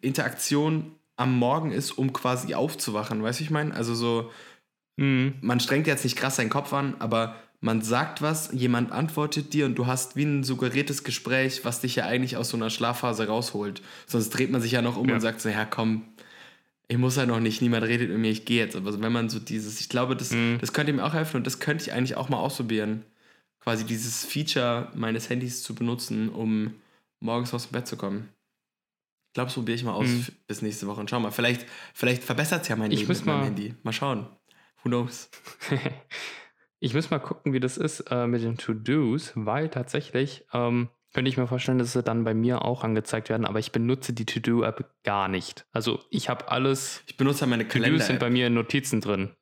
Interaktion 0.00 0.94
am 1.16 1.38
Morgen 1.38 1.70
ist, 1.72 1.92
um 1.92 2.12
quasi 2.12 2.54
aufzuwachen. 2.54 3.22
Weißt 3.22 3.40
du, 3.40 3.44
ich 3.44 3.50
meine? 3.50 3.74
Also 3.74 3.94
so, 3.94 4.30
Mhm. 4.96 5.34
man 5.40 5.60
strengt 5.60 5.86
jetzt 5.86 6.04
nicht 6.04 6.16
krass 6.16 6.36
seinen 6.36 6.50
Kopf 6.50 6.72
an, 6.72 6.94
aber 6.98 7.36
man 7.60 7.82
sagt 7.82 8.22
was, 8.22 8.50
jemand 8.52 8.90
antwortet 8.90 9.52
dir 9.52 9.66
und 9.66 9.74
du 9.74 9.86
hast 9.86 10.16
wie 10.16 10.24
ein 10.24 10.44
suggeriertes 10.44 11.04
Gespräch, 11.04 11.64
was 11.64 11.80
dich 11.80 11.96
ja 11.96 12.06
eigentlich 12.06 12.36
aus 12.36 12.48
so 12.50 12.56
einer 12.56 12.70
Schlafphase 12.70 13.26
rausholt. 13.26 13.82
Sonst 14.06 14.30
dreht 14.30 14.50
man 14.50 14.62
sich 14.62 14.72
ja 14.72 14.80
noch 14.82 14.96
um 14.96 15.08
Ja. 15.08 15.14
und 15.16 15.20
sagt 15.20 15.40
so, 15.42 15.48
ja 15.50 15.64
komm, 15.66 16.04
ich 16.88 16.96
muss 16.98 17.16
ja 17.16 17.26
noch 17.26 17.38
nicht, 17.40 17.60
niemand 17.62 17.84
redet 17.84 18.08
mit 18.08 18.18
mir, 18.18 18.30
ich 18.30 18.46
gehe 18.46 18.58
jetzt. 18.64 18.76
Aber 18.76 18.98
wenn 19.00 19.12
man 19.12 19.28
so 19.28 19.38
dieses, 19.38 19.78
ich 19.80 19.88
glaube, 19.88 20.16
das, 20.16 20.30
Mhm. 20.32 20.56
das 20.60 20.72
könnte 20.72 20.92
mir 20.92 21.04
auch 21.04 21.12
helfen 21.14 21.36
und 21.36 21.46
das 21.46 21.60
könnte 21.60 21.84
ich 21.84 21.92
eigentlich 21.92 22.16
auch 22.16 22.28
mal 22.30 22.38
ausprobieren. 22.38 23.04
Quasi 23.60 23.84
dieses 23.84 24.24
Feature 24.24 24.90
meines 24.94 25.28
Handys 25.28 25.62
zu 25.62 25.74
benutzen, 25.74 26.30
um 26.30 26.74
morgens 27.20 27.52
aus 27.52 27.64
dem 27.68 27.72
Bett 27.72 27.86
zu 27.86 27.96
kommen. 27.98 28.30
Ich 29.28 29.34
glaube, 29.34 29.48
das 29.48 29.54
probiere 29.54 29.76
ich 29.76 29.84
mal 29.84 29.92
aus 29.92 30.08
Mhm. 30.08 30.26
bis 30.48 30.62
nächste 30.62 30.86
Woche 30.86 30.98
und 31.00 31.10
schau 31.10 31.20
mal. 31.20 31.30
Vielleicht, 31.30 31.66
vielleicht 31.92 32.24
verbessert 32.24 32.62
es 32.62 32.68
ja 32.68 32.74
mein 32.76 32.90
Ich 32.90 33.00
Leben 33.00 33.12
mit 33.12 33.26
meinem 33.26 33.38
mal- 33.40 33.44
Handy. 33.44 33.74
Mal 33.82 33.92
schauen. 33.92 34.26
Who 34.82 34.88
knows? 34.88 35.28
Ich 36.80 36.94
muss 36.94 37.10
mal 37.10 37.18
gucken, 37.18 37.52
wie 37.52 37.60
das 37.60 37.76
ist 37.76 38.00
äh, 38.10 38.26
mit 38.26 38.42
den 38.42 38.56
To-Dos, 38.56 39.32
weil 39.34 39.68
tatsächlich 39.68 40.46
ähm, 40.52 40.88
könnte 41.12 41.28
ich 41.28 41.36
mir 41.36 41.46
vorstellen, 41.46 41.78
dass 41.78 41.92
sie 41.92 42.02
dann 42.02 42.24
bei 42.24 42.32
mir 42.34 42.64
auch 42.64 42.84
angezeigt 42.84 43.28
werden, 43.28 43.44
aber 43.44 43.58
ich 43.58 43.70
benutze 43.72 44.12
die 44.14 44.24
To-Do-App 44.24 44.90
gar 45.04 45.28
nicht. 45.28 45.66
Also 45.72 46.02
ich 46.10 46.28
habe 46.30 46.48
alles, 46.50 47.02
Ich 47.06 47.16
benutze 47.18 47.46
meine 47.46 47.64
To-Dos 47.68 47.82
Kalender. 47.82 48.04
sind 48.04 48.18
bei 48.18 48.30
mir 48.30 48.46
in 48.46 48.54
Notizen 48.54 49.00
drin. 49.02 49.34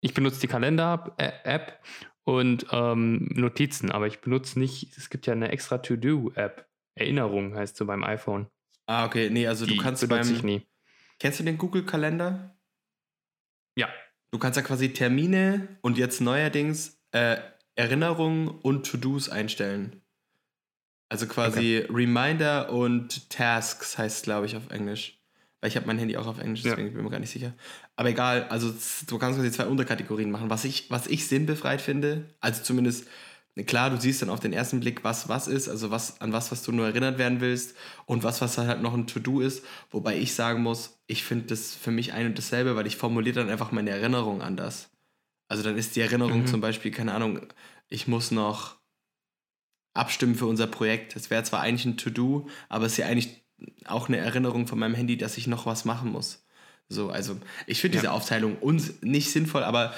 Ich 0.00 0.14
benutze 0.14 0.40
die 0.40 0.48
Kalender-App 0.48 1.80
und 2.24 2.66
ähm, 2.72 3.28
Notizen, 3.32 3.92
aber 3.92 4.08
ich 4.08 4.20
benutze 4.20 4.58
nicht, 4.58 4.96
es 4.96 5.10
gibt 5.10 5.26
ja 5.26 5.32
eine 5.32 5.52
extra 5.52 5.78
To-Do-App. 5.78 6.68
Erinnerung 6.96 7.54
heißt 7.56 7.76
so 7.76 7.86
beim 7.86 8.02
iPhone. 8.02 8.48
Ah, 8.86 9.06
okay. 9.06 9.30
Nee, 9.30 9.46
also 9.46 9.64
Die 9.64 9.76
du 9.76 9.82
kannst 9.82 10.06
beim. 10.08 10.22
ich 10.30 10.42
nie. 10.42 10.66
Kennst 11.20 11.38
du 11.38 11.44
den 11.44 11.56
Google-Kalender? 11.56 12.56
Ja. 13.76 13.88
Du 14.32 14.38
kannst 14.38 14.56
ja 14.56 14.62
quasi 14.62 14.92
Termine 14.94 15.68
und 15.82 15.98
jetzt 15.98 16.20
neuerdings 16.20 16.98
äh, 17.12 17.36
Erinnerungen 17.76 18.48
und 18.48 18.86
To-Dos 18.86 19.28
einstellen. 19.28 20.00
Also 21.10 21.26
quasi 21.26 21.84
Reminder 21.90 22.72
und 22.72 23.28
Tasks 23.28 23.98
heißt 23.98 24.16
es, 24.16 24.22
glaube 24.22 24.46
ich, 24.46 24.56
auf 24.56 24.70
Englisch. 24.70 25.18
Weil 25.60 25.68
ich 25.68 25.76
habe 25.76 25.86
mein 25.86 25.98
Handy 25.98 26.16
auch 26.16 26.26
auf 26.26 26.38
Englisch, 26.38 26.64
Ja. 26.64 26.70
deswegen 26.70 26.88
bin 26.88 26.98
ich 26.98 27.04
mir 27.04 27.10
gar 27.10 27.20
nicht 27.20 27.30
sicher. 27.30 27.52
Aber 27.94 28.08
egal, 28.08 28.44
also 28.48 28.72
du 29.06 29.18
kannst 29.18 29.38
quasi 29.38 29.52
zwei 29.52 29.66
Unterkategorien 29.66 30.30
machen. 30.30 30.48
Was 30.48 30.64
ich, 30.64 30.90
was 30.90 31.06
ich 31.06 31.28
sinnbefreit 31.28 31.82
finde, 31.82 32.24
also 32.40 32.62
zumindest 32.62 33.06
klar, 33.66 33.90
du 33.90 34.00
siehst 34.00 34.22
dann 34.22 34.30
auf 34.30 34.40
den 34.40 34.52
ersten 34.52 34.80
Blick, 34.80 35.04
was 35.04 35.28
was 35.28 35.46
ist, 35.46 35.68
also 35.68 35.90
was 35.90 36.20
an 36.20 36.32
was, 36.32 36.50
was 36.50 36.62
du 36.62 36.72
nur 36.72 36.86
erinnert 36.86 37.18
werden 37.18 37.40
willst 37.40 37.76
und 38.06 38.22
was, 38.22 38.40
was 38.40 38.56
halt 38.58 38.82
noch 38.82 38.94
ein 38.94 39.06
To-Do 39.06 39.40
ist. 39.40 39.64
Wobei 39.90 40.16
ich 40.18 40.34
sagen 40.34 40.62
muss, 40.62 40.98
ich 41.06 41.24
finde 41.24 41.46
das 41.46 41.74
für 41.74 41.90
mich 41.90 42.12
ein 42.12 42.26
und 42.26 42.38
dasselbe, 42.38 42.76
weil 42.76 42.86
ich 42.86 42.96
formuliere 42.96 43.36
dann 43.36 43.50
einfach 43.50 43.72
meine 43.72 43.90
Erinnerung 43.90 44.40
anders. 44.40 44.90
Also 45.48 45.62
dann 45.62 45.76
ist 45.76 45.96
die 45.96 46.00
Erinnerung 46.00 46.40
mhm. 46.40 46.46
zum 46.46 46.60
Beispiel, 46.62 46.90
keine 46.90 47.12
Ahnung, 47.12 47.40
ich 47.88 48.08
muss 48.08 48.30
noch 48.30 48.76
abstimmen 49.92 50.34
für 50.34 50.46
unser 50.46 50.66
Projekt. 50.66 51.14
Das 51.14 51.28
wäre 51.28 51.42
zwar 51.44 51.60
eigentlich 51.60 51.84
ein 51.84 51.98
To-Do, 51.98 52.48
aber 52.70 52.86
es 52.86 52.92
ist 52.92 52.98
ja 52.98 53.06
eigentlich 53.06 53.42
auch 53.84 54.08
eine 54.08 54.16
Erinnerung 54.16 54.66
von 54.66 54.78
meinem 54.78 54.94
Handy, 54.94 55.18
dass 55.18 55.36
ich 55.36 55.46
noch 55.46 55.66
was 55.66 55.84
machen 55.84 56.10
muss. 56.10 56.46
So, 56.88 57.10
also 57.10 57.36
ich 57.66 57.80
finde 57.80 57.96
ja. 57.96 58.02
diese 58.02 58.12
Aufteilung 58.12 58.56
uns 58.56 59.02
nicht 59.02 59.30
sinnvoll, 59.30 59.62
aber 59.62 59.94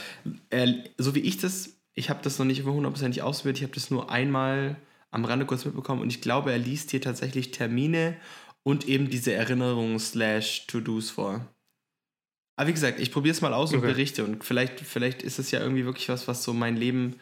äh, 0.50 0.74
so 0.98 1.14
wie 1.14 1.20
ich 1.20 1.38
das, 1.38 1.76
ich 1.94 2.10
habe 2.10 2.20
das 2.22 2.38
noch 2.38 2.46
nicht 2.46 2.64
hundertprozentig 2.64 3.22
ausprobiert, 3.22 3.58
ich 3.58 3.62
habe 3.62 3.74
das 3.74 3.90
nur 3.90 4.10
einmal 4.10 4.76
am 5.10 5.24
Rande 5.24 5.46
kurz 5.46 5.64
mitbekommen 5.64 6.02
und 6.02 6.10
ich 6.10 6.20
glaube, 6.20 6.50
er 6.50 6.58
liest 6.58 6.90
hier 6.90 7.00
tatsächlich 7.00 7.52
Termine 7.52 8.16
und 8.64 8.88
eben 8.88 9.10
diese 9.10 9.32
Erinnerungen 9.32 9.98
slash 9.98 10.66
To-Dos 10.66 11.10
vor. 11.10 11.46
Aber 12.56 12.68
wie 12.68 12.72
gesagt, 12.72 13.00
ich 13.00 13.12
probiere 13.12 13.32
es 13.32 13.40
mal 13.40 13.54
aus 13.54 13.70
okay. 13.70 13.76
und 13.76 13.82
berichte 13.82 14.24
und 14.24 14.44
vielleicht, 14.44 14.80
vielleicht 14.80 15.22
ist 15.22 15.38
es 15.38 15.50
ja 15.50 15.60
irgendwie 15.60 15.84
wirklich 15.84 16.08
was, 16.08 16.28
was 16.28 16.42
so 16.42 16.52
mein 16.52 16.76
Leben, 16.76 17.20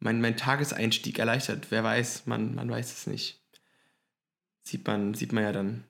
mein, 0.00 0.20
mein 0.20 0.36
Tageseinstieg 0.36 1.18
erleichtert. 1.18 1.66
Wer 1.70 1.84
weiß, 1.84 2.26
man, 2.26 2.54
man 2.54 2.70
weiß 2.70 2.92
es 2.92 3.06
nicht. 3.06 3.40
Sieht 4.62 4.86
man, 4.86 5.14
sieht 5.14 5.32
man 5.32 5.44
ja 5.44 5.52
dann. 5.52 5.84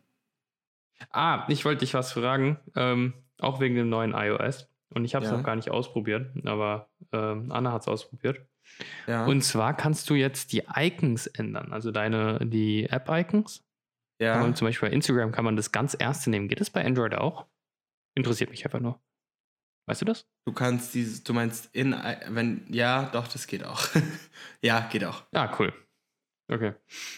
Ah, 1.11 1.47
ich 1.49 1.65
wollte 1.65 1.81
dich 1.81 1.95
was 1.95 2.13
fragen, 2.13 2.59
ähm, 2.77 3.13
auch 3.39 3.61
wegen 3.61 3.75
dem 3.75 3.89
neuen 3.89 4.15
iOS. 4.15 4.69
Und 4.91 5.05
ich 5.05 5.15
habe 5.15 5.25
es 5.25 5.31
ja. 5.31 5.37
noch 5.37 5.45
gar 5.45 5.57
nicht 5.57 5.71
ausprobiert, 5.71 6.31
aber 6.47 6.89
ähm, 7.13 7.53
Anna 7.53 7.73
hat 7.73 7.83
es 7.83 7.89
ausprobiert. 7.89 8.41
Ja. 9.07 9.27
Und 9.27 9.43
zwar 9.43 9.77
kannst 9.77 10.09
du 10.11 10.15
jetzt 10.15 10.53
die 10.53 10.63
Icons 10.75 11.27
ändern, 11.27 11.73
also 11.73 11.91
deine, 11.91 12.39
die 12.45 12.85
App-Icons. 12.85 13.65
Ja. 14.21 14.39
Man, 14.41 14.55
zum 14.55 14.67
Beispiel 14.67 14.89
bei 14.89 14.95
Instagram 14.95 15.33
kann 15.33 15.45
man 15.45 15.57
das 15.57 15.73
ganz 15.73 15.95
ernst 15.95 16.27
nehmen. 16.27 16.49
Geht 16.49 16.61
das 16.61 16.71
bei 16.71 16.85
Android 16.85 17.15
auch? 17.15 17.47
Interessiert 18.15 18.51
mich 18.51 18.65
einfach 18.65 18.81
nur. 18.81 19.01
Weißt 19.87 20.03
du 20.03 20.05
das? 20.05 20.27
Du 20.45 20.53
kannst 20.53 20.95
dieses, 20.95 21.23
du 21.23 21.33
meinst 21.33 21.75
in, 21.75 21.93
wenn, 22.29 22.67
ja, 22.69 23.09
doch, 23.13 23.29
das 23.29 23.47
geht 23.47 23.65
auch. 23.65 23.87
ja, 24.63 24.81
geht 24.91 25.05
auch. 25.05 25.23
Ja, 25.33 25.55
cool. 25.59 25.73
Okay. 26.51 26.75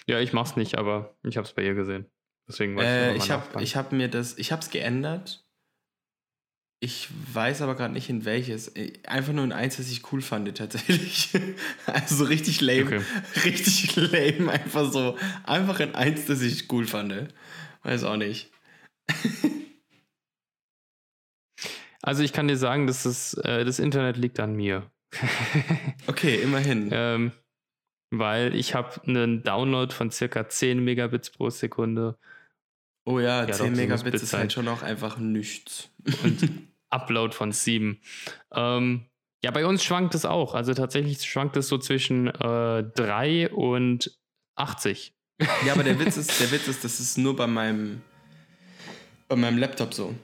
Ja, 0.06 0.20
ich 0.20 0.32
mach's 0.32 0.56
nicht, 0.56 0.76
aber 0.76 1.16
ich 1.22 1.36
hab's 1.36 1.52
bei 1.52 1.62
ihr 1.62 1.74
gesehen. 1.74 2.06
Deswegen 2.48 2.76
weiß 2.76 2.84
äh, 2.84 3.10
ich, 3.12 3.24
ich 3.24 3.30
habe 3.30 3.62
ich 3.62 3.76
hab 3.76 3.92
mir 3.92 4.08
das, 4.08 4.36
ich 4.38 4.52
hab's 4.52 4.70
geändert. 4.70 5.44
Ich 6.82 7.08
weiß 7.34 7.60
aber 7.60 7.76
gerade 7.76 7.92
nicht 7.92 8.08
in 8.08 8.24
welches. 8.24 8.68
Äh, 8.68 8.94
einfach 9.06 9.34
nur 9.34 9.44
in 9.44 9.52
eins, 9.52 9.76
das 9.76 9.90
ich 9.90 10.10
cool 10.12 10.22
fand, 10.22 10.56
tatsächlich. 10.56 11.28
also 11.86 12.16
so 12.16 12.24
richtig 12.24 12.62
lame. 12.62 12.86
Okay. 12.86 13.02
Richtig 13.44 13.96
lame. 13.96 14.50
Einfach 14.50 14.90
so. 14.90 15.18
Einfach 15.44 15.78
in 15.80 15.94
eins, 15.94 16.24
das 16.24 16.40
ich 16.40 16.72
cool 16.72 16.86
fand. 16.86 17.34
Weiß 17.82 18.04
auch 18.04 18.16
nicht. 18.16 18.50
also 22.02 22.22
ich 22.22 22.32
kann 22.32 22.48
dir 22.48 22.56
sagen, 22.56 22.86
dass 22.86 23.02
das, 23.02 23.34
äh, 23.34 23.66
das 23.66 23.78
Internet 23.78 24.16
liegt 24.16 24.40
an 24.40 24.54
mir. 24.54 24.90
okay, 26.06 26.40
immerhin. 26.40 26.88
Ähm, 26.92 27.32
weil 28.10 28.54
ich 28.54 28.74
habe 28.74 29.02
einen 29.06 29.42
Download 29.42 29.94
von 29.94 30.10
circa 30.10 30.48
10 30.48 30.82
Megabits 30.82 31.28
pro 31.28 31.50
Sekunde. 31.50 32.16
Oh 33.04 33.18
ja, 33.20 33.44
ja 33.44 33.52
10 33.52 33.74
Megabits 33.74 34.22
ist 34.22 34.32
halt 34.32 34.52
schon 34.52 34.66
auch 34.68 34.82
einfach 34.82 35.18
nichts. 35.18 35.90
Und 36.22 36.69
Upload 36.90 37.34
von 37.34 37.52
7. 37.52 38.00
Ähm, 38.52 39.06
ja, 39.42 39.50
bei 39.50 39.64
uns 39.64 39.82
schwankt 39.82 40.14
es 40.14 40.24
auch. 40.24 40.54
Also 40.54 40.74
tatsächlich 40.74 41.22
schwankt 41.22 41.56
es 41.56 41.68
so 41.68 41.78
zwischen 41.78 42.26
äh, 42.28 42.84
3 42.84 43.50
und 43.50 44.18
80. 44.56 45.14
Ja, 45.64 45.72
aber 45.72 45.84
der 45.84 45.98
Witz 45.98 46.18
ist, 46.18 46.38
der 46.38 46.50
Witz 46.50 46.68
ist, 46.68 46.84
das 46.84 47.00
ist 47.00 47.16
nur 47.16 47.34
bei 47.34 47.46
meinem, 47.46 48.02
bei 49.26 49.36
meinem 49.36 49.56
Laptop 49.56 49.94
so. 49.94 50.14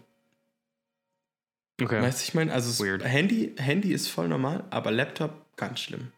Okay. 1.80 2.02
Weißt 2.02 2.20
du, 2.20 2.28
ich 2.28 2.34
meine, 2.34 2.52
also 2.52 2.84
Handy, 2.84 3.54
Handy 3.56 3.94
ist 3.94 4.08
voll 4.08 4.28
normal, 4.28 4.64
aber 4.68 4.90
Laptop 4.90 5.56
ganz 5.56 5.80
schlimm. 5.80 6.12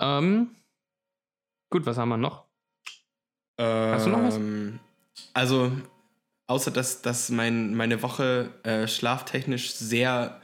Ähm, 0.00 0.56
gut, 1.70 1.84
was 1.84 1.98
haben 1.98 2.08
wir 2.08 2.16
noch? 2.16 2.46
Ähm, 3.58 3.92
Hast 3.92 4.06
du 4.06 4.10
noch 4.10 4.22
was? 4.22 4.36
Ähm, 4.36 4.80
also, 5.34 5.70
außer 6.50 6.70
dass, 6.70 7.02
dass 7.02 7.30
mein, 7.30 7.74
meine 7.74 8.02
Woche 8.02 8.50
äh, 8.62 8.86
schlaftechnisch 8.86 9.72
sehr, 9.72 10.40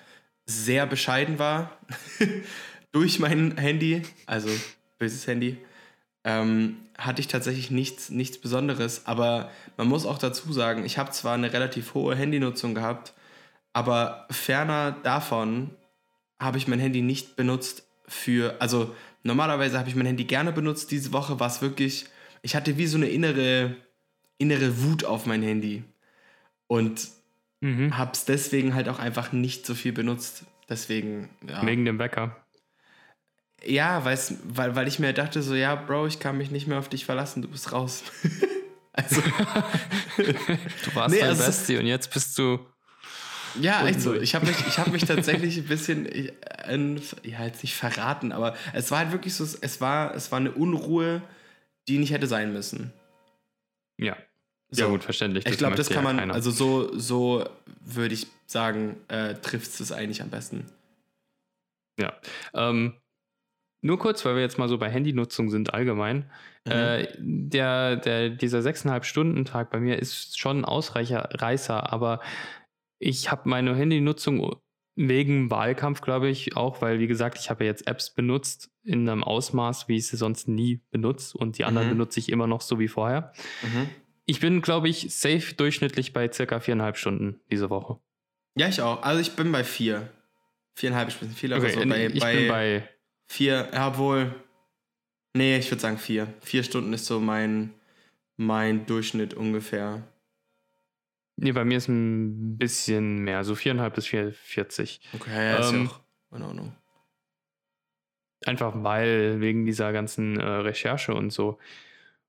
sehr 0.46 0.86
bescheiden 0.86 1.38
war 1.38 1.76
durch 2.92 3.18
mein 3.18 3.56
Handy, 3.56 4.02
also 4.26 4.48
böses 4.98 5.26
Handy, 5.26 5.58
ähm, 6.24 6.78
hatte 6.96 7.20
ich 7.20 7.28
tatsächlich 7.28 7.70
nichts, 7.70 8.10
nichts 8.10 8.38
Besonderes. 8.38 9.06
Aber 9.06 9.50
man 9.76 9.88
muss 9.88 10.06
auch 10.06 10.18
dazu 10.18 10.52
sagen, 10.52 10.84
ich 10.84 10.98
habe 10.98 11.10
zwar 11.10 11.34
eine 11.34 11.52
relativ 11.52 11.94
hohe 11.94 12.14
Handynutzung 12.16 12.74
gehabt, 12.74 13.12
aber 13.72 14.26
ferner 14.30 14.92
davon 15.02 15.70
habe 16.38 16.58
ich 16.58 16.68
mein 16.68 16.80
Handy 16.80 17.02
nicht 17.02 17.36
benutzt 17.36 17.82
für, 18.08 18.56
also 18.60 18.94
Normalerweise 19.26 19.76
habe 19.76 19.88
ich 19.88 19.96
mein 19.96 20.06
Handy 20.06 20.24
gerne 20.24 20.52
benutzt. 20.52 20.92
Diese 20.92 21.12
Woche 21.12 21.40
war 21.40 21.48
es 21.48 21.60
wirklich, 21.60 22.06
ich 22.42 22.54
hatte 22.54 22.78
wie 22.78 22.86
so 22.86 22.96
eine 22.96 23.08
innere, 23.08 23.74
innere 24.38 24.82
Wut 24.82 25.04
auf 25.04 25.26
mein 25.26 25.42
Handy. 25.42 25.82
Und 26.66 27.09
mhm. 27.61 27.96
habe 27.96 28.12
es 28.12 28.24
deswegen 28.24 28.74
halt 28.74 28.88
auch 28.88 28.98
einfach 28.98 29.33
nicht 29.33 29.66
so 29.66 29.74
viel 29.74 29.92
benutzt. 29.92 30.44
Deswegen, 30.68 31.31
ja. 31.48 31.64
Wegen 31.64 31.85
dem 31.85 31.98
Wecker. 31.98 32.37
Ja, 33.64 34.05
weil, 34.05 34.18
weil 34.76 34.88
ich 34.88 34.98
mir 34.98 35.12
dachte, 35.12 35.42
so, 35.42 35.55
ja, 35.55 35.74
Bro, 35.74 36.07
ich 36.07 36.18
kann 36.18 36.37
mich 36.37 36.50
nicht 36.50 36.66
mehr 36.66 36.79
auf 36.79 36.88
dich 36.88 37.05
verlassen, 37.05 37.42
du 37.42 37.48
bist 37.48 37.72
raus. 37.72 38.02
also. 38.92 39.20
du 40.16 40.94
warst 40.94 41.14
nee, 41.14 41.20
dein 41.20 41.31
also, 41.31 41.46
Bestie 41.46 41.79
und 41.79 41.87
jetzt 41.87 42.12
bist 42.12 42.38
du 42.38 42.59
ja, 43.61 43.87
echt 43.87 44.00
so. 44.00 44.14
Ich 44.14 44.35
habe 44.35 44.46
mich, 44.46 44.79
hab 44.79 44.88
mich 44.88 45.05
tatsächlich 45.07 45.57
ein 45.59 45.66
bisschen, 45.66 46.07
äh, 46.07 46.33
ja, 47.22 47.44
jetzt 47.44 47.62
nicht 47.62 47.74
verraten, 47.74 48.33
aber 48.33 48.57
es 48.72 48.90
war 48.90 48.98
halt 48.98 49.12
wirklich 49.12 49.35
so, 49.35 49.44
es 49.44 49.81
war, 49.81 50.14
es 50.14 50.31
war 50.33 50.38
eine 50.38 50.52
Unruhe, 50.52 51.22
die 51.88 51.98
nicht 51.98 52.12
hätte 52.12 52.26
sein 52.26 52.52
müssen. 52.52 52.92
Ja. 53.98 54.16
So. 54.70 54.83
Ja, 54.83 54.88
gut, 54.88 55.05
verständlich. 55.05 55.46
Ich 55.46 55.59
glaube, 55.59 55.76
das 55.76 55.88
kann 55.88 56.02
man, 56.02 56.18
ja 56.18 56.35
also 56.35 56.50
so, 56.50 56.96
so 56.98 57.44
würde 57.81 58.14
ich 58.14 58.26
sagen, 58.46 58.96
äh, 59.09 59.35
trifft 59.35 59.81
es 59.81 59.92
eigentlich 59.92 60.22
am 60.22 60.31
besten. 60.31 60.66
Ja. 61.98 62.12
Ähm, 62.52 62.94
nur 63.83 63.98
kurz, 63.98 64.24
weil 64.24 64.35
wir 64.35 64.42
jetzt 64.42 64.59
mal 64.59 64.68
so 64.68 64.79
bei 64.79 64.90
Handynutzung 64.90 65.50
sind 65.50 65.72
allgemein. 65.72 66.31
Mhm. 66.64 66.72
Äh, 66.72 67.09
der, 67.18 67.96
der, 67.96 68.31
dieser 68.31 68.59
6,5 68.59 69.05
Stunden 69.05 69.44
Tag 69.44 69.70
bei 69.70 69.79
mir 69.79 69.98
ist 69.98 70.38
schon 70.38 70.61
ein 70.61 70.64
Ausreißer, 70.64 71.92
aber 71.92 72.20
ich 72.98 73.31
habe 73.31 73.48
meine 73.48 73.74
Handynutzung 73.76 74.57
wegen 74.96 75.50
Wahlkampf, 75.50 76.00
glaube 76.00 76.29
ich, 76.29 76.57
auch, 76.57 76.81
weil, 76.81 76.98
wie 76.98 77.07
gesagt, 77.07 77.38
ich 77.38 77.50
habe 77.50 77.64
ja 77.64 77.70
jetzt 77.70 77.87
Apps 77.87 78.14
benutzt 78.14 78.70
in 78.83 79.09
einem 79.09 79.22
Ausmaß, 79.22 79.88
wie 79.88 79.96
ich 79.96 80.07
sie 80.07 80.16
sonst 80.16 80.48
nie 80.48 80.81
benutze 80.90 81.37
und 81.37 81.59
die 81.59 81.64
anderen 81.64 81.88
mhm. 81.88 81.92
benutze 81.92 82.18
ich 82.18 82.31
immer 82.31 82.46
noch 82.46 82.62
so 82.62 82.79
wie 82.79 82.88
vorher. 82.88 83.33
Mhm. 83.62 83.88
Ich 84.26 84.40
bin, 84.40 84.60
glaube 84.60 84.88
ich, 84.88 85.14
safe 85.14 85.54
durchschnittlich 85.54 86.12
bei 86.12 86.30
circa 86.30 86.58
viereinhalb 86.58 86.96
Stunden 86.96 87.40
diese 87.50 87.70
Woche. 87.70 88.00
Ja, 88.56 88.68
ich 88.68 88.82
auch. 88.82 89.02
Also 89.02 89.20
ich 89.20 89.36
bin 89.36 89.52
bei 89.52 89.62
vier. 89.62 90.10
Viereinhalb 90.74 91.12
Stunden, 91.12 91.34
viel 91.34 91.52
okay, 91.52 91.70
so. 91.70 91.88
Bei, 91.88 92.06
ich 92.06 92.20
bei 92.20 92.36
bin 92.36 92.48
bei 92.48 92.88
vier, 93.26 93.70
ja, 93.72 93.88
obwohl, 93.88 94.34
nee, 95.34 95.56
ich 95.56 95.70
würde 95.70 95.80
sagen 95.80 95.98
vier. 95.98 96.34
Vier 96.40 96.64
Stunden 96.64 96.92
ist 96.92 97.06
so 97.06 97.20
mein, 97.20 97.72
mein 98.36 98.84
Durchschnitt 98.84 99.32
ungefähr. 99.32 100.02
Nee, 101.36 101.52
bei 101.52 101.64
mir 101.64 101.78
ist 101.78 101.88
ein 101.88 102.58
bisschen 102.58 103.18
mehr, 103.18 103.44
so 103.44 103.54
viereinhalb 103.54 103.94
bis 103.94 104.06
440. 104.06 105.00
Okay, 105.14 105.30
ja, 105.34 105.58
ist 105.58 105.72
ähm, 105.72 105.84
ja 105.84 105.90
auch 105.90 106.36
in 106.36 106.42
Ordnung. 106.42 106.76
Einfach 108.44 108.72
weil, 108.76 109.40
wegen 109.40 109.66
dieser 109.66 109.92
ganzen 109.92 110.38
äh, 110.40 110.44
Recherche 110.44 111.14
und 111.14 111.30
so. 111.30 111.58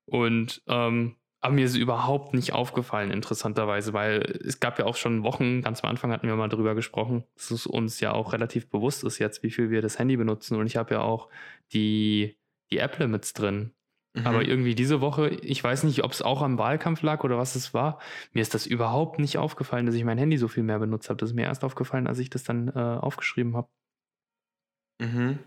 Und 0.04 0.62
ähm, 0.66 1.16
aber 1.40 1.54
mir 1.54 1.64
ist 1.64 1.72
es 1.72 1.76
überhaupt 1.76 2.34
nicht 2.34 2.52
aufgefallen, 2.52 3.12
interessanterweise, 3.12 3.92
weil 3.92 4.22
es 4.44 4.58
gab 4.58 4.78
ja 4.78 4.86
auch 4.86 4.96
schon 4.96 5.22
Wochen, 5.22 5.62
ganz 5.62 5.84
am 5.84 5.90
Anfang 5.90 6.10
hatten 6.10 6.26
wir 6.26 6.34
mal 6.34 6.48
drüber 6.48 6.74
gesprochen, 6.74 7.24
dass 7.36 7.52
es 7.52 7.66
uns 7.66 8.00
ja 8.00 8.12
auch 8.12 8.32
relativ 8.32 8.68
bewusst 8.68 9.04
ist 9.04 9.18
jetzt, 9.18 9.42
wie 9.44 9.50
viel 9.50 9.70
wir 9.70 9.80
das 9.80 9.98
Handy 9.98 10.16
benutzen. 10.16 10.56
Und 10.56 10.66
ich 10.66 10.76
habe 10.76 10.94
ja 10.94 11.00
auch 11.00 11.28
die, 11.72 12.36
die 12.72 12.78
App-Limits 12.78 13.34
drin. 13.34 13.72
Mhm. 14.14 14.26
Aber 14.26 14.42
irgendwie 14.42 14.74
diese 14.74 15.00
Woche, 15.00 15.28
ich 15.28 15.62
weiß 15.62 15.84
nicht, 15.84 16.02
ob 16.02 16.10
es 16.10 16.22
auch 16.22 16.42
am 16.42 16.58
Wahlkampf 16.58 17.02
lag 17.02 17.22
oder 17.22 17.38
was 17.38 17.54
es 17.54 17.72
war, 17.72 18.00
mir 18.32 18.40
ist 18.40 18.54
das 18.54 18.66
überhaupt 18.66 19.20
nicht 19.20 19.38
aufgefallen, 19.38 19.86
dass 19.86 19.94
ich 19.94 20.04
mein 20.04 20.18
Handy 20.18 20.38
so 20.38 20.48
viel 20.48 20.64
mehr 20.64 20.80
benutzt 20.80 21.08
habe. 21.08 21.18
Das 21.18 21.30
ist 21.30 21.36
mir 21.36 21.44
erst 21.44 21.62
aufgefallen, 21.62 22.08
als 22.08 22.18
ich 22.18 22.30
das 22.30 22.42
dann 22.42 22.68
äh, 22.68 22.72
aufgeschrieben 22.80 23.56
habe. 23.56 23.68
Mhm. 25.00 25.38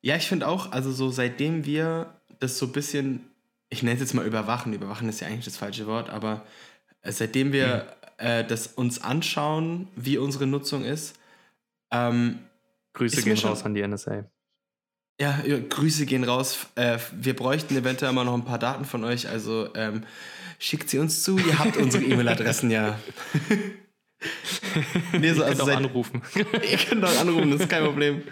Ja, 0.00 0.16
ich 0.16 0.26
finde 0.28 0.48
auch, 0.48 0.72
also 0.72 0.92
so 0.92 1.10
seitdem 1.10 1.66
wir 1.66 2.15
das 2.40 2.58
so 2.58 2.66
ein 2.66 2.72
bisschen, 2.72 3.24
ich 3.68 3.82
nenne 3.82 3.94
es 3.94 4.00
jetzt 4.00 4.14
mal 4.14 4.26
überwachen, 4.26 4.72
überwachen 4.72 5.08
ist 5.08 5.20
ja 5.20 5.26
eigentlich 5.28 5.44
das 5.44 5.56
falsche 5.56 5.86
Wort, 5.86 6.10
aber 6.10 6.46
seitdem 7.04 7.52
wir 7.52 7.86
äh, 8.18 8.44
das 8.44 8.66
uns 8.68 9.02
anschauen, 9.02 9.88
wie 9.96 10.18
unsere 10.18 10.46
Nutzung 10.46 10.84
ist. 10.84 11.16
Ähm, 11.92 12.38
Grüße 12.94 13.18
Ist 13.18 13.24
gehen 13.24 13.36
schon- 13.36 13.50
raus 13.50 13.64
an 13.64 13.74
die 13.74 13.82
NSA. 13.86 14.24
ja, 15.20 15.40
ja, 15.46 15.58
Grüße 15.58 16.06
gehen 16.06 16.24
raus. 16.24 16.66
Äh, 16.76 16.98
wir 17.12 17.36
bräuchten 17.36 17.76
eventuell 17.76 18.12
mal 18.12 18.24
noch 18.24 18.34
ein 18.34 18.44
paar 18.44 18.58
Daten 18.58 18.84
von 18.86 19.04
euch. 19.04 19.28
Also 19.28 19.68
ähm, 19.74 20.04
schickt 20.58 20.88
sie 20.88 20.98
uns 20.98 21.22
zu. 21.22 21.38
Ihr 21.38 21.58
habt 21.58 21.76
unsere 21.78 22.02
E-Mail-Adressen 22.04 22.70
ja. 22.70 22.98
nee, 25.12 25.32
so, 25.32 25.42
Ihr 25.42 25.48
könnt 25.48 25.48
also 25.50 25.62
auch 25.62 25.66
seit, 25.66 25.76
anrufen. 25.76 26.22
Ihr 26.70 26.78
könnt 26.78 27.04
auch 27.04 27.20
anrufen, 27.20 27.50
das 27.50 27.60
ist 27.62 27.68
kein 27.68 27.84
Problem. 27.84 28.22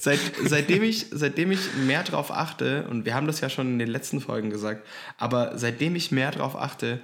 Seit, 0.00 0.20
seitdem, 0.44 0.84
ich, 0.84 1.06
seitdem 1.10 1.50
ich 1.50 1.74
mehr 1.74 2.04
drauf 2.04 2.30
achte, 2.30 2.86
und 2.88 3.04
wir 3.04 3.14
haben 3.14 3.26
das 3.26 3.40
ja 3.40 3.50
schon 3.50 3.66
in 3.66 3.78
den 3.80 3.88
letzten 3.88 4.20
Folgen 4.20 4.48
gesagt, 4.48 4.86
aber 5.16 5.58
seitdem 5.58 5.96
ich 5.96 6.12
mehr 6.12 6.30
drauf 6.30 6.54
achte, 6.54 7.00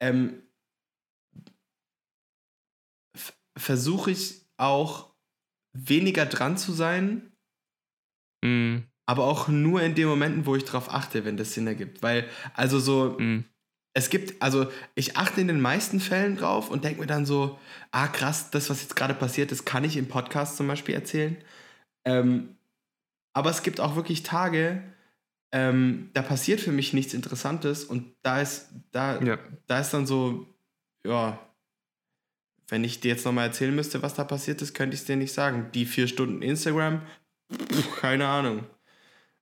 ähm, 0.00 0.40
versuche 3.58 4.12
ich 4.12 4.46
auch 4.58 5.12
weniger 5.76 6.26
dran 6.26 6.56
zu 6.56 6.72
sein, 6.72 7.32
mm, 8.44 8.78
aber 9.06 9.24
auch 9.24 9.48
nur 9.48 9.82
in 9.82 9.96
den 9.96 10.06
Momenten, 10.06 10.46
wo 10.46 10.54
ich 10.54 10.64
drauf 10.64 10.92
achte, 10.94 11.24
wenn 11.24 11.36
das 11.36 11.54
Sinn 11.54 11.66
ergibt. 11.66 12.02
Weil, 12.02 12.28
also 12.54 12.78
so, 12.78 13.18
mm. 13.18 13.44
es 13.92 14.08
gibt, 14.08 14.40
also 14.40 14.70
ich 14.94 15.16
achte 15.16 15.40
in 15.40 15.48
den 15.48 15.60
meisten 15.60 15.98
Fällen 15.98 16.36
drauf 16.36 16.70
und 16.70 16.84
denke 16.84 17.00
mir 17.00 17.06
dann 17.08 17.26
so, 17.26 17.58
ah 17.90 18.06
krass, 18.06 18.50
das, 18.50 18.70
was 18.70 18.82
jetzt 18.82 18.94
gerade 18.94 19.14
passiert 19.14 19.50
ist, 19.50 19.64
kann 19.64 19.82
ich 19.82 19.96
im 19.96 20.06
Podcast 20.06 20.56
zum 20.56 20.68
Beispiel 20.68 20.94
erzählen. 20.94 21.36
Ähm, 22.04 22.56
aber 23.32 23.50
es 23.50 23.62
gibt 23.62 23.80
auch 23.80 23.96
wirklich 23.96 24.22
Tage, 24.22 24.82
ähm, 25.52 26.10
da 26.14 26.22
passiert 26.22 26.60
für 26.60 26.72
mich 26.72 26.92
nichts 26.92 27.14
Interessantes 27.14 27.84
und 27.84 28.14
da 28.22 28.40
ist, 28.40 28.70
da, 28.90 29.20
Ja. 29.22 29.38
da 29.66 29.80
ist 29.80 29.90
dann 29.92 30.06
so, 30.06 30.46
ja, 31.06 31.38
wenn 32.68 32.82
ich 32.84 33.00
dir 33.00 33.08
jetzt 33.08 33.24
nochmal 33.24 33.46
erzählen 33.48 33.74
müsste, 33.74 34.02
was 34.02 34.14
da 34.14 34.24
passiert 34.24 34.62
ist, 34.62 34.74
könnte 34.74 34.94
ich 34.94 35.00
es 35.00 35.06
dir 35.06 35.16
nicht 35.16 35.32
sagen. 35.32 35.70
Die 35.74 35.86
vier 35.86 36.08
Stunden 36.08 36.42
Instagram, 36.42 37.02
pff, 37.52 38.00
keine 38.00 38.26
Ahnung. 38.26 38.66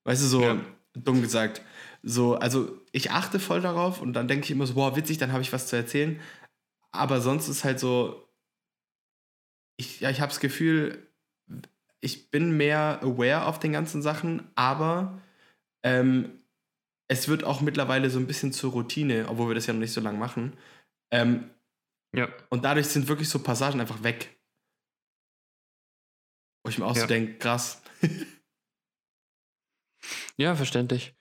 Weißt 0.04 0.22
du, 0.22 0.26
so 0.26 0.42
Ja. 0.42 0.60
dumm 0.94 1.22
gesagt. 1.22 1.62
So, 2.02 2.34
also 2.34 2.80
ich 2.90 3.12
achte 3.12 3.38
voll 3.38 3.60
darauf 3.60 4.00
und 4.02 4.12
dann 4.14 4.26
denke 4.28 4.44
ich 4.44 4.50
immer 4.50 4.66
so, 4.66 4.74
boah, 4.74 4.96
witzig, 4.96 5.18
dann 5.18 5.32
habe 5.32 5.42
ich 5.42 5.52
was 5.52 5.68
zu 5.68 5.76
erzählen. 5.76 6.20
Aber 6.90 7.20
sonst 7.20 7.48
ist 7.48 7.64
halt 7.64 7.78
so, 7.78 8.28
ich, 9.78 10.00
ja, 10.00 10.10
ich 10.10 10.20
habe 10.20 10.30
das 10.30 10.40
Gefühl, 10.40 11.06
ich 12.02 12.30
bin 12.30 12.56
mehr 12.56 13.00
aware 13.02 13.46
auf 13.46 13.58
den 13.58 13.72
ganzen 13.72 14.02
Sachen, 14.02 14.50
aber 14.56 15.22
ähm, 15.84 16.40
es 17.08 17.28
wird 17.28 17.44
auch 17.44 17.60
mittlerweile 17.60 18.10
so 18.10 18.18
ein 18.18 18.26
bisschen 18.26 18.52
zur 18.52 18.72
Routine, 18.72 19.26
obwohl 19.28 19.48
wir 19.48 19.54
das 19.54 19.66
ja 19.66 19.72
noch 19.72 19.80
nicht 19.80 19.92
so 19.92 20.00
lange 20.00 20.18
machen. 20.18 20.56
Ähm, 21.12 21.50
Ja. 22.14 22.28
und 22.50 22.64
dadurch 22.64 22.88
sind 22.88 23.08
wirklich 23.08 23.28
so 23.28 23.38
Passagen 23.42 23.80
einfach 23.80 24.02
weg. 24.02 24.38
Wo 26.64 26.70
ich 26.70 26.78
mir 26.78 26.86
auch 26.86 26.96
Ja. 26.96 27.02
so 27.02 27.08
denke, 27.08 27.38
krass. 27.38 27.82
Ja, 30.36 30.54
verständlich. 30.56 31.14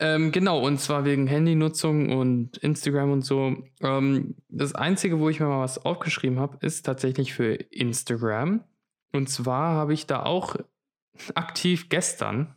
Ähm, 0.00 0.32
genau, 0.32 0.60
und 0.64 0.78
zwar 0.80 1.04
wegen 1.04 1.26
Handynutzung 1.26 2.12
und 2.16 2.56
Instagram 2.58 3.12
und 3.12 3.22
so. 3.22 3.56
Ähm, 3.80 4.36
das 4.48 4.74
Einzige, 4.74 5.18
wo 5.18 5.28
ich 5.28 5.40
mir 5.40 5.46
mal 5.46 5.60
was 5.62 5.78
aufgeschrieben 5.84 6.38
habe, 6.38 6.58
ist 6.64 6.84
tatsächlich 6.84 7.32
für 7.32 7.54
Instagram. 7.54 8.62
Und 9.14 9.28
zwar 9.28 9.74
habe 9.76 9.94
ich 9.94 10.06
da 10.06 10.24
auch 10.24 10.56
aktiv 11.34 11.88
gestern 11.88 12.56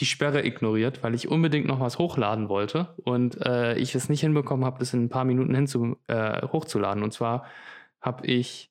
die 0.00 0.06
Sperre 0.06 0.46
ignoriert, 0.46 1.02
weil 1.02 1.14
ich 1.14 1.26
unbedingt 1.26 1.66
noch 1.66 1.80
was 1.80 1.98
hochladen 1.98 2.48
wollte 2.48 2.94
und 3.02 3.44
äh, 3.44 3.76
ich 3.76 3.96
es 3.96 4.08
nicht 4.08 4.20
hinbekommen 4.20 4.64
habe, 4.64 4.78
das 4.78 4.94
in 4.94 5.04
ein 5.04 5.08
paar 5.08 5.24
Minuten 5.24 5.54
hinzu, 5.56 5.96
äh, 6.06 6.46
hochzuladen. 6.46 7.02
Und 7.02 7.12
zwar 7.12 7.46
habe 8.00 8.24
ich 8.26 8.70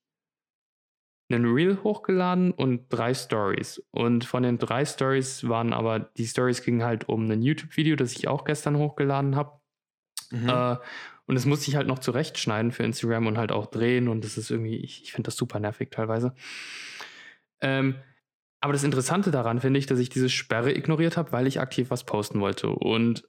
einen 1.29 1.45
Reel 1.53 1.79
hochgeladen 1.83 2.51
und 2.51 2.85
drei 2.87 3.13
Stories. 3.13 3.83
Und 3.91 4.23
von 4.23 4.43
den 4.43 4.57
drei 4.57 4.85
Stories 4.85 5.49
waren 5.49 5.73
aber, 5.73 5.99
die 5.99 6.27
Stories 6.27 6.61
gingen 6.61 6.83
halt 6.83 7.09
um 7.09 7.29
ein 7.29 7.41
YouTube-Video, 7.41 7.97
das 7.97 8.13
ich 8.13 8.29
auch 8.29 8.45
gestern 8.45 8.77
hochgeladen 8.77 9.35
habe. 9.35 9.59
Mhm. 10.31 10.47
Äh, 10.47 10.77
und 11.25 11.35
das 11.35 11.45
musste 11.45 11.69
ich 11.69 11.75
halt 11.75 11.87
noch 11.87 11.99
zurechtschneiden 11.99 12.71
für 12.71 12.83
Instagram 12.83 13.27
und 13.27 13.37
halt 13.37 13.51
auch 13.51 13.65
drehen. 13.65 14.07
Und 14.07 14.23
das 14.23 14.37
ist 14.37 14.49
irgendwie, 14.49 14.77
ich, 14.77 15.03
ich 15.03 15.11
finde 15.11 15.27
das 15.27 15.35
super 15.35 15.59
nervig 15.59 15.91
teilweise. 15.91 16.33
Ähm, 17.61 17.95
aber 18.59 18.73
das 18.73 18.83
Interessante 18.83 19.31
daran 19.31 19.59
finde 19.59 19.79
ich, 19.79 19.85
dass 19.85 19.99
ich 19.99 20.09
diese 20.09 20.29
Sperre 20.29 20.73
ignoriert 20.73 21.17
habe, 21.17 21.31
weil 21.31 21.47
ich 21.47 21.59
aktiv 21.59 21.89
was 21.89 22.05
posten 22.05 22.39
wollte. 22.39 22.69
Und 22.69 23.27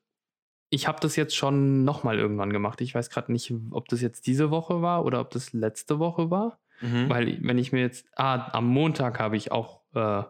ich 0.71 0.87
habe 0.87 0.99
das 1.01 1.17
jetzt 1.17 1.37
schon 1.37 1.85
nochmal 1.85 2.19
irgendwann 2.19 2.53
gemacht. 2.53 2.81
Ich 2.81 2.95
weiß 2.95 3.11
gerade 3.11 3.33
nicht, 3.33 3.53
ob 3.71 3.89
das 3.89 4.01
jetzt 4.01 4.27
diese 4.27 4.51
Woche 4.51 4.83
war 4.83 5.05
oder 5.05 5.21
ob 5.21 5.31
das 5.31 5.53
letzte 5.53 5.99
Woche 5.99 6.31
war. 6.31 6.59
Mhm. 6.81 7.09
Weil, 7.09 7.39
wenn 7.43 7.59
ich 7.59 7.73
mir 7.73 7.81
jetzt, 7.81 8.07
ah, 8.17 8.51
am 8.53 8.67
Montag 8.67 9.19
habe 9.19 9.37
ich 9.37 9.51
auch 9.51 9.81
äh, 9.95 10.23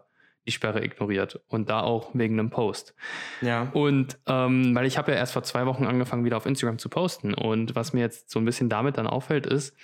die 0.47 0.51
Sperre 0.51 0.83
ignoriert 0.83 1.41
und 1.47 1.69
da 1.69 1.81
auch 1.81 2.09
wegen 2.13 2.39
einem 2.39 2.49
Post. 2.49 2.95
ja. 3.41 3.69
Und 3.73 4.17
ähm, 4.25 4.73
weil 4.73 4.87
ich 4.87 4.97
habe 4.97 5.11
ja 5.11 5.17
erst 5.17 5.33
vor 5.33 5.43
zwei 5.43 5.65
Wochen 5.65 5.85
angefangen, 5.85 6.25
wieder 6.25 6.37
auf 6.37 6.45
Instagram 6.45 6.79
zu 6.79 6.89
posten. 6.89 7.33
Und 7.33 7.75
was 7.75 7.93
mir 7.93 8.01
jetzt 8.01 8.31
so 8.31 8.39
ein 8.39 8.45
bisschen 8.45 8.69
damit 8.69 8.97
dann 8.97 9.07
auffällt, 9.07 9.45
ist, 9.45 9.75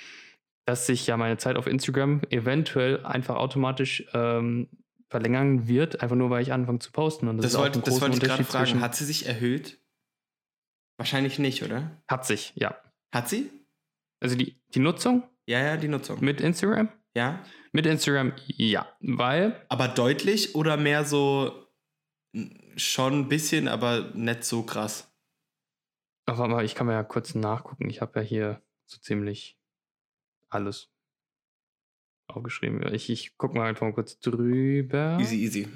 dass 0.66 0.86
sich 0.88 1.06
ja 1.08 1.16
meine 1.18 1.38
Zeit 1.38 1.56
auf 1.58 1.68
Instagram 1.68 2.22
eventuell 2.30 3.06
einfach 3.06 3.36
automatisch 3.36 4.04
ähm, 4.14 4.70
verlängern 5.10 5.68
wird, 5.68 6.02
einfach 6.02 6.16
nur 6.16 6.30
weil 6.32 6.42
ich 6.42 6.52
anfange 6.52 6.80
zu 6.80 6.92
posten. 6.92 7.28
Und 7.28 7.38
das, 7.38 7.52
Das, 7.54 7.62
wollte, 7.62 7.80
das 7.80 8.02
wollte 8.02 8.16
ich 8.16 8.20
gerade 8.22 8.32
Unterschied 8.34 8.48
fragen. 8.48 8.66
zwischen- 8.66 8.82
Hat 8.82 8.96
sie 8.96 9.06
sich 9.06 9.26
erhöht? 9.28 9.80
Wahrscheinlich 10.98 11.40
nicht, 11.40 11.62
oder? 11.64 12.02
Hat 12.08 12.26
sich, 12.26 12.54
ja. 12.56 12.76
Hat 13.14 13.30
sie? 13.30 13.52
Also 14.22 14.36
die, 14.36 14.60
die 14.74 14.80
Nutzung 14.80 15.24
Ja, 15.46 15.60
ja, 15.60 15.78
die 15.78 15.88
Nutzung. 15.88 16.24
mit 16.24 16.42
Instagram? 16.42 16.90
Ja. 17.16 17.44
Mit 17.72 17.86
Instagram, 17.86 18.34
ja. 18.48 18.88
Weil 19.02 19.62
Aber 19.70 19.88
deutlich 19.90 20.56
oder 20.56 20.78
mehr 20.78 21.04
so 21.06 21.68
schon 22.76 23.14
ein 23.20 23.28
bisschen, 23.30 23.68
aber 23.68 24.12
nicht 24.14 24.44
so 24.44 24.64
krass? 24.64 25.12
Ach, 26.26 26.38
warte 26.38 26.52
mal, 26.54 26.66
ich 26.66 26.76
kann 26.76 26.88
mal 26.88 26.94
ja 26.94 27.04
kurz 27.04 27.36
nachgucken. 27.36 27.90
Ich 27.90 28.02
habe 28.02 28.20
ja 28.20 28.26
hier 28.26 28.62
so 28.86 28.98
ziemlich 29.00 29.55
alles 30.50 30.92
aufgeschrieben. 32.28 32.94
Ich, 32.94 33.10
ich 33.10 33.38
gucke 33.38 33.58
mal 33.58 33.68
einfach 33.68 33.86
mal 33.86 33.94
kurz 33.94 34.20
drüber. 34.20 35.18
Easy, 35.20 35.38
easy. 35.38 35.68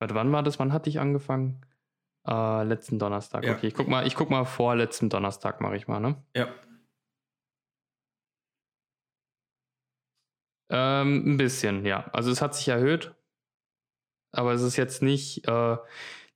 Warte, 0.00 0.14
wann 0.14 0.32
war 0.32 0.42
das? 0.42 0.58
Wann 0.58 0.72
hatte 0.72 0.90
ich 0.90 0.98
angefangen? 0.98 1.64
Äh, 2.26 2.64
letzten 2.64 2.98
Donnerstag. 2.98 3.44
Ja. 3.44 3.54
Okay, 3.54 3.68
ich 3.68 3.74
guck 3.74 3.88
mal, 3.88 4.06
ich 4.06 4.14
guck 4.14 4.30
mal 4.30 4.44
vor 4.44 4.74
letzten 4.76 5.08
Donnerstag 5.08 5.60
mache 5.60 5.76
ich 5.76 5.88
mal, 5.88 6.00
ne? 6.00 6.22
Ja. 6.34 6.52
Ähm, 10.70 11.34
ein 11.34 11.36
bisschen, 11.36 11.84
ja. 11.84 12.04
Also 12.12 12.30
es 12.30 12.40
hat 12.40 12.54
sich 12.54 12.68
erhöht, 12.68 13.14
aber 14.32 14.52
es 14.52 14.62
ist 14.62 14.76
jetzt 14.76 15.02
nicht 15.02 15.46
äh, 15.46 15.76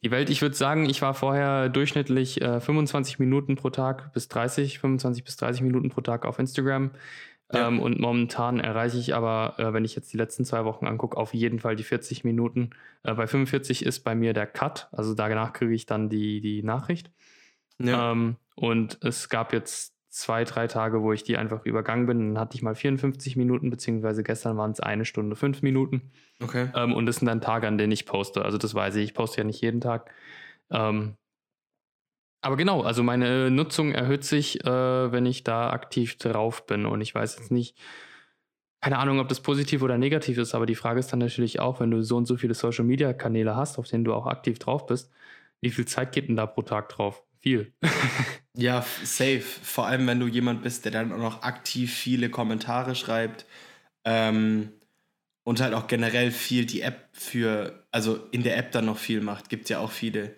die 0.07 0.11
Welt. 0.11 0.31
Ich 0.31 0.41
würde 0.41 0.55
sagen, 0.55 0.89
ich 0.89 1.03
war 1.03 1.15
vorher 1.15 1.69
durchschnittlich 1.69 2.41
äh, 2.41 2.61
25 2.61 3.19
Minuten 3.19 3.57
pro 3.57 3.71
Tag 3.71 4.13
bis 4.13 4.29
30, 4.29 4.79
25 4.79 5.25
bis 5.25 5.37
30 5.37 5.63
Minuten 5.63 5.91
pro 5.91 6.01
Tag 6.01 6.25
auf 6.25 6.39
Instagram. 6.39 6.93
Ja. 7.53 7.69
Ähm, 7.69 7.81
und 7.81 8.01
momentan 8.01 8.61
erreiche 8.61 8.99
ich 8.99 9.15
aber, 9.15 9.55
äh, 9.59 9.73
wenn 9.73 9.85
ich 9.85 9.95
jetzt 9.95 10.13
die 10.13 10.17
letzten 10.17 10.45
zwei 10.45 10.65
Wochen 10.65 10.87
angucke, 10.87 11.17
auf 11.17 11.35
jeden 11.35 11.59
Fall 11.59 11.77
die 11.77 11.85
40 11.85 12.25
Minuten. 12.25 12.71
Äh, 13.03 13.15
bei 13.15 13.27
45 13.27 13.85
ist 13.85 14.01
bei 14.01 14.15
mir 14.15 14.33
der 14.33 14.47
Cut, 14.47 14.89
also 14.93 15.15
danach 15.15 15.53
kriege 15.53 15.75
ich 15.75 15.87
dann 15.87 16.09
die, 16.09 16.41
die 16.41 16.63
Nachricht. 16.63 17.11
ja. 17.79 18.13
Ähm, 18.13 18.37
und 18.59 18.99
es 19.03 19.29
gab 19.29 19.53
jetzt 19.53 19.96
zwei, 20.17 20.45
drei 20.45 20.67
Tage, 20.67 21.03
wo 21.03 21.13
ich 21.13 21.25
die 21.25 21.37
einfach 21.37 21.67
übergangen 21.67 22.07
bin. 22.07 22.35
Dann 22.35 22.41
hatte 22.41 22.57
ich 22.57 22.63
mal 22.63 22.75
54 22.75 23.37
Minuten, 23.37 23.69
beziehungsweise 23.69 24.23
gestern 24.23 24.57
waren 24.57 24.71
es 24.71 24.81
eine 24.81 25.05
Stunde, 25.05 25.37
fünf 25.37 25.61
Minuten. 25.61 26.11
okay. 26.43 26.71
Ähm, 26.75 26.95
und 26.95 27.05
das 27.05 27.17
sind 27.17 27.27
dann 27.27 27.43
Tage, 27.43 27.69
an 27.69 27.77
denen 27.77 27.93
ich 27.93 28.07
poste. 28.07 28.43
Also 28.43 28.57
das 28.57 28.75
weiß 28.75 28.97
ich. 28.97 29.05
Ich 29.05 29.15
poste 29.15 29.39
ja 29.39 29.45
nicht 29.45 29.61
jeden 29.61 29.83
Tag. 29.83 30.11
Ähm, 30.71 31.17
aber 32.41 32.57
genau, 32.57 32.81
also 32.83 33.03
meine 33.03 33.51
Nutzung 33.51 33.93
erhöht 33.93 34.25
sich, 34.25 34.65
äh, 34.65 35.13
wenn 35.13 35.27
ich 35.27 35.45
da 35.45 35.71
aktiv 35.71 36.17
drauf 36.17 36.67
bin. 36.67 36.87
Und 36.87 37.03
ich 37.03 37.15
weiß 37.15 37.37
jetzt 37.37 37.51
nicht, 37.51 37.77
keine 38.81 38.99
Ahnung, 38.99 39.21
ob 39.21 39.29
das 39.29 39.41
positiv 39.41 39.83
oder 39.83 39.99
negativ 39.99 40.39
ist, 40.39 40.55
aber 40.55 40.65
die 40.65 40.77
Frage 40.77 40.99
ist 40.99 41.13
dann 41.13 41.19
natürlich 41.19 41.61
auch, 41.61 41.81
wenn 41.81 41.91
du 41.91 42.03
so 42.03 42.17
und 42.17 42.25
so 42.25 42.37
viele 42.37 42.55
Social-Media-Kanäle 42.55 43.55
hast, 43.55 43.79
auf 43.79 43.87
denen 43.87 44.05
du 44.05 44.15
auch 44.15 44.27
aktiv 44.27 44.59
drauf 44.59 44.87
bist, 44.87 45.13
wie 45.61 45.71
viel 45.71 45.87
Zeit 45.87 46.13
geht 46.13 46.29
denn 46.29 46.37
da 46.37 46.47
pro 46.47 46.63
Tag 46.63 46.89
drauf? 46.89 47.26
Viel. 47.47 47.73
Ja, 48.57 48.85
safe. 49.05 49.41
Vor 49.43 49.87
allem, 49.87 50.07
wenn 50.09 50.19
du 50.19 50.27
jemand 50.27 50.63
bist, 50.65 50.85
der 50.85 50.91
dann 50.91 51.13
auch 51.13 51.19
noch 51.19 51.43
aktiv 51.43 51.95
viele 51.95 52.29
Kommentare 52.29 52.97
schreibt 52.97 53.47
ähm, 54.05 54.73
und 55.45 55.61
halt 55.61 55.75
auch 55.75 55.87
generell 55.87 56.33
viel 56.33 56.67
die 56.67 56.81
App 56.81 57.09
für, 57.13 57.87
also 57.93 58.17
in 58.33 58.43
der 58.43 58.57
App 58.57 58.73
dann 58.73 58.87
noch 58.87 58.99
viel 58.99 59.21
macht. 59.21 59.49
Gibt 59.49 59.69
ja 59.69 59.79
auch 59.79 59.93
viele, 59.93 60.35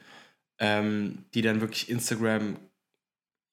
ähm, 0.58 1.24
die 1.32 1.40
dann 1.40 1.62
wirklich 1.62 1.88
Instagram 1.88 2.58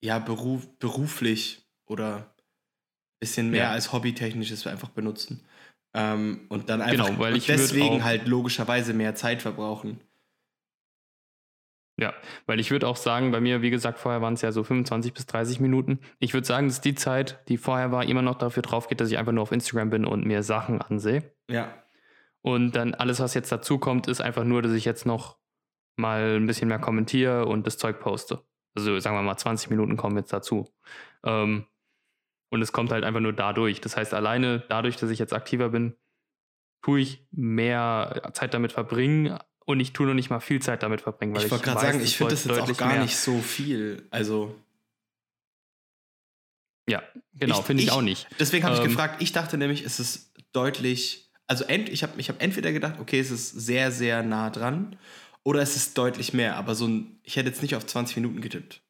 ja 0.04 0.18
beruf, 0.18 0.68
beruflich 0.78 1.64
oder 1.86 2.16
ein 2.16 3.20
bisschen 3.20 3.50
mehr 3.50 3.64
Ja. 3.64 3.70
als 3.70 3.92
hobbytechnisches 3.92 4.66
einfach 4.66 4.90
benutzen. 4.90 5.40
Ähm, 5.94 6.44
und 6.50 6.68
dann 6.68 6.82
einfach 6.82 7.06
Genau, 7.06 7.18
weil 7.20 7.36
ich 7.36 7.46
deswegen 7.46 8.04
halt 8.04 8.26
logischerweise 8.26 8.92
mehr 8.92 9.14
Zeit 9.14 9.40
verbrauchen. 9.40 10.00
Ja, 11.98 12.12
weil 12.44 12.60
ich 12.60 12.70
würde 12.70 12.86
auch 12.86 12.96
sagen, 12.96 13.30
bei 13.30 13.40
mir, 13.40 13.62
wie 13.62 13.70
gesagt, 13.70 13.98
vorher 13.98 14.20
waren 14.20 14.34
es 14.34 14.42
ja 14.42 14.52
so 14.52 14.62
25 14.62 15.14
bis 15.14 15.24
30 15.26 15.60
Minuten. 15.60 15.98
Ich 16.18 16.34
würde 16.34 16.46
sagen, 16.46 16.68
dass 16.68 16.82
die 16.82 16.94
Zeit, 16.94 17.40
die 17.48 17.56
vorher 17.56 17.90
war, 17.90 18.04
immer 18.04 18.20
noch 18.20 18.36
dafür 18.36 18.62
drauf 18.62 18.88
geht, 18.88 19.00
dass 19.00 19.10
ich 19.10 19.16
einfach 19.16 19.32
nur 19.32 19.42
auf 19.42 19.52
Instagram 19.52 19.88
bin 19.88 20.04
und 20.04 20.26
mir 20.26 20.42
Sachen 20.42 20.82
ansehe. 20.82 21.22
Ja. 21.48 21.72
Und 22.42 22.76
dann 22.76 22.94
alles, 22.94 23.18
was 23.18 23.32
jetzt 23.32 23.50
dazu 23.50 23.78
kommt, 23.78 24.08
ist 24.08 24.20
einfach 24.20 24.44
nur, 24.44 24.60
dass 24.60 24.72
ich 24.72 24.84
jetzt 24.84 25.06
noch 25.06 25.38
mal 25.96 26.36
ein 26.36 26.46
bisschen 26.46 26.68
mehr 26.68 26.78
kommentiere 26.78 27.46
und 27.46 27.66
das 27.66 27.78
Zeug 27.78 27.98
poste. 27.98 28.42
Also 28.74 28.98
sagen 29.00 29.16
wir 29.16 29.22
mal, 29.22 29.38
20 29.38 29.70
Minuten 29.70 29.96
kommen 29.96 30.18
jetzt 30.18 30.32
dazu. 30.34 30.70
Ähm, 31.24 31.64
und 32.50 32.60
es 32.62 32.72
kommt 32.72 32.92
halt 32.92 33.04
einfach 33.04 33.20
nur 33.20 33.32
dadurch. 33.32 33.80
Das 33.80 33.96
heißt, 33.96 34.12
alleine 34.12 34.62
dadurch, 34.68 34.96
dass 34.96 35.10
ich 35.10 35.18
jetzt 35.18 35.32
aktiver 35.32 35.70
bin, 35.70 35.96
tue 36.82 37.00
ich 37.00 37.26
mehr 37.32 38.30
Zeit 38.34 38.54
damit 38.54 38.72
verbringen 38.72 39.38
und 39.66 39.80
ich 39.80 39.92
tue 39.92 40.06
noch 40.06 40.14
nicht 40.14 40.30
mal 40.30 40.40
viel 40.40 40.62
Zeit 40.62 40.82
damit 40.82 41.02
verbringen. 41.02 41.34
Weil 41.34 41.44
ich 41.44 41.50
wollte 41.50 41.64
gerade 41.64 41.80
sagen, 41.80 42.00
ich 42.00 42.16
finde 42.16 42.32
das 42.32 42.44
jetzt 42.44 42.58
auch 42.58 42.76
gar 42.76 42.92
mehr. 42.92 43.02
nicht 43.02 43.16
so 43.16 43.38
viel. 43.40 44.06
Also. 44.10 44.54
Ja, 46.88 47.02
genau, 47.34 47.62
finde 47.62 47.82
ich, 47.82 47.88
ich, 47.88 47.92
auch 47.92 48.00
nicht. 48.00 48.28
Deswegen 48.38 48.64
habe 48.64 48.76
ähm, 48.76 48.82
ich 48.82 48.88
gefragt, 48.88 49.20
ich 49.20 49.32
dachte 49.32 49.58
nämlich, 49.58 49.84
es 49.84 49.98
ist 49.98 50.32
deutlich, 50.52 51.28
also 51.48 51.64
ent, 51.64 51.88
ich 51.88 52.04
habe 52.04 52.12
ich 52.18 52.28
hab 52.28 52.40
entweder 52.40 52.70
gedacht, 52.72 52.94
okay, 53.00 53.18
es 53.18 53.32
ist 53.32 53.50
sehr, 53.50 53.90
sehr 53.90 54.22
nah 54.22 54.50
dran 54.50 54.96
oder 55.42 55.60
es 55.60 55.74
ist 55.74 55.98
deutlich 55.98 56.32
mehr, 56.32 56.56
aber 56.56 56.76
so 56.76 56.86
ein, 56.86 57.18
ich 57.24 57.34
hätte 57.34 57.48
jetzt 57.48 57.60
nicht 57.60 57.74
auf 57.74 57.84
20 57.84 58.16
Minuten 58.16 58.40
getippt. 58.40 58.82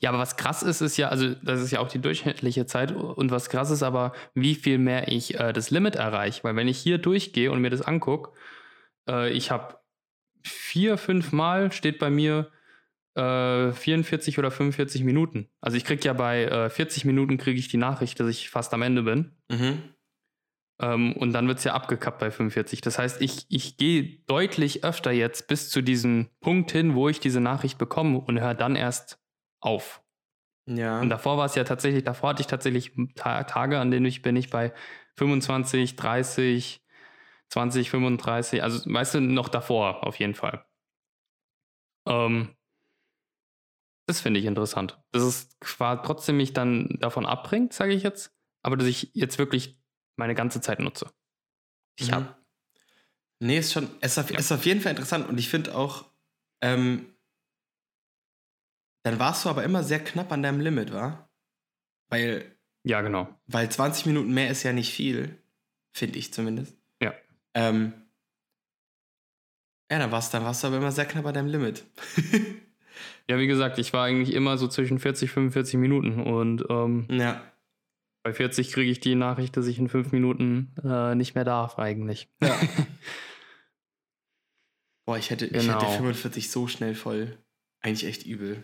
Ja, 0.00 0.10
aber 0.10 0.20
was 0.20 0.36
krass 0.36 0.62
ist, 0.62 0.82
ist 0.82 0.96
ja, 0.98 1.08
also 1.08 1.34
das 1.42 1.60
ist 1.60 1.72
ja 1.72 1.80
auch 1.80 1.88
die 1.88 2.00
durchschnittliche 2.00 2.64
Zeit 2.66 2.92
und 2.92 3.32
was 3.32 3.48
krass 3.48 3.70
ist 3.70 3.82
aber, 3.82 4.12
wie 4.34 4.54
viel 4.54 4.78
mehr 4.78 5.08
ich 5.08 5.40
äh, 5.40 5.52
das 5.52 5.72
Limit 5.72 5.96
erreiche. 5.96 6.44
Weil 6.44 6.54
wenn 6.54 6.68
ich 6.68 6.78
hier 6.78 6.98
durchgehe 6.98 7.50
und 7.50 7.60
mir 7.60 7.70
das 7.70 7.82
angucke, 7.82 8.30
äh, 9.10 9.30
ich 9.30 9.50
habe 9.50 9.78
vier, 10.42 10.96
fünf 10.96 11.32
Mal 11.32 11.72
steht 11.72 11.98
bei 11.98 12.10
mir 12.10 12.50
äh, 13.14 13.72
44 13.72 14.38
oder 14.38 14.50
45 14.50 15.04
Minuten. 15.04 15.50
Also 15.60 15.76
ich 15.76 15.84
kriege 15.84 16.04
ja 16.04 16.12
bei 16.12 16.44
äh, 16.44 16.70
40 16.70 17.04
Minuten 17.04 17.38
kriege 17.38 17.58
ich 17.58 17.68
die 17.68 17.76
Nachricht, 17.76 18.20
dass 18.20 18.28
ich 18.28 18.50
fast 18.50 18.72
am 18.72 18.82
Ende 18.82 19.02
bin. 19.02 19.36
Mhm. 19.50 19.82
Ähm, 20.80 21.12
und 21.14 21.32
dann 21.32 21.46
wird 21.46 21.58
es 21.58 21.64
ja 21.64 21.74
abgekappt 21.74 22.20
bei 22.20 22.30
45. 22.30 22.80
Das 22.80 22.98
heißt, 22.98 23.20
ich, 23.20 23.46
ich 23.48 23.76
gehe 23.76 24.20
deutlich 24.26 24.84
öfter 24.84 25.10
jetzt 25.10 25.48
bis 25.48 25.68
zu 25.68 25.82
diesem 25.82 26.30
Punkt 26.40 26.70
hin, 26.70 26.94
wo 26.94 27.08
ich 27.08 27.20
diese 27.20 27.40
Nachricht 27.40 27.78
bekomme 27.78 28.18
und 28.18 28.40
höre 28.40 28.54
dann 28.54 28.76
erst 28.76 29.18
auf. 29.60 30.02
Ja. 30.66 31.00
Und 31.00 31.10
davor 31.10 31.36
war 31.36 31.46
es 31.46 31.54
ja 31.54 31.64
tatsächlich, 31.64 32.04
davor 32.04 32.30
hatte 32.30 32.42
ich 32.42 32.46
tatsächlich 32.46 32.92
Tage, 33.16 33.78
an 33.78 33.90
denen 33.90 34.06
ich 34.06 34.22
bin 34.22 34.36
ich 34.36 34.50
bei 34.50 34.72
25, 35.16 35.96
30, 35.96 36.80
20, 37.50 37.90
35, 37.90 38.62
also 38.62 38.92
weißt 38.92 39.14
du, 39.14 39.20
noch 39.20 39.48
davor 39.48 40.06
auf 40.06 40.18
jeden 40.18 40.34
Fall. 40.34 40.64
Ähm, 42.06 42.54
das 44.06 44.20
finde 44.20 44.40
ich 44.40 44.46
interessant. 44.46 45.00
Dass 45.12 45.22
es 45.22 45.58
quasi 45.60 46.02
trotzdem 46.04 46.36
mich 46.36 46.52
dann 46.52 46.96
davon 47.00 47.26
abbringt, 47.26 47.72
sage 47.72 47.92
ich 47.92 48.02
jetzt, 48.02 48.34
aber 48.62 48.76
dass 48.76 48.86
ich 48.86 49.10
jetzt 49.14 49.38
wirklich 49.38 49.80
meine 50.16 50.34
ganze 50.34 50.60
Zeit 50.60 50.80
nutze. 50.80 51.12
Ich 51.98 52.10
mhm. 52.10 52.14
habe. 52.14 52.36
Nee, 53.40 53.58
ist 53.58 53.72
schon, 53.72 53.88
es 54.00 54.12
ist 54.12 54.18
auf, 54.18 54.30
ja. 54.30 54.38
ist 54.38 54.52
auf 54.52 54.66
jeden 54.66 54.80
Fall 54.80 54.90
interessant 54.90 55.28
und 55.28 55.38
ich 55.38 55.48
finde 55.48 55.74
auch, 55.74 56.04
ähm, 56.62 57.14
dann 59.02 59.18
warst 59.18 59.44
du 59.44 59.48
aber 59.48 59.64
immer 59.64 59.82
sehr 59.82 60.02
knapp 60.02 60.30
an 60.30 60.42
deinem 60.42 60.60
Limit, 60.60 60.92
war? 60.92 61.30
Weil. 62.10 62.56
Ja, 62.84 63.00
genau. 63.00 63.28
Weil 63.46 63.70
20 63.70 64.06
Minuten 64.06 64.32
mehr 64.32 64.50
ist 64.50 64.62
ja 64.62 64.72
nicht 64.72 64.92
viel, 64.92 65.42
finde 65.92 66.18
ich 66.18 66.32
zumindest. 66.32 66.79
Ja. 67.56 67.68
Ähm, 67.68 67.92
ja, 69.90 69.98
dann 69.98 70.12
warst, 70.12 70.32
dann 70.32 70.44
warst 70.44 70.62
du 70.62 70.68
aber 70.68 70.76
immer 70.76 70.92
sehr 70.92 71.04
knapp 71.04 71.26
an 71.26 71.34
deinem 71.34 71.48
Limit. 71.48 71.84
ja, 73.28 73.38
wie 73.38 73.48
gesagt, 73.48 73.78
ich 73.78 73.92
war 73.92 74.04
eigentlich 74.04 74.34
immer 74.34 74.56
so 74.56 74.68
zwischen 74.68 75.00
40, 75.00 75.32
45 75.32 75.80
Minuten 75.80 76.20
und 76.20 76.64
ähm, 76.70 77.08
ja. 77.10 77.42
bei 78.22 78.32
40 78.32 78.70
kriege 78.70 78.90
ich 78.90 79.00
die 79.00 79.16
Nachricht, 79.16 79.56
dass 79.56 79.66
ich 79.66 79.80
in 79.80 79.88
5 79.88 80.12
Minuten 80.12 80.72
äh, 80.84 81.16
nicht 81.16 81.34
mehr 81.34 81.44
darf, 81.44 81.78
eigentlich. 81.78 82.28
Ja. 82.40 82.56
Boah, 85.06 85.18
ich 85.18 85.30
hätte, 85.30 85.48
genau. 85.48 85.78
ich 85.78 85.84
hätte 85.84 85.96
45 85.96 86.50
so 86.50 86.68
schnell 86.68 86.94
voll. 86.94 87.36
Eigentlich 87.80 88.06
echt 88.06 88.24
übel. 88.24 88.62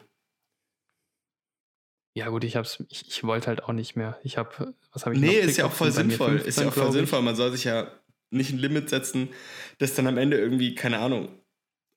Ja, 2.14 2.28
gut, 2.28 2.44
ich 2.44 2.54
hab's, 2.54 2.84
ich, 2.88 3.08
ich 3.08 3.24
wollte 3.24 3.48
halt 3.48 3.64
auch 3.64 3.72
nicht 3.72 3.96
mehr. 3.96 4.20
Ich 4.22 4.38
habe, 4.38 4.74
was 4.92 5.04
habe 5.04 5.16
ich 5.16 5.20
Nee, 5.20 5.40
ist 5.40 5.56
ja 5.56 5.66
auch 5.66 5.72
voll 5.72 5.90
sinnvoll. 5.90 6.38
15, 6.38 6.48
ist 6.48 6.60
ja 6.60 6.68
auch 6.68 6.72
voll 6.72 6.92
sinnvoll. 6.92 7.22
Man 7.22 7.34
soll 7.34 7.50
sich 7.50 7.64
ja 7.64 7.90
nicht 8.30 8.52
ein 8.52 8.58
Limit 8.58 8.90
setzen, 8.90 9.28
das 9.78 9.94
dann 9.94 10.06
am 10.06 10.18
Ende 10.18 10.38
irgendwie, 10.38 10.74
keine 10.74 10.98
Ahnung, 10.98 11.28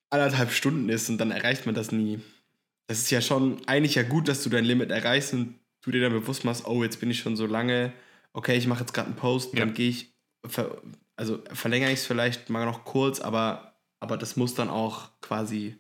anderthalb 0.10 0.52
Stunden 0.52 0.90
ist 0.90 1.10
und 1.10 1.18
dann 1.18 1.32
erreicht 1.32 1.66
man 1.66 1.76
das 1.76 1.92
nie. 1.92 2.20
Das 2.88 3.00
ist 3.00 3.12
ja 3.12 3.22
schon 3.22 3.62
eigentlich 3.68 3.96
ja 3.96 4.04
gut, 4.04 4.28
dass 4.28 4.44
du 4.44 4.50
dein 4.50 4.66
Limit 4.66 4.92
erreichst 4.92 5.34
und 5.34 5.60
du 5.82 5.92
dir 5.92 6.02
dann 6.02 6.14
bewusst 6.14 6.46
machst, 6.46 6.66
oh, 6.66 6.84
jetzt 6.84 7.00
bin 7.00 7.12
ich 7.12 7.20
schon 7.20 7.36
so 7.36 7.46
lange, 7.46 7.94
okay, 8.34 8.58
ich 8.58 8.68
mache 8.68 8.82
jetzt 8.82 8.94
gerade 8.94 9.08
einen 9.08 9.16
Post, 9.16 9.54
ja. 9.54 9.60
dann 9.60 9.74
gehe 9.74 9.90
ich, 9.90 10.14
also 11.16 11.44
verlängere 11.54 11.92
ich 11.92 12.00
es 12.00 12.06
vielleicht 12.06 12.50
mal 12.50 12.66
noch 12.66 12.86
kurz, 12.86 13.20
aber, 13.20 13.80
aber 14.00 14.18
das 14.18 14.36
muss 14.36 14.56
dann 14.56 14.70
auch 14.70 15.12
quasi 15.22 15.78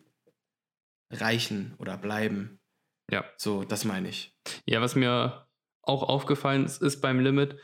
reichen 1.11 1.73
oder 1.79 1.97
bleiben. 1.97 2.59
Ja. 3.11 3.25
So, 3.37 3.63
das 3.63 3.85
meine 3.85 4.09
ich. 4.09 4.35
Ja, 4.65 4.81
was 4.81 4.95
mir 4.95 5.47
auch 5.81 6.03
aufgefallen 6.03 6.65
ist, 6.65 6.81
ist 6.81 7.01
beim 7.01 7.19
Limit, 7.19 7.57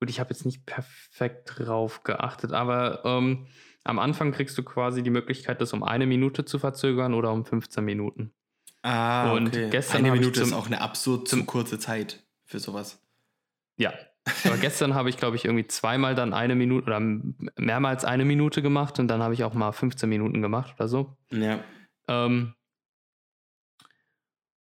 gut, 0.00 0.10
ich 0.10 0.20
habe 0.20 0.30
jetzt 0.30 0.44
nicht 0.44 0.66
perfekt 0.66 1.52
drauf 1.56 2.02
geachtet, 2.02 2.52
aber 2.52 3.02
ähm, 3.04 3.46
am 3.84 3.98
Anfang 3.98 4.32
kriegst 4.32 4.58
du 4.58 4.62
quasi 4.62 5.02
die 5.02 5.10
Möglichkeit, 5.10 5.60
das 5.60 5.72
um 5.72 5.82
eine 5.82 6.06
Minute 6.06 6.44
zu 6.44 6.58
verzögern 6.58 7.14
oder 7.14 7.32
um 7.32 7.44
15 7.44 7.84
Minuten. 7.84 8.32
Ah, 8.82 9.32
und 9.32 9.48
okay. 9.48 9.70
gestern 9.70 10.04
eine 10.04 10.12
Minute 10.12 10.40
ist 10.40 10.52
auch 10.52 10.66
eine 10.66 10.80
absurd 10.80 11.28
zu 11.28 11.44
kurze 11.44 11.78
Zeit 11.78 12.24
für 12.44 12.58
sowas. 12.58 13.02
Ja, 13.76 13.92
aber 14.44 14.56
gestern 14.56 14.94
habe 14.94 15.08
ich, 15.08 15.16
glaube 15.16 15.36
ich, 15.36 15.44
irgendwie 15.44 15.66
zweimal 15.66 16.14
dann 16.14 16.32
eine 16.32 16.54
Minute 16.54 16.86
oder 16.86 17.00
mehrmals 17.00 18.04
eine 18.04 18.24
Minute 18.24 18.62
gemacht 18.62 18.98
und 18.98 19.08
dann 19.08 19.22
habe 19.22 19.34
ich 19.34 19.44
auch 19.44 19.54
mal 19.54 19.72
15 19.72 20.08
Minuten 20.08 20.42
gemacht 20.42 20.74
oder 20.76 20.88
so. 20.88 21.16
Ja. 21.30 21.60
Ähm, 22.08 22.54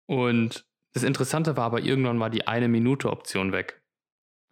und 0.06 0.66
das 0.92 1.02
Interessante 1.02 1.56
war 1.56 1.64
aber, 1.66 1.80
irgendwann 1.80 2.18
war 2.20 2.30
die 2.30 2.46
eine 2.46 2.68
Minute 2.68 3.10
Option 3.10 3.52
weg. 3.52 3.79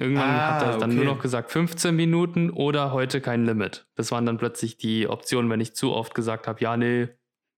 Irgendwann 0.00 0.30
ah, 0.30 0.54
hat 0.54 0.62
er 0.62 0.78
dann 0.78 0.90
okay. 0.90 0.94
nur 0.94 1.04
noch 1.04 1.20
gesagt 1.20 1.50
15 1.50 1.94
Minuten 1.94 2.50
oder 2.50 2.92
heute 2.92 3.20
kein 3.20 3.44
Limit. 3.44 3.88
Das 3.96 4.12
waren 4.12 4.24
dann 4.26 4.38
plötzlich 4.38 4.76
die 4.76 5.08
Optionen, 5.08 5.50
wenn 5.50 5.60
ich 5.60 5.74
zu 5.74 5.92
oft 5.92 6.14
gesagt 6.14 6.46
habe, 6.46 6.60
ja, 6.60 6.76
nee, 6.76 7.08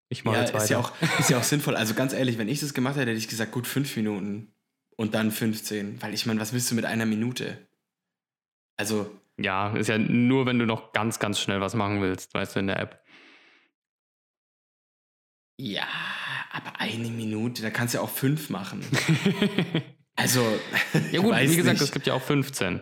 ich 0.09 0.25
mache 0.25 0.37
ja, 0.37 0.41
jetzt 0.41 0.53
weiter. 0.53 0.63
Ist 0.63 0.69
ja, 0.71 0.79
auch, 0.79 0.91
ist 1.19 1.29
ja 1.29 1.37
auch 1.37 1.43
sinnvoll. 1.43 1.75
Also 1.75 1.93
ganz 1.93 2.13
ehrlich, 2.13 2.39
wenn 2.39 2.49
ich 2.49 2.59
das 2.59 2.73
gemacht 2.73 2.95
hätte, 2.95 3.11
hätte 3.11 3.19
ich 3.19 3.27
gesagt, 3.27 3.51
gut, 3.51 3.67
fünf 3.67 3.95
Minuten 3.95 4.53
und 4.97 5.13
dann 5.13 5.31
15. 5.31 6.01
Weil 6.01 6.15
ich 6.15 6.25
meine, 6.25 6.39
was 6.39 6.51
willst 6.51 6.71
du 6.71 6.75
mit 6.75 6.85
einer 6.85 7.05
Minute? 7.05 7.67
Also. 8.75 9.09
Ja, 9.37 9.75
ist 9.75 9.87
ja 9.87 9.99
nur, 9.99 10.47
wenn 10.47 10.57
du 10.57 10.65
noch 10.65 10.93
ganz, 10.93 11.19
ganz 11.19 11.39
schnell 11.39 11.61
was 11.61 11.75
machen 11.75 12.01
willst, 12.01 12.33
weißt 12.33 12.55
du, 12.55 12.59
in 12.59 12.67
der 12.67 12.79
App. 12.79 13.03
Ja, 15.57 15.87
aber 16.51 16.79
eine 16.79 17.09
Minute, 17.09 17.61
da 17.61 17.69
kannst 17.69 17.93
du 17.93 17.99
ja 17.99 18.03
auch 18.03 18.09
fünf 18.09 18.49
machen. 18.49 18.83
also. 20.15 20.41
Ja, 21.11 21.21
gut, 21.21 21.35
wie 21.35 21.55
gesagt, 21.55 21.81
es 21.81 21.91
gibt 21.91 22.07
ja 22.07 22.13
auch 22.13 22.21
15. 22.21 22.81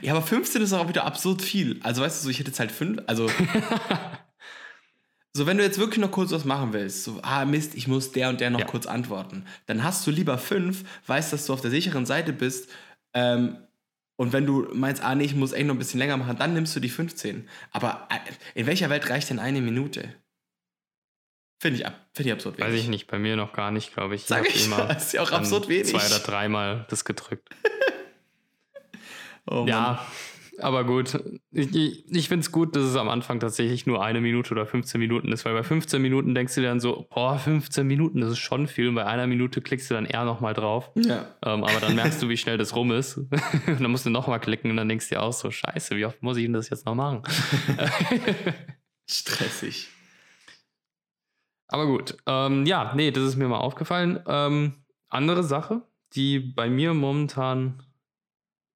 Ja, 0.00 0.14
aber 0.14 0.22
15 0.22 0.62
ist 0.62 0.72
auch 0.72 0.88
wieder 0.88 1.04
absurd 1.04 1.42
viel. 1.42 1.80
Also, 1.82 2.02
weißt 2.02 2.20
du, 2.20 2.24
so, 2.24 2.30
ich 2.30 2.38
hätte 2.38 2.50
jetzt 2.50 2.60
halt 2.60 2.72
fünf. 2.72 3.02
Also. 3.06 3.30
so, 5.34 5.46
wenn 5.46 5.58
du 5.58 5.64
jetzt 5.64 5.78
wirklich 5.78 5.98
noch 5.98 6.10
kurz 6.10 6.32
was 6.32 6.44
machen 6.44 6.72
willst, 6.72 7.04
so, 7.04 7.20
ah, 7.22 7.44
Mist, 7.44 7.74
ich 7.74 7.86
muss 7.88 8.12
der 8.12 8.30
und 8.30 8.40
der 8.40 8.50
noch 8.50 8.60
ja. 8.60 8.66
kurz 8.66 8.86
antworten, 8.86 9.44
dann 9.66 9.84
hast 9.84 10.06
du 10.06 10.10
lieber 10.10 10.38
fünf, 10.38 10.84
weißt, 11.06 11.32
dass 11.32 11.46
du 11.46 11.52
auf 11.52 11.60
der 11.60 11.70
sicheren 11.70 12.06
Seite 12.06 12.32
bist. 12.32 12.70
Ähm, 13.12 13.58
und 14.16 14.32
wenn 14.32 14.46
du 14.46 14.66
meinst, 14.72 15.02
ah, 15.02 15.14
nee, 15.14 15.24
ich 15.24 15.34
muss 15.34 15.52
echt 15.52 15.66
noch 15.66 15.74
ein 15.74 15.78
bisschen 15.78 15.98
länger 15.98 16.16
machen, 16.16 16.38
dann 16.38 16.54
nimmst 16.54 16.74
du 16.74 16.80
die 16.80 16.88
15. 16.88 17.46
Aber 17.70 18.08
äh, 18.10 18.58
in 18.58 18.66
welcher 18.66 18.88
Welt 18.88 19.10
reicht 19.10 19.28
denn 19.28 19.38
eine 19.38 19.60
Minute? 19.60 20.08
Finde 21.58 21.80
ich, 21.80 21.86
find 22.12 22.26
ich 22.26 22.32
absurd 22.32 22.58
wenig. 22.58 22.72
Weiß 22.72 22.80
ich 22.80 22.88
nicht, 22.88 23.06
bei 23.06 23.18
mir 23.18 23.36
noch 23.36 23.52
gar 23.52 23.70
nicht, 23.70 23.94
glaube 23.94 24.14
ich. 24.14 24.24
Sag 24.24 24.46
ich, 24.48 24.66
immer 24.66 24.86
das 24.88 25.04
ist 25.06 25.12
ja 25.14 25.22
auch 25.22 25.32
absurd 25.32 25.68
wenig. 25.68 25.88
Zwei 25.88 26.06
oder 26.06 26.18
dreimal 26.18 26.86
das 26.90 27.04
gedrückt. 27.04 27.48
oh, 29.46 29.64
ja, 29.66 30.06
aber 30.58 30.84
gut. 30.84 31.18
Ich, 31.52 31.74
ich, 31.74 32.14
ich 32.14 32.28
finde 32.28 32.42
es 32.42 32.52
gut, 32.52 32.76
dass 32.76 32.84
es 32.84 32.96
am 32.96 33.08
Anfang 33.08 33.40
tatsächlich 33.40 33.86
nur 33.86 34.04
eine 34.04 34.20
Minute 34.20 34.52
oder 34.52 34.66
15 34.66 34.98
Minuten 34.98 35.32
ist, 35.32 35.46
weil 35.46 35.54
bei 35.54 35.62
15 35.62 36.00
Minuten 36.00 36.34
denkst 36.34 36.54
du 36.54 36.60
dir 36.60 36.68
dann 36.68 36.80
so, 36.80 37.06
boah, 37.08 37.38
15 37.38 37.86
Minuten, 37.86 38.20
das 38.20 38.32
ist 38.32 38.38
schon 38.38 38.66
viel. 38.66 38.88
Und 38.88 38.94
bei 38.94 39.06
einer 39.06 39.26
Minute 39.26 39.62
klickst 39.62 39.90
du 39.90 39.94
dann 39.94 40.04
eher 40.04 40.24
nochmal 40.24 40.52
drauf. 40.52 40.90
Ja. 40.94 41.26
Ähm, 41.42 41.64
aber 41.64 41.80
dann 41.80 41.94
merkst 41.94 42.22
du, 42.22 42.28
wie 42.28 42.36
schnell 42.36 42.58
das 42.58 42.76
rum 42.76 42.92
ist. 42.92 43.16
und 43.66 43.80
dann 43.80 43.90
musst 43.90 44.04
du 44.04 44.10
nochmal 44.10 44.40
klicken 44.40 44.70
und 44.70 44.76
dann 44.76 44.90
denkst 44.90 45.08
du 45.08 45.14
dir 45.14 45.22
auch 45.22 45.32
so, 45.32 45.50
scheiße, 45.50 45.96
wie 45.96 46.04
oft 46.04 46.22
muss 46.22 46.36
ich 46.36 46.44
denn 46.44 46.52
das 46.52 46.68
jetzt 46.68 46.84
noch 46.84 46.94
machen? 46.94 47.22
Stressig. 49.08 49.88
Aber 51.68 51.86
gut, 51.86 52.16
ähm, 52.26 52.64
ja, 52.66 52.92
nee, 52.94 53.10
das 53.10 53.24
ist 53.24 53.36
mir 53.36 53.48
mal 53.48 53.58
aufgefallen. 53.58 54.20
Ähm, 54.26 54.84
andere 55.08 55.42
Sache, 55.42 55.82
die 56.14 56.38
bei 56.38 56.68
mir 56.70 56.94
momentan 56.94 57.82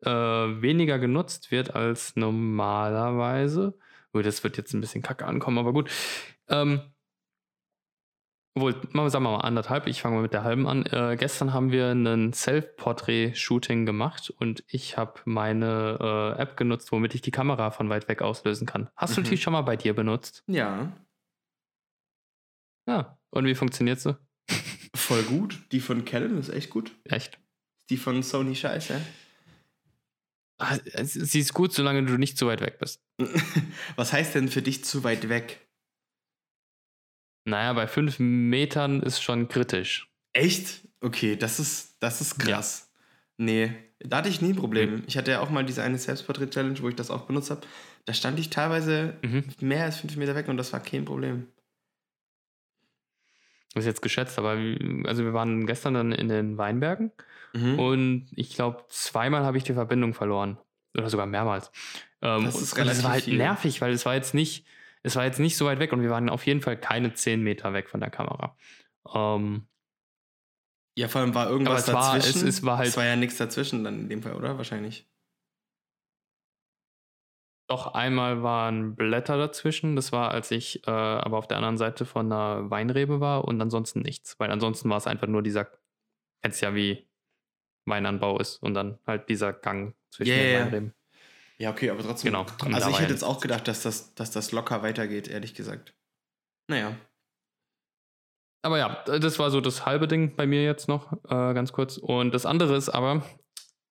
äh, 0.04 0.10
weniger 0.10 0.98
genutzt 0.98 1.50
wird 1.50 1.74
als 1.74 2.16
normalerweise. 2.16 3.78
Gut, 4.12 4.26
das 4.26 4.42
wird 4.42 4.56
jetzt 4.56 4.72
ein 4.74 4.80
bisschen 4.80 5.02
kacke 5.02 5.26
ankommen, 5.26 5.58
aber 5.58 5.72
gut. 5.72 5.90
Ähm, 6.48 6.80
obwohl, 8.56 8.72
sagen 9.10 9.24
wir 9.24 9.30
mal 9.30 9.36
anderthalb, 9.38 9.86
ich 9.86 10.02
fange 10.02 10.16
mal 10.16 10.22
mit 10.22 10.32
der 10.32 10.42
halben 10.42 10.66
an. 10.66 10.84
Äh, 10.86 11.16
gestern 11.16 11.52
haben 11.54 11.70
wir 11.70 11.92
ein 11.92 12.32
Self-Portrait-Shooting 12.32 13.86
gemacht 13.86 14.28
und 14.38 14.64
ich 14.66 14.98
habe 14.98 15.20
meine 15.24 16.34
äh, 16.36 16.40
App 16.42 16.56
genutzt, 16.56 16.90
womit 16.90 17.14
ich 17.14 17.22
die 17.22 17.30
Kamera 17.30 17.70
von 17.70 17.88
weit 17.88 18.08
weg 18.08 18.22
auslösen 18.22 18.66
kann. 18.66 18.88
Hast 18.96 19.16
du 19.16 19.20
Mhm. 19.20 19.24
die 19.26 19.36
schon 19.36 19.52
mal 19.52 19.62
bei 19.62 19.76
dir 19.76 19.94
benutzt? 19.94 20.42
Ja, 20.48 20.92
Ja. 22.90 23.18
Und 23.30 23.44
wie 23.46 23.54
funktioniert 23.54 24.00
sie? 24.00 24.16
voll 24.94 25.22
gut. 25.22 25.58
Die 25.72 25.80
von 25.80 26.04
Canon 26.04 26.38
ist 26.38 26.48
echt 26.50 26.70
gut. 26.70 26.90
Echt? 27.04 27.38
Die 27.88 27.96
von 27.96 28.22
Sony 28.22 28.54
scheiße. 28.56 29.00
Ah, 30.58 30.76
Sie 31.04 31.38
ist 31.40 31.54
gut, 31.54 31.72
solange 31.72 32.04
du 32.04 32.18
nicht 32.18 32.36
zu 32.36 32.46
weit 32.46 32.60
weg 32.60 32.78
bist. 32.78 33.00
Was 33.96 34.12
heißt 34.12 34.34
denn 34.34 34.48
für 34.48 34.62
dich 34.62 34.84
zu 34.84 35.04
weit 35.04 35.28
weg? 35.28 35.66
Naja, 37.46 37.72
bei 37.72 37.86
fünf 37.86 38.18
Metern 38.18 39.00
ist 39.02 39.22
schon 39.22 39.48
kritisch. 39.48 40.10
Echt? 40.32 40.86
Okay, 41.00 41.36
das 41.36 41.58
ist, 41.60 41.96
das 42.00 42.20
ist 42.20 42.38
krass. 42.38 42.92
Nee, 43.38 43.72
da 44.00 44.18
hatte 44.18 44.28
ich 44.28 44.42
nie 44.42 44.50
ein 44.50 44.56
Problem. 44.56 45.02
Ich 45.06 45.16
hatte 45.16 45.30
ja 45.30 45.40
auch 45.40 45.48
mal 45.50 45.64
diese 45.64 45.82
eine 45.82 45.98
Selbstporträt-Challenge, 45.98 46.78
wo 46.82 46.88
ich 46.90 46.94
das 46.96 47.10
auch 47.10 47.22
benutzt 47.26 47.50
habe. 47.50 47.62
Da 48.04 48.12
stand 48.12 48.38
ich 48.38 48.50
teilweise 48.50 49.16
Mhm. 49.22 49.44
mehr 49.60 49.84
als 49.84 49.96
fünf 49.98 50.16
Meter 50.16 50.34
weg 50.34 50.48
und 50.48 50.58
das 50.58 50.72
war 50.74 50.80
kein 50.80 51.04
Problem. 51.06 51.46
Das 53.74 53.84
ist 53.84 53.86
jetzt 53.86 54.02
geschätzt, 54.02 54.38
aber 54.38 54.56
also 55.06 55.24
wir 55.24 55.32
waren 55.32 55.66
gestern 55.66 55.94
dann 55.94 56.12
in 56.12 56.28
den 56.28 56.58
Weinbergen 56.58 57.12
Mhm. 57.52 57.78
und 57.78 58.26
ich 58.36 58.54
glaube, 58.54 58.84
zweimal 58.88 59.44
habe 59.44 59.56
ich 59.58 59.64
die 59.64 59.74
Verbindung 59.74 60.14
verloren. 60.14 60.58
Oder 60.96 61.08
sogar 61.08 61.26
mehrmals. 61.26 61.70
Ähm, 62.22 62.44
Das 62.44 62.60
ist 62.60 62.72
und 62.76 62.78
das 62.78 62.78
war 62.78 62.84
relativ 62.84 63.04
halt 63.08 63.24
viel. 63.24 63.36
nervig, 63.38 63.80
weil 63.80 63.92
es 63.92 64.04
war 64.06 64.14
jetzt 64.14 64.34
nicht, 64.34 64.66
es 65.04 65.14
war 65.16 65.24
jetzt 65.24 65.38
nicht 65.40 65.56
so 65.56 65.66
weit 65.66 65.78
weg 65.78 65.92
und 65.92 66.02
wir 66.02 66.10
waren 66.10 66.28
auf 66.28 66.46
jeden 66.46 66.60
Fall 66.62 66.76
keine 66.76 67.14
zehn 67.14 67.42
Meter 67.42 67.72
weg 67.72 67.88
von 67.88 68.00
der 68.00 68.10
Kamera. 68.10 68.56
Ähm, 69.14 69.66
Ja, 70.96 71.08
vor 71.08 71.20
allem 71.22 71.34
war 71.34 71.48
irgendwas 71.48 71.88
Aber 71.88 71.98
es 71.98 72.04
war- 72.06 72.14
dazwischen. 72.16 72.48
es- 72.48 72.56
es 72.58 72.62
war 72.64 72.78
halt- 72.78 72.88
Es 72.88 72.96
war 72.96 73.04
ja 73.04 73.16
nichts 73.16 73.36
dazwischen 73.38 73.84
dann 73.84 74.00
in 74.00 74.08
dem 74.08 74.22
Fall, 74.22 74.34
oder? 74.34 74.56
Wahrscheinlich. 74.58 75.08
Doch 77.70 77.94
einmal 77.94 78.42
waren 78.42 78.96
Blätter 78.96 79.38
dazwischen. 79.38 79.94
Das 79.94 80.10
war, 80.10 80.32
als 80.32 80.50
ich 80.50 80.84
äh, 80.88 80.90
aber 80.90 81.38
auf 81.38 81.46
der 81.46 81.58
anderen 81.58 81.78
Seite 81.78 82.04
von 82.04 82.26
einer 82.26 82.68
Weinrebe 82.68 83.20
war 83.20 83.44
und 83.44 83.60
ansonsten 83.60 84.00
nichts. 84.00 84.40
Weil 84.40 84.50
ansonsten 84.50 84.90
war 84.90 84.96
es 84.96 85.06
einfach 85.06 85.28
nur 85.28 85.40
dieser, 85.40 85.68
kennst 86.42 86.62
ja 86.62 86.74
wie 86.74 87.08
Weinanbau 87.86 88.40
ist 88.40 88.60
und 88.60 88.74
dann 88.74 88.98
halt 89.06 89.28
dieser 89.28 89.52
Gang 89.52 89.94
zwischen 90.10 90.32
Ja, 90.32 90.36
den. 90.36 90.64
Weinreben. 90.64 90.94
Ja, 91.58 91.70
okay, 91.70 91.90
aber 91.90 92.02
trotzdem. 92.02 92.32
Genau. 92.32 92.46
Also 92.74 92.90
ich 92.90 92.98
hätte 92.98 93.12
jetzt 93.12 93.22
auch 93.22 93.40
gedacht, 93.40 93.68
dass 93.68 93.82
das, 93.82 94.16
dass 94.16 94.32
das 94.32 94.50
locker 94.50 94.82
weitergeht, 94.82 95.28
ehrlich 95.28 95.54
gesagt. 95.54 95.94
Naja. 96.66 96.96
Aber 98.62 98.78
ja, 98.78 99.04
das 99.04 99.38
war 99.38 99.52
so 99.52 99.60
das 99.60 99.86
halbe 99.86 100.08
Ding 100.08 100.34
bei 100.34 100.46
mir 100.48 100.64
jetzt 100.64 100.88
noch, 100.88 101.12
äh, 101.24 101.54
ganz 101.54 101.70
kurz. 101.72 101.98
Und 101.98 102.34
das 102.34 102.46
andere 102.46 102.74
ist 102.74 102.88
aber, 102.88 103.22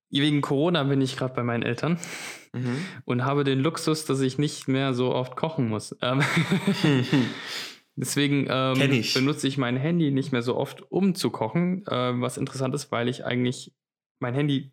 wegen 0.09 0.41
Corona 0.41 0.83
bin 0.83 1.01
ich 1.01 1.17
gerade 1.17 1.33
bei 1.33 1.43
meinen 1.43 1.63
Eltern 1.63 1.99
Mhm. 2.51 2.83
und 3.05 3.25
habe 3.25 3.43
den 3.43 3.59
Luxus, 3.59 4.05
dass 4.05 4.21
ich 4.21 4.39
nicht 4.39 4.67
mehr 4.67 4.95
so 4.95 5.13
oft 5.13 5.35
kochen 5.35 5.69
muss. 5.69 5.95
Ähm, 6.01 6.23
Deswegen 7.95 8.47
ähm, 8.49 8.91
ich. 8.91 9.13
benutze 9.13 9.47
ich 9.47 9.57
mein 9.57 9.75
Handy 9.77 10.09
nicht 10.11 10.31
mehr 10.31 10.41
so 10.41 10.55
oft, 10.55 10.89
um 10.91 11.15
zu 11.15 11.29
kochen. 11.31 11.85
Äh, 11.85 12.19
was 12.21 12.37
interessant 12.37 12.73
ist, 12.73 12.91
weil 12.91 13.09
ich 13.09 13.25
eigentlich 13.25 13.73
mein 14.19 14.33
Handy 14.33 14.71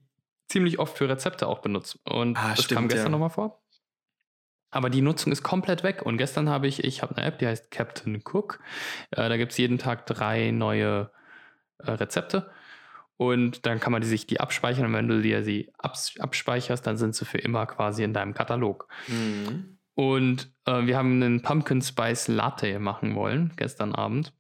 ziemlich 0.49 0.79
oft 0.79 0.97
für 0.97 1.09
Rezepte 1.09 1.49
auch 1.49 1.59
benutze. 1.59 1.99
Und 2.05 2.39
Ah, 2.39 2.51
das 2.51 2.65
stimmt, 2.65 2.79
kam 2.79 2.89
gestern 2.89 3.07
ja. 3.07 3.11
nochmal 3.11 3.31
vor. 3.31 3.63
Aber 4.71 4.91
die 4.91 5.01
Nutzung 5.03 5.33
ist 5.33 5.43
komplett 5.43 5.83
weg. 5.83 6.03
Und 6.03 6.19
gestern 6.19 6.49
habe 6.49 6.69
ich, 6.69 6.85
ich 6.85 7.03
habe 7.03 7.17
eine 7.17 7.27
App, 7.27 7.39
die 7.41 7.47
heißt 7.47 7.71
Captain 7.71 8.23
Cook. 8.25 8.61
Äh, 9.11 9.29
da 9.29 9.37
gibt 9.37 9.53
es 9.53 9.59
jeden 9.59 9.79
Tag 9.79 10.07
drei 10.07 10.51
neue 10.51 11.11
äh, 11.79 11.91
Rezepte. 11.91 12.51
Und 13.17 13.65
dann 13.65 13.81
kann 13.81 13.93
man 13.93 14.03
die, 14.03 14.09
sich 14.09 14.27
die 14.27 14.41
abspeichern. 14.41 14.87
Und 14.87 14.93
wenn 14.93 15.09
du 15.09 15.23
dir 15.23 15.43
sie 15.43 15.73
abs 15.79 16.19
abspeicherst, 16.19 16.87
dann 16.87 16.97
sind 16.97 17.15
sie 17.15 17.25
für 17.25 17.39
immer 17.39 17.67
quasi 17.67 18.05
in 18.05 18.13
deinem 18.13 18.35
Katalog. 18.35 18.89
Mhm. 19.09 19.79
Und 19.95 20.53
äh, 20.67 20.85
wir 20.87 20.99
haben 20.99 21.23
einen 21.23 21.43
Pumpkin 21.43 21.81
Spice 21.81 22.29
Latte 22.29 22.79
machen 22.79 23.15
wollen, 23.15 23.53
gestern 23.57 23.95
Abend. 23.95 24.35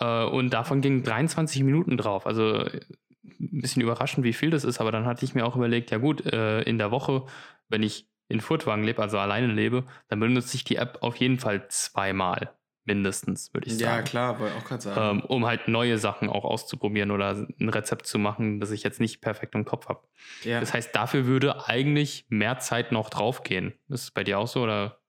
Äh, 0.00 0.24
und 0.24 0.50
davon 0.50 0.80
gingen 0.80 1.02
23 1.02 1.62
Minuten 1.62 1.98
drauf. 1.98 2.26
Also 2.26 2.54
äh, 2.54 2.80
ein 3.22 3.60
bisschen 3.60 3.82
überraschend, 3.82 4.24
wie 4.24 4.32
viel 4.32 4.50
das 4.50 4.64
ist. 4.64 4.80
Aber 4.80 4.90
dann 4.90 5.04
hatte 5.04 5.26
ich 5.26 5.34
mir 5.34 5.44
auch 5.44 5.56
überlegt, 5.56 5.90
ja 5.90 5.98
gut, 5.98 6.24
äh, 6.24 6.62
in 6.62 6.78
der 6.78 6.90
Woche, 6.90 7.26
wenn 7.68 7.82
ich 7.82 8.08
in 8.28 8.40
Furtwagen 8.40 8.84
lebe, 8.84 9.02
also 9.02 9.18
alleine 9.18 9.48
lebe, 9.48 9.84
dann 10.08 10.20
benutze 10.20 10.56
ich 10.56 10.64
die 10.64 10.76
App 10.76 10.98
auf 11.02 11.16
jeden 11.16 11.38
Fall 11.38 11.68
zweimal 11.68 12.54
mindestens, 12.88 13.54
würde 13.54 13.68
ich 13.68 13.78
Ja, 13.78 13.90
sagen. 13.96 14.04
klar, 14.06 14.40
wollte 14.40 14.56
ich 14.56 14.60
auch 14.62 14.66
gerade 14.66 14.82
sagen. 14.82 15.18
Ähm, 15.18 15.24
um 15.26 15.46
halt 15.46 15.68
neue 15.68 15.98
Sachen 15.98 16.28
auch 16.28 16.44
auszuprobieren 16.44 17.12
oder 17.12 17.30
ein 17.60 17.68
Rezept 17.68 18.06
zu 18.06 18.18
machen, 18.18 18.58
das 18.58 18.72
ich 18.72 18.82
jetzt 18.82 18.98
nicht 18.98 19.20
perfekt 19.20 19.54
im 19.54 19.64
Kopf 19.64 19.88
habe. 19.88 20.02
ja. 20.42 20.58
Das 20.58 20.74
heißt, 20.74 20.94
dafür 20.96 21.26
würde 21.26 21.68
eigentlich 21.68 22.26
mehr 22.28 22.58
Zeit 22.58 22.90
noch 22.90 23.10
draufgehen. 23.10 23.74
Ist 23.88 24.02
es 24.04 24.10
bei 24.10 24.24
dir 24.24 24.38
auch 24.40 24.48
so 24.48 24.62
oder? 24.64 25.00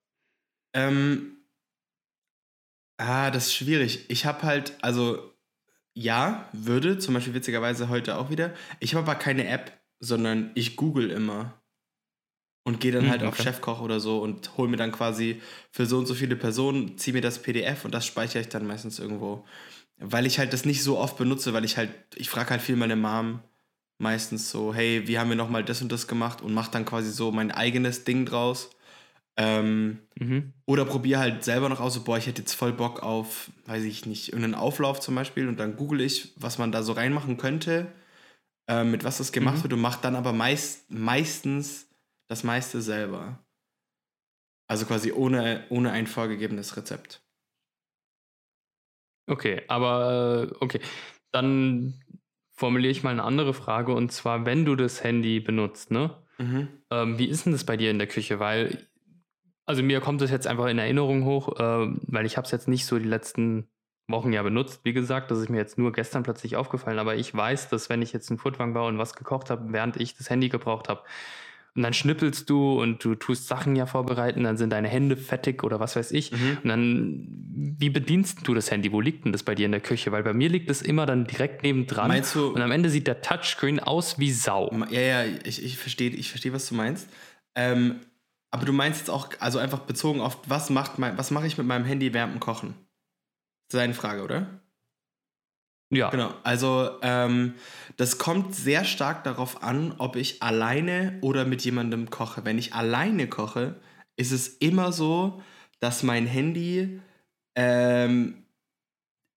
Ähm, 0.74 1.38
ah, 2.98 3.32
das 3.32 3.48
ist 3.48 3.56
schwierig. 3.56 4.06
Ich 4.10 4.26
habe 4.26 4.44
halt, 4.44 4.74
also 4.82 5.34
ja, 5.94 6.48
würde, 6.54 7.00
zum 7.00 7.14
Beispiel 7.16 7.34
witzigerweise 7.34 7.90
heute 7.90 8.18
auch 8.18 8.30
wieder. 8.30 8.54
Ich 8.80 8.94
habe 8.94 9.10
aber 9.10 9.20
keine 9.20 9.48
App, 9.48 9.72
sondern 10.00 10.52
ich 10.56 10.76
google 10.76 11.10
immer. 11.10 11.59
Und 12.70 12.80
gehe 12.82 12.92
dann 12.92 13.04
Hm, 13.04 13.10
halt 13.10 13.24
auf 13.24 13.34
okay. 13.34 13.44
Chefkoch 13.44 13.82
oder 13.82 14.00
so 14.00 14.20
und 14.20 14.58
hole 14.58 14.70
mir 14.70 14.78
dann 14.78 14.92
quasi 14.92 15.42
für 15.72 15.86
so 15.86 15.98
und 15.98 16.06
so 16.06 16.14
viele 16.14 16.36
Personen, 16.36 16.98
ziehe 16.98 17.14
mir 17.14 17.22
das 17.22 17.40
PDF 17.42 17.86
und 17.86 17.94
das 17.94 18.06
speichere 18.06 18.42
ich 18.42 18.50
dann 18.50 18.68
meistens 18.68 19.00
irgendwo. 19.00 19.46
Weil 19.98 20.26
ich 20.26 20.40
halt 20.40 20.54
das 20.54 20.66
nicht 20.66 20.84
so 20.84 20.98
oft 20.98 21.18
benutze, 21.18 21.54
weil 21.54 21.66
ich 21.66 21.78
halt, 21.78 21.92
ich 22.16 22.30
frage 22.30 22.52
halt 22.52 22.62
viel 22.62 22.76
meine 22.76 22.96
Mom 22.96 23.42
meistens 23.98 24.50
so, 24.50 24.74
hey, 24.74 25.08
wie 25.08 25.20
haben 25.20 25.30
wir 25.30 25.36
nochmal 25.36 25.64
das 25.64 25.82
und 25.82 25.92
das 25.92 26.08
gemacht 26.08 26.42
und 26.42 26.54
mache 26.54 26.72
dann 26.72 26.86
quasi 26.86 27.12
so 27.12 27.32
mein 27.32 27.52
eigenes 27.52 28.06
Ding 28.06 28.26
draus. 28.26 28.70
Ähm, 29.38 30.00
Mhm. 30.20 30.54
oder 30.66 30.86
probiere 30.86 31.20
halt 31.20 31.44
selber 31.44 31.70
noch 31.70 31.80
aus, 31.80 31.96
so, 31.96 32.04
boah, 32.04 32.18
ich 32.18 32.28
hätte 32.28 32.42
jetzt 32.42 32.54
voll 32.54 32.74
Bock 32.74 33.02
auf, 33.04 33.52
weiß 33.66 33.84
ich 33.86 34.06
nicht, 34.06 34.30
irgendeinen 34.30 34.56
Auflauf 34.56 35.00
zum 35.00 35.16
Beispiel 35.16 35.48
und 35.48 35.60
dann 35.60 35.76
google 35.78 36.02
ich, 36.02 36.34
was 36.38 36.58
man 36.60 36.72
da 36.72 36.84
so 36.84 36.94
reinmachen 36.94 37.38
könnte, 37.38 37.88
äh, 38.68 38.84
mit 38.84 39.04
was 39.04 39.18
das 39.20 39.32
gemacht 39.32 39.58
Mhm. 39.58 39.64
wird 39.64 39.74
und 39.74 39.82
mache 39.82 40.00
dann 40.02 40.16
aber 40.16 40.34
meist, 40.34 40.92
meistens 40.92 41.88
das 42.30 42.44
meiste 42.44 42.82
selber. 42.82 43.44
Also 44.68 44.86
quasi 44.86 45.12
ohne, 45.12 45.66
ohne 45.70 45.92
ein 45.92 46.08
vorgegebenes 46.08 46.78
Rezept. 46.78 47.22
Okay, 49.28 49.64
aber 49.68 50.50
äh, 50.52 50.56
okay. 50.64 50.80
Dann 51.32 51.96
formuliere 52.52 52.92
ich 52.92 53.04
mal 53.04 53.12
eine 53.12 53.24
andere 53.24 53.54
Frage 53.54 53.94
und 53.94 54.12
zwar, 54.12 54.46
wenn 54.46 54.66
du 54.66 54.76
das 54.76 55.04
Handy 55.04 55.40
benutzt, 55.40 55.92
ne? 55.92 56.16
Mhm. 56.38 56.68
Ähm, 56.90 57.20
wie 57.20 57.28
ist 57.28 57.46
denn 57.46 57.54
das 57.54 57.64
bei 57.64 57.78
dir 57.78 57.92
in 57.92 58.00
der 58.00 58.08
Küche? 58.08 58.40
Weil, 58.40 58.88
also 59.66 59.84
mir 59.84 60.02
kommt 60.02 60.22
das 60.22 60.32
jetzt 60.32 60.48
einfach 60.48 60.68
in 60.68 60.78
Erinnerung 60.78 61.26
hoch, 61.26 61.60
äh, 61.60 61.94
weil 62.08 62.26
ich 62.26 62.38
habe 62.38 62.46
es 62.46 62.52
jetzt 62.52 62.68
nicht 62.68 62.86
so 62.86 62.98
die 62.98 63.08
letzten 63.08 63.70
Wochen 64.08 64.34
ja 64.34 64.42
benutzt. 64.42 64.82
Wie 64.84 64.94
gesagt, 64.94 65.30
das 65.32 65.40
ist 65.40 65.50
mir 65.50 65.58
jetzt 65.58 65.78
nur 65.78 65.92
gestern 65.92 66.24
plötzlich 66.24 66.56
aufgefallen, 66.56 67.00
aber 67.00 67.16
ich 67.16 67.34
weiß, 67.34 67.70
dass 67.70 67.90
wenn 67.90 68.02
ich 68.02 68.14
jetzt 68.14 68.30
einen 68.30 68.40
Furtwang 68.40 68.74
baue 68.74 68.88
und 68.88 68.98
was 68.98 69.16
gekocht 69.16 69.50
habe, 69.50 69.72
während 69.72 69.98
ich 69.98 70.16
das 70.16 70.30
Handy 70.30 70.50
gebraucht 70.50 70.90
habe, 70.90 71.04
und 71.80 71.84
dann 71.84 71.94
schnippelst 71.94 72.50
du 72.50 72.82
und 72.82 73.02
du 73.06 73.16
tust 73.16 73.48
Sachen 73.48 73.74
ja 73.78 73.86
vorbereiten, 73.86 74.44
dann 74.44 74.58
sind 74.58 74.72
deine 74.72 74.90
Hände 74.90 75.16
fettig 75.16 75.64
oder 75.64 75.80
was 75.80 75.96
weiß 75.96 76.12
ich. 76.12 76.34
Mhm. 76.34 76.58
Und 76.62 76.68
dann, 76.70 77.28
wie 77.80 77.90
bedienst 77.90 78.40
du 78.46 78.54
das 78.54 78.70
Handy? 78.70 78.92
Wo 78.92 79.00
liegt 79.00 79.24
denn 79.24 79.32
das 79.32 79.44
bei 79.44 79.56
dir 79.56 79.66
in 79.66 79.72
der 79.72 79.80
Küche? 79.80 80.12
Weil 80.12 80.24
bei 80.24 80.34
mir 80.34 80.50
liegt 80.50 80.70
es 80.70 80.82
immer 80.82 81.06
dann 81.06 81.26
direkt 81.26 81.64
nebendran. 81.64 82.10
Meinst 82.10 82.36
du- 82.36 82.50
Und 82.50 82.62
am 82.62 82.72
Ende 82.72 82.90
sieht 82.90 83.08
der 83.08 83.22
Touchscreen 83.22 83.80
aus 83.80 84.20
wie 84.20 84.32
Sau. 84.32 84.70
Ja, 84.92 85.00
ja, 85.00 85.24
ich, 85.46 85.64
ich 85.64 85.78
verstehe, 85.78 86.10
ich 86.10 86.30
versteh, 86.30 86.52
was 86.52 86.68
du 86.68 86.76
meinst. 86.76 87.08
Ähm, 87.56 88.02
aber 88.52 88.66
du 88.66 88.74
meinst 88.74 89.00
jetzt 89.00 89.10
auch, 89.10 89.30
also 89.40 89.58
einfach 89.58 89.80
bezogen 89.80 90.20
auf, 90.20 90.38
was, 90.48 90.70
macht 90.70 91.00
mein, 91.00 91.18
was 91.18 91.32
mache 91.32 91.48
ich 91.48 91.58
mit 91.58 91.66
meinem 91.66 91.86
Handy 91.86 92.14
während 92.14 92.34
dem 92.34 92.40
Kochen? 92.42 92.74
Das 93.70 93.76
ist 93.76 93.82
deine 93.82 93.94
Frage, 93.94 94.22
oder? 94.24 94.59
Ja. 95.92 96.10
Genau, 96.10 96.34
also 96.44 96.92
ähm, 97.02 97.56
das 97.98 98.18
kommt 98.20 98.54
sehr 98.56 98.86
stark 98.86 99.24
darauf 99.24 99.64
an, 99.64 99.96
ob 99.98 100.16
ich 100.16 100.42
alleine 100.44 101.18
oder 101.22 101.46
mit 101.46 101.64
jemandem 101.64 102.10
koche. 102.10 102.46
Wenn 102.46 102.60
ich 102.60 102.74
alleine 102.74 103.28
koche, 103.28 103.76
ist 104.16 104.32
es 104.32 104.48
immer 104.48 104.92
so, 104.92 105.42
dass 105.80 106.04
mein 106.04 106.28
Handy 106.28 107.00
ähm, 107.56 108.46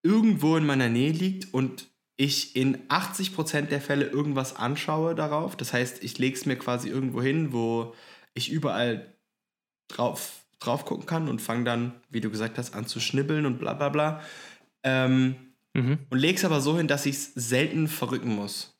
irgendwo 0.03 0.57
in 0.57 0.65
meiner 0.65 0.89
Nähe 0.89 1.11
liegt 1.11 1.53
und 1.53 1.89
ich 2.17 2.55
in 2.55 2.87
80% 2.89 3.69
der 3.69 3.81
Fälle 3.81 4.05
irgendwas 4.05 4.55
anschaue 4.55 5.15
darauf. 5.15 5.55
Das 5.55 5.73
heißt, 5.73 6.03
ich 6.03 6.17
lege 6.19 6.35
es 6.37 6.45
mir 6.45 6.57
quasi 6.57 6.89
irgendwo 6.89 7.21
hin, 7.21 7.51
wo 7.53 7.95
ich 8.35 8.51
überall 8.51 9.13
drauf, 9.89 10.43
drauf 10.59 10.85
gucken 10.85 11.05
kann 11.05 11.29
und 11.29 11.41
fange 11.41 11.63
dann, 11.65 11.93
wie 12.09 12.21
du 12.21 12.29
gesagt 12.29 12.57
hast, 12.57 12.75
an 12.75 12.85
zu 12.87 12.99
schnibbeln 12.99 13.45
und 13.45 13.59
bla 13.59 13.73
bla 13.73 13.89
bla. 13.89 14.21
Ähm, 14.83 15.52
Mhm. 15.75 15.99
und 16.09 16.17
leg's 16.19 16.45
aber 16.45 16.61
so 16.61 16.77
hin, 16.77 16.87
dass 16.87 17.05
ich 17.05 17.15
es 17.15 17.33
selten 17.33 17.87
verrücken 17.87 18.35
muss. 18.35 18.77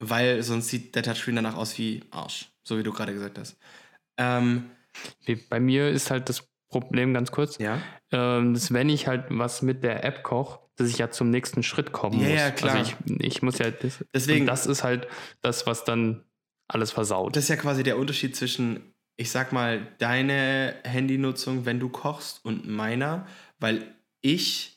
Weil 0.00 0.42
sonst 0.42 0.68
sieht 0.68 0.94
der 0.96 1.02
Touchscreen 1.02 1.36
danach 1.36 1.56
aus 1.56 1.78
wie 1.78 2.02
Arsch. 2.10 2.50
So 2.66 2.78
wie 2.78 2.82
du 2.82 2.92
gerade 2.92 3.12
gesagt 3.12 3.38
hast. 3.38 3.56
Ähm, 4.18 4.70
Bei 5.48 5.60
mir 5.60 5.88
ist 5.90 6.10
halt 6.10 6.28
das 6.28 6.46
Problem 6.68 7.14
ganz 7.14 7.30
kurz. 7.30 7.58
Ja. 7.58 7.80
Ähm, 8.10 8.54
dass 8.54 8.72
wenn 8.72 8.88
ich 8.88 9.06
halt 9.06 9.26
was 9.28 9.62
mit 9.62 9.82
der 9.84 10.02
App 10.04 10.22
koche, 10.24 10.60
dass 10.76 10.88
ich 10.88 10.98
ja 10.98 11.10
zum 11.10 11.30
nächsten 11.30 11.62
Schritt 11.62 11.92
kommen 11.92 12.20
Ja, 12.20 12.28
muss. 12.28 12.38
ja, 12.38 12.50
klar. 12.50 12.74
Also 12.76 12.92
ich, 13.06 13.20
ich 13.20 13.42
muss 13.42 13.58
ja 13.58 13.70
das, 13.70 14.04
Deswegen- 14.12 14.46
das 14.46 14.66
ist 14.66 14.82
halt 14.82 15.06
das, 15.40 15.66
was 15.66 15.84
dann 15.84 16.24
alles 16.68 16.90
versaut. 16.90 17.36
Das 17.36 17.44
ist 17.44 17.48
ja 17.50 17.56
quasi 17.56 17.82
der 17.84 17.98
Unterschied 17.98 18.34
zwischen, 18.34 18.94
ich 19.16 19.30
sag 19.30 19.52
mal, 19.52 19.86
deine 19.98 20.74
Handynutzung, 20.82 21.64
wenn 21.66 21.78
du 21.78 21.88
kochst, 21.88 22.44
und 22.44 22.66
meiner, 22.66 23.26
weil 23.60 23.94
ich 24.22 24.73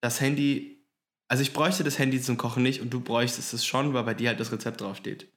das 0.00 0.20
Handy, 0.20 0.84
also 1.28 1.42
ich 1.42 1.52
bräuchte 1.52 1.84
das 1.84 1.98
Handy 1.98 2.20
zum 2.20 2.36
Kochen 2.36 2.62
nicht 2.62 2.80
und 2.80 2.90
du 2.90 3.00
bräuchtest 3.00 3.52
es 3.54 3.64
schon, 3.66 3.94
weil 3.94 4.04
bei 4.04 4.14
dir 4.14 4.28
halt 4.30 4.40
das 4.40 4.52
Rezept 4.52 4.80
draufsteht. 4.80 5.32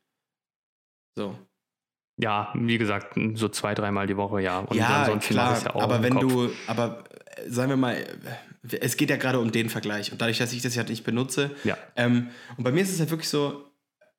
So. 1.15 1.37
Ja, 2.17 2.53
wie 2.55 2.77
gesagt, 2.77 3.17
so 3.35 3.49
zwei, 3.49 3.73
dreimal 3.73 4.05
die 4.07 4.17
Woche, 4.17 4.41
ja. 4.41 4.59
Und 4.59 4.75
ja, 4.77 5.01
ansonsten 5.03 5.33
klar, 5.33 5.61
ja 5.63 5.75
auch 5.75 5.81
aber 5.81 6.03
wenn 6.03 6.13
Kopf. 6.13 6.21
du, 6.21 6.51
aber 6.67 7.03
äh, 7.37 7.49
sagen 7.49 7.69
wir 7.69 7.77
mal, 7.77 7.95
äh, 7.95 8.77
es 8.79 8.97
geht 8.97 9.09
ja 9.09 9.17
gerade 9.17 9.39
um 9.39 9.51
den 9.51 9.69
Vergleich 9.69 10.11
und 10.11 10.21
dadurch, 10.21 10.37
dass 10.37 10.53
ich 10.53 10.61
das 10.61 10.75
ja 10.75 10.83
nicht 10.83 11.03
benutze, 11.03 11.51
Ja. 11.63 11.77
ähm, 11.95 12.29
und 12.55 12.63
bei 12.63 12.71
mir 12.71 12.81
ist 12.83 12.91
es 12.93 12.99
halt 12.99 13.09
wirklich 13.09 13.29
so, 13.29 13.67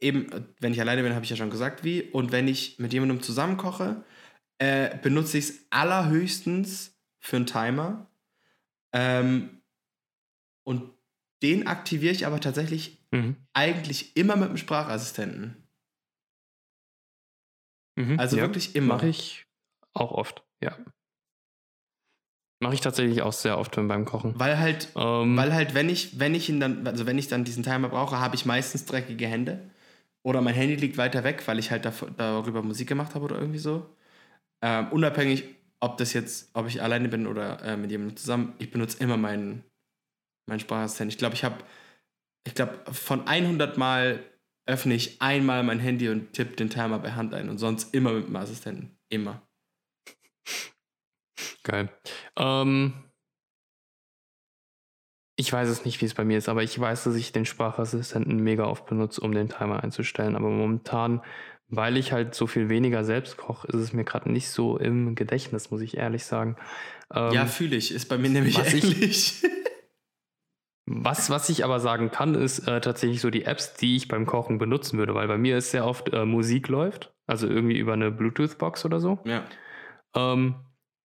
eben, 0.00 0.26
wenn 0.60 0.72
ich 0.72 0.80
alleine 0.80 1.02
bin, 1.02 1.14
habe 1.14 1.24
ich 1.24 1.30
ja 1.30 1.36
schon 1.36 1.50
gesagt, 1.50 1.84
wie, 1.84 2.02
und 2.02 2.32
wenn 2.32 2.48
ich 2.48 2.78
mit 2.78 2.92
jemandem 2.92 3.22
zusammen 3.22 3.56
koche, 3.56 4.04
äh, 4.58 4.96
benutze 4.98 5.38
ich 5.38 5.44
es 5.48 5.66
allerhöchstens 5.70 6.96
für 7.20 7.36
einen 7.36 7.46
Timer. 7.46 8.10
Ähm, 8.92 9.62
und 10.64 10.90
den 11.42 11.66
aktiviere 11.66 12.12
ich 12.12 12.26
aber 12.26 12.40
tatsächlich 12.40 12.98
Mhm. 13.12 13.36
eigentlich 13.52 14.16
immer 14.16 14.34
mit 14.36 14.48
dem 14.48 14.56
Sprachassistenten. 14.56 15.68
Mhm. 17.96 18.18
Also 18.18 18.36
wirklich 18.38 18.74
immer. 18.74 18.94
Mache 18.96 19.08
ich 19.08 19.46
auch 19.92 20.10
oft, 20.10 20.42
ja. 20.62 20.76
Mache 22.60 22.74
ich 22.74 22.80
tatsächlich 22.80 23.22
auch 23.22 23.32
sehr 23.32 23.58
oft 23.58 23.76
beim 23.76 24.04
Kochen. 24.04 24.32
Weil 24.38 24.58
halt 24.58 24.88
Ähm, 24.96 25.36
Weil 25.36 25.52
halt, 25.52 25.74
wenn 25.74 25.88
ich, 25.88 26.18
wenn 26.18 26.34
ich 26.34 26.48
ihn 26.48 26.60
dann, 26.60 26.86
also 26.86 27.06
wenn 27.06 27.18
ich 27.18 27.28
dann 27.28 27.44
diesen 27.44 27.62
Timer 27.62 27.88
brauche, 27.88 28.18
habe 28.18 28.34
ich 28.36 28.46
meistens 28.46 28.86
dreckige 28.86 29.26
Hände. 29.26 29.70
Oder 30.22 30.40
mein 30.40 30.54
Handy 30.54 30.76
liegt 30.76 30.96
weiter 30.96 31.22
weg, 31.24 31.46
weil 31.46 31.58
ich 31.58 31.70
halt 31.70 31.84
darüber 32.16 32.62
Musik 32.62 32.88
gemacht 32.88 33.14
habe 33.14 33.26
oder 33.26 33.36
irgendwie 33.38 33.58
so. 33.58 33.94
Ähm, 34.62 34.88
unabhängig, 34.90 35.44
ob 35.80 35.98
das 35.98 36.14
jetzt, 36.14 36.50
ob 36.54 36.66
ich 36.66 36.80
alleine 36.82 37.08
bin 37.08 37.26
oder 37.26 37.62
äh, 37.62 37.76
mit 37.76 37.90
jemandem 37.90 38.16
zusammen, 38.16 38.54
ich 38.58 38.70
benutze 38.70 38.98
immer 39.02 39.18
meinen, 39.18 39.62
meinen 40.46 40.60
Sprachassistenten. 40.60 41.10
Ich 41.10 41.18
glaube, 41.18 41.34
ich 41.34 41.44
habe, 41.44 41.56
ich 42.46 42.54
glaube, 42.54 42.78
von 42.92 43.26
100 43.26 43.76
Mal 43.78 44.22
öffne 44.66 44.94
ich 44.94 45.20
einmal 45.20 45.62
mein 45.62 45.78
Handy 45.78 46.08
und 46.08 46.32
tippe 46.32 46.56
den 46.56 46.70
Timer 46.70 46.98
bei 46.98 47.12
Hand 47.12 47.34
ein 47.34 47.48
und 47.50 47.58
sonst 47.58 47.94
immer 47.94 48.12
mit 48.12 48.26
dem 48.26 48.36
Assistenten. 48.36 48.96
Immer. 49.10 49.42
Geil. 51.62 51.88
Ähm, 52.36 52.94
ich 55.36 55.52
weiß 55.52 55.68
es 55.68 55.84
nicht, 55.84 56.00
wie 56.00 56.06
es 56.06 56.14
bei 56.14 56.24
mir 56.24 56.38
ist, 56.38 56.48
aber 56.48 56.62
ich 56.62 56.78
weiß, 56.78 57.04
dass 57.04 57.14
ich 57.16 57.32
den 57.32 57.44
Sprachassistenten 57.44 58.36
mega 58.38 58.64
oft 58.66 58.86
benutze, 58.86 59.20
um 59.20 59.32
den 59.32 59.48
Timer 59.48 59.82
einzustellen. 59.82 60.36
Aber 60.36 60.48
momentan, 60.48 61.22
weil 61.68 61.96
ich 61.96 62.12
halt 62.12 62.34
so 62.34 62.46
viel 62.46 62.68
weniger 62.68 63.04
selbst 63.04 63.36
koche, 63.36 63.66
ist 63.68 63.74
es 63.74 63.92
mir 63.92 64.04
gerade 64.04 64.30
nicht 64.30 64.48
so 64.48 64.78
im 64.78 65.14
Gedächtnis, 65.14 65.70
muss 65.70 65.80
ich 65.80 65.96
ehrlich 65.96 66.24
sagen. 66.24 66.56
Ähm, 67.12 67.32
ja, 67.32 67.46
fühle 67.46 67.76
ich. 67.76 67.92
Ist 67.92 68.08
bei 68.08 68.16
mir 68.18 68.30
nämlich 68.30 68.56
was 68.58 68.72
ich- 68.72 68.84
ähnlich. 68.84 69.42
Was, 70.86 71.30
was 71.30 71.48
ich 71.48 71.64
aber 71.64 71.80
sagen 71.80 72.10
kann, 72.10 72.34
ist 72.34 72.68
äh, 72.68 72.80
tatsächlich 72.80 73.20
so 73.20 73.30
die 73.30 73.44
Apps, 73.44 73.74
die 73.74 73.96
ich 73.96 74.08
beim 74.08 74.26
Kochen 74.26 74.58
benutzen 74.58 74.98
würde, 74.98 75.14
weil 75.14 75.28
bei 75.28 75.38
mir 75.38 75.56
ist 75.56 75.70
sehr 75.70 75.86
oft 75.86 76.12
äh, 76.12 76.24
Musik 76.26 76.68
läuft, 76.68 77.14
also 77.26 77.48
irgendwie 77.48 77.78
über 77.78 77.94
eine 77.94 78.10
Bluetooth-Box 78.10 78.84
oder 78.84 79.00
so. 79.00 79.20
ja. 79.24 79.44
Ähm, 80.14 80.56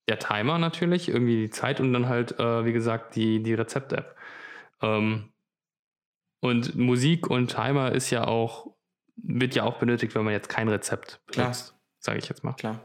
der 0.07 0.17
Timer 0.17 0.57
natürlich, 0.57 1.07
irgendwie 1.07 1.35
die 1.35 1.49
Zeit 1.51 1.79
und 1.79 1.93
dann 1.93 2.09
halt, 2.09 2.39
äh, 2.39 2.65
wie 2.65 2.73
gesagt, 2.73 3.15
die, 3.15 3.43
die 3.43 3.53
Rezept-App. 3.53 4.15
Ähm, 4.81 5.31
und 6.41 6.75
Musik 6.75 7.29
und 7.29 7.51
Timer 7.51 7.91
ist 7.91 8.09
ja 8.09 8.25
auch, 8.25 8.73
wird 9.15 9.53
ja 9.53 9.63
auch 9.63 9.77
benötigt, 9.77 10.15
wenn 10.15 10.23
man 10.23 10.33
jetzt 10.33 10.49
kein 10.49 10.67
Rezept 10.67 11.21
benutzt, 11.27 11.75
sage 11.99 12.17
ich 12.17 12.27
jetzt 12.27 12.43
mal. 12.43 12.53
Klar. 12.53 12.81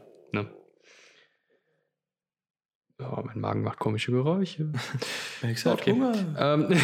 Ja, 2.99 3.21
mein 3.25 3.39
Magen 3.41 3.61
macht 3.63 3.79
komische 3.79 4.11
Geräusche. 4.11 4.71
Max 5.41 5.65
hat 5.65 5.85
Hunger. 5.85 6.13
ähm, 6.37 6.67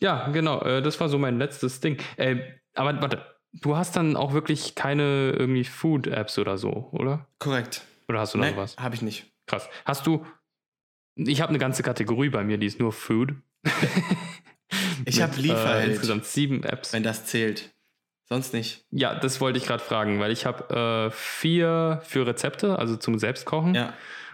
ja, 0.00 0.28
genau, 0.28 0.60
äh, 0.62 0.82
das 0.82 0.98
war 1.00 1.08
so 1.08 1.18
mein 1.18 1.38
letztes 1.38 1.80
Ding. 1.80 1.98
Äh, 2.16 2.36
aber 2.74 3.00
warte, 3.02 3.24
du 3.52 3.76
hast 3.76 3.96
dann 3.96 4.16
auch 4.16 4.32
wirklich 4.32 4.74
keine 4.74 5.32
irgendwie 5.32 5.64
Food-Apps 5.64 6.38
oder 6.38 6.56
so, 6.56 6.88
oder? 6.92 7.26
Korrekt. 7.38 7.82
Oder 8.08 8.20
hast 8.20 8.34
du 8.34 8.38
noch 8.38 8.46
Nee, 8.46 8.56
was? 8.56 8.76
habe 8.76 8.94
ich 8.94 9.02
nicht. 9.02 9.32
Krass. 9.46 9.68
Hast 9.84 10.06
du. 10.06 10.24
Ich 11.16 11.40
habe 11.40 11.50
eine 11.50 11.58
ganze 11.58 11.82
Kategorie 11.82 12.28
bei 12.30 12.44
mir, 12.44 12.58
die 12.58 12.66
ist 12.66 12.78
nur 12.80 12.92
Food. 12.92 13.34
Ich 15.04 15.16
Mit, 15.16 15.22
hab 15.24 15.36
Lieferheld. 15.36 15.88
Äh, 15.88 15.90
insgesamt 15.92 16.26
sieben 16.26 16.62
Apps. 16.62 16.92
Wenn 16.92 17.02
das 17.02 17.24
zählt. 17.26 17.74
Sonst 18.32 18.52
nicht. 18.52 18.84
Ja, 18.90 19.14
das 19.16 19.40
wollte 19.40 19.58
ich 19.58 19.66
gerade 19.66 19.82
fragen, 19.82 20.20
weil 20.20 20.30
ich 20.30 20.46
habe 20.46 21.08
äh, 21.08 21.10
vier 21.10 22.00
für 22.04 22.26
Rezepte, 22.26 22.78
also 22.78 22.96
zum 22.96 23.18
Selbstkochen. 23.18 23.74
Ja. 23.74 23.92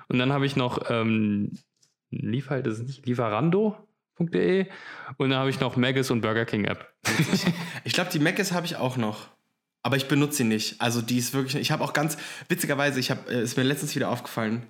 Und 0.08 0.18
dann 0.18 0.32
habe 0.32 0.44
ich 0.46 0.54
noch 0.54 0.90
ähm, 0.90 1.58
das 2.10 2.78
ist 2.78 2.86
nicht 2.86 3.06
lieferando.de 3.06 4.66
und 5.16 5.30
dann 5.30 5.38
habe 5.38 5.50
ich 5.50 5.60
noch 5.60 5.76
Maggis 5.76 6.10
und 6.10 6.20
Burger 6.20 6.44
King 6.44 6.64
App. 6.66 6.92
Ich 7.84 7.92
glaube, 7.92 8.10
die 8.10 8.18
Macs 8.18 8.52
habe 8.52 8.66
ich 8.66 8.76
auch 8.76 8.96
noch. 8.96 9.28
Aber 9.82 9.96
ich 9.96 10.08
benutze 10.08 10.38
sie 10.38 10.44
nicht. 10.44 10.80
Also 10.80 11.00
die 11.00 11.18
ist 11.18 11.32
wirklich. 11.34 11.54
Ich 11.54 11.70
habe 11.70 11.84
auch 11.84 11.92
ganz. 11.92 12.16
Witzigerweise, 12.48 12.98
ich 12.98 13.12
habe, 13.12 13.30
äh, 13.32 13.42
ist 13.42 13.56
mir 13.56 13.62
letztens 13.62 13.94
wieder 13.94 14.08
aufgefallen. 14.10 14.66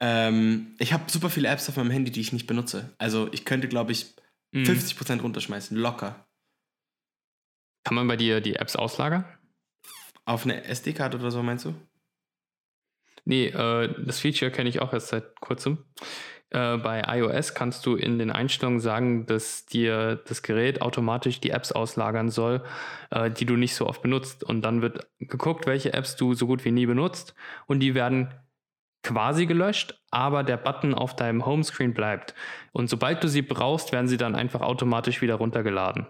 Ähm, 0.00 0.74
ich 0.78 0.94
habe 0.94 1.04
super 1.08 1.28
viele 1.28 1.48
Apps 1.48 1.68
auf 1.68 1.76
meinem 1.76 1.90
Handy, 1.90 2.10
die 2.10 2.22
ich 2.22 2.32
nicht 2.32 2.46
benutze. 2.46 2.90
Also 2.96 3.28
ich 3.32 3.44
könnte, 3.44 3.68
glaube 3.68 3.92
ich, 3.92 4.14
Mhm. 4.54 4.64
50% 4.64 5.20
runterschmeißen. 5.20 5.76
Locker. 5.76 6.24
Kann 7.84 7.94
man 7.94 8.08
bei 8.08 8.16
dir 8.16 8.40
die 8.40 8.56
Apps 8.56 8.76
auslagern? 8.76 9.24
Auf 10.24 10.44
eine 10.44 10.64
SD-Karte 10.64 11.18
oder 11.18 11.30
so, 11.30 11.42
meinst 11.42 11.66
du? 11.66 11.74
Nee, 13.26 13.46
äh, 13.48 13.94
das 14.04 14.20
Feature 14.20 14.50
kenne 14.50 14.68
ich 14.68 14.80
auch 14.80 14.92
erst 14.92 15.08
seit 15.08 15.40
kurzem. 15.40 15.84
Äh, 16.50 16.76
bei 16.78 17.02
iOS 17.06 17.54
kannst 17.54 17.84
du 17.84 17.96
in 17.96 18.18
den 18.18 18.30
Einstellungen 18.30 18.80
sagen, 18.80 19.26
dass 19.26 19.66
dir 19.66 20.22
das 20.26 20.42
Gerät 20.42 20.82
automatisch 20.82 21.40
die 21.40 21.50
Apps 21.50 21.72
auslagern 21.72 22.30
soll, 22.30 22.62
äh, 23.10 23.30
die 23.30 23.44
du 23.44 23.56
nicht 23.56 23.74
so 23.74 23.86
oft 23.86 24.02
benutzt. 24.02 24.44
Und 24.44 24.62
dann 24.62 24.82
wird 24.82 25.08
geguckt, 25.18 25.66
welche 25.66 25.92
Apps 25.92 26.16
du 26.16 26.34
so 26.34 26.46
gut 26.46 26.64
wie 26.64 26.70
nie 26.70 26.86
benutzt. 26.86 27.34
Und 27.66 27.80
die 27.80 27.94
werden 27.94 28.32
quasi 29.02 29.46
gelöscht, 29.46 30.00
aber 30.10 30.44
der 30.44 30.56
Button 30.56 30.94
auf 30.94 31.16
deinem 31.16 31.44
Homescreen 31.44 31.92
bleibt. 31.92 32.34
Und 32.72 32.88
sobald 32.88 33.22
du 33.22 33.28
sie 33.28 33.42
brauchst, 33.42 33.92
werden 33.92 34.08
sie 34.08 34.16
dann 34.16 34.34
einfach 34.34 34.60
automatisch 34.60 35.22
wieder 35.22 35.34
runtergeladen. 35.34 36.06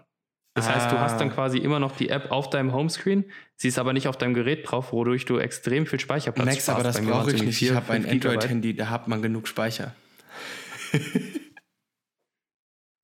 Das 0.55 0.69
heißt, 0.69 0.89
du 0.91 0.97
hast 0.99 1.19
dann 1.19 1.29
Ah. 1.29 1.33
quasi 1.33 1.57
immer 1.57 1.79
noch 1.79 1.95
die 1.97 2.07
App 2.09 2.31
auf 2.31 2.49
deinem 2.49 2.71
Homescreen, 2.73 3.25
sie 3.57 3.67
ist 3.67 3.77
aber 3.77 3.91
nicht 3.93 4.07
auf 4.07 4.17
deinem 4.17 4.33
Gerät 4.33 4.69
drauf, 4.71 4.93
wodurch 4.93 5.25
du 5.25 5.37
extrem 5.37 5.85
viel 5.85 5.99
Speicherplatz 5.99 6.45
Max, 6.47 6.69
aber 6.69 6.81
das 6.81 7.01
brauche 7.01 7.31
ich 7.33 7.41
nicht. 7.43 7.49
Ich 7.61 7.67
vier, 7.67 7.75
habe 7.75 7.91
ein. 7.91 8.07
Android-Handy, 8.09 8.73
da 8.73 8.89
hat 8.89 9.07
man 9.09 9.21
genug 9.21 9.47
Speicher. 9.47 9.93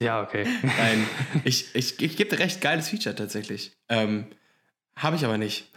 Ja, 0.02 0.24
okay. 0.24 0.47
Nein, 0.64 1.06
ich, 1.43 1.76
ich, 1.76 2.02
ich 2.02 2.18
gebe 2.18 2.30
dir 2.36 2.39
recht 2.39 2.60
geiles 2.60 2.89
Feature 2.89 3.14
tatsächlich. 3.16 3.72
Ähm, 3.88 4.26
habe 4.95 5.16
ich 5.16 5.24
aber 5.24 5.38
nicht. 5.38 5.70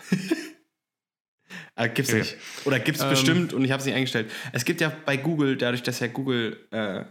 äh, 1.77 1.89
gibt's 1.91 2.11
Okay. 2.11 2.21
nicht. 2.21 2.37
Oder 2.65 2.79
gibt's 2.81 3.03
Ähm. 3.03 3.11
bestimmt 3.11 3.53
und 3.53 3.63
ich 3.67 3.71
habe 3.71 3.81
es 3.81 3.85
nicht 3.87 3.95
eingestellt. 3.95 4.31
Es 4.53 4.65
gibt 4.65 4.81
ja 4.81 4.91
bei 5.05 5.19
Google, 5.19 5.59
dadurch, 5.59 5.83
dass 5.83 6.01
ja 6.01 6.07
Google 6.07 6.57
äh, 6.71 7.05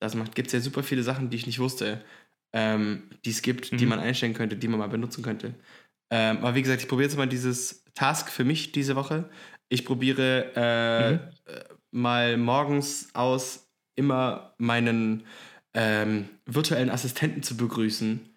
das 0.00 0.16
macht, 0.16 0.34
gibt 0.34 0.48
es 0.48 0.52
ja 0.52 0.58
super 0.58 0.82
viele 0.82 1.04
Sachen, 1.04 1.30
die 1.30 1.36
ich 1.36 1.46
nicht 1.46 1.60
wusste, 1.60 2.04
ähm, 2.52 3.10
die 3.24 3.30
es 3.30 3.42
gibt, 3.42 3.72
die 3.80 3.84
Mhm. 3.84 3.90
man 3.90 3.98
einstellen 4.00 4.34
könnte, 4.34 4.56
die 4.56 4.68
man 4.68 4.78
mal 4.78 4.88
benutzen 4.88 5.22
könnte. 5.22 5.54
Ähm, 6.10 6.38
aber 6.38 6.54
wie 6.54 6.62
gesagt, 6.62 6.82
ich 6.82 6.88
probiere 6.88 7.08
jetzt 7.08 7.16
mal 7.16 7.28
dieses 7.28 7.84
Task 7.94 8.30
für 8.30 8.44
mich 8.44 8.72
diese 8.72 8.96
Woche. 8.96 9.28
Ich 9.68 9.84
probiere 9.84 10.52
äh, 10.56 11.12
Mhm. 11.14 11.20
äh, 11.52 11.64
mal 11.90 12.36
morgens 12.36 13.14
aus 13.14 13.70
immer 13.94 14.54
meinen 14.58 15.24
ähm, 15.74 16.28
virtuellen 16.46 16.90
Assistenten 16.90 17.42
zu 17.42 17.56
begrüßen. 17.56 18.28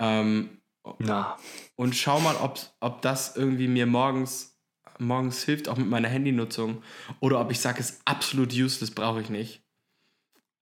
Ähm, 0.00 0.60
Na, 0.98 1.36
und 1.76 1.94
schau 1.96 2.20
mal, 2.20 2.36
ob, 2.36 2.58
ob 2.80 3.02
das 3.02 3.36
irgendwie 3.36 3.68
mir 3.68 3.86
morgens, 3.86 4.58
morgens 4.98 5.42
hilft, 5.42 5.68
auch 5.68 5.76
mit 5.76 5.88
meiner 5.88 6.08
Handynutzung. 6.08 6.82
Oder 7.20 7.40
ob 7.40 7.50
ich 7.50 7.60
sage, 7.60 7.80
es 7.80 7.90
ist 7.90 8.02
absolut 8.04 8.52
useless, 8.52 8.90
brauche 8.92 9.20
ich 9.20 9.30
nicht. 9.30 9.62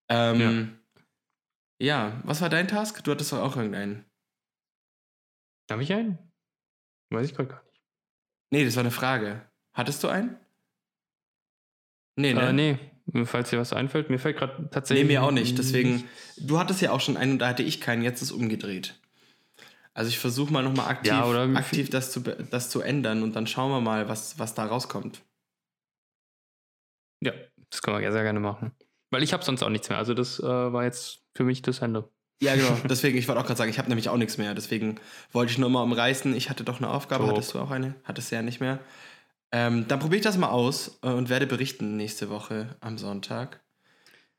Ähm, 0.08 0.40
ja. 0.40 0.52
Was 1.80 2.40
war 2.40 2.48
dein 2.48 2.68
Task? 2.68 3.02
Du 3.04 3.10
hattest 3.10 3.32
doch 3.32 3.38
auch 3.40 3.56
irgendeinen. 3.56 4.04
habe 5.70 5.82
ich 5.82 5.92
einen? 5.92 6.18
Weiß 7.10 7.26
ich 7.28 7.34
gerade 7.34 7.48
gar 7.50 7.62
nicht. 7.64 7.82
Nee, 8.50 8.64
das 8.64 8.76
war 8.76 8.80
eine 8.82 8.90
Frage. 8.90 9.48
Hattest 9.74 10.02
du 10.02 10.08
einen? 10.08 10.36
Nee, 12.18 12.32
ne? 12.32 12.48
Äh, 12.48 12.52
nee, 12.52 13.24
falls 13.26 13.50
dir 13.50 13.58
was 13.58 13.72
einfällt, 13.72 14.08
mir 14.08 14.18
fällt 14.18 14.38
gerade 14.38 14.62
Nee, 14.62 14.68
tatsächlich. 14.70 15.06
mir 15.06 15.22
auch 15.22 15.30
nicht. 15.32 15.58
Deswegen, 15.58 16.08
du 16.38 16.58
hattest 16.58 16.80
ja 16.80 16.92
auch 16.92 17.00
schon 17.00 17.16
einen 17.16 17.32
und 17.32 17.38
da 17.40 17.48
hatte 17.48 17.62
ich 17.62 17.80
keinen, 17.80 18.02
jetzt 18.02 18.22
ist 18.22 18.32
umgedreht. 18.32 18.98
Also 19.92 20.08
ich 20.08 20.18
versuche 20.18 20.52
mal 20.52 20.62
nochmal 20.62 20.88
aktiv, 20.88 21.08
Ja, 21.12 21.54
aktiv 21.54 21.90
das, 21.90 22.12
zu, 22.12 22.20
das 22.20 22.70
zu 22.70 22.80
ändern 22.80 23.22
und 23.22 23.34
dann 23.34 23.46
schauen 23.46 23.70
wir 23.70 23.80
mal, 23.80 24.08
was, 24.08 24.38
was 24.38 24.54
da 24.54 24.66
rauskommt. 24.66 25.22
Ja, 27.22 27.32
das 27.70 27.82
können 27.82 27.98
wir 27.98 28.12
sehr 28.12 28.22
gerne 28.22 28.40
machen. 28.40 28.72
Weil 29.10 29.22
ich 29.22 29.32
habe 29.32 29.44
sonst 29.44 29.62
auch 29.62 29.68
nichts 29.68 29.88
mehr. 29.88 29.98
Also 29.98 30.14
das 30.14 30.40
äh, 30.40 30.44
war 30.44 30.84
jetzt 30.84 31.20
für 31.34 31.44
mich 31.44 31.62
das 31.62 31.80
Ende. 31.80 32.08
Ja, 32.42 32.54
genau. 32.54 32.76
Deswegen, 32.88 33.16
ich 33.16 33.28
wollte 33.28 33.40
auch 33.40 33.46
gerade 33.46 33.58
sagen, 33.58 33.70
ich 33.70 33.78
habe 33.78 33.88
nämlich 33.88 34.08
auch 34.08 34.16
nichts 34.16 34.36
mehr. 34.38 34.54
Deswegen 34.54 34.96
wollte 35.32 35.52
ich 35.52 35.58
nur 35.58 35.70
mal 35.70 35.82
umreißen. 35.82 36.34
Ich 36.36 36.50
hatte 36.50 36.64
doch 36.64 36.78
eine 36.78 36.90
Aufgabe. 36.90 37.24
So. 37.24 37.30
Hattest 37.30 37.54
du 37.54 37.58
auch 37.60 37.70
eine? 37.70 37.94
Hattest 38.04 38.30
du 38.30 38.36
ja 38.36 38.42
nicht 38.42 38.60
mehr. 38.60 38.78
Ähm, 39.52 39.86
dann 39.88 40.00
probiere 40.00 40.18
ich 40.18 40.24
das 40.24 40.36
mal 40.36 40.48
aus 40.50 40.98
äh, 41.02 41.08
und 41.08 41.28
werde 41.28 41.46
berichten 41.46 41.96
nächste 41.96 42.28
Woche 42.30 42.76
am 42.80 42.98
Sonntag. 42.98 43.62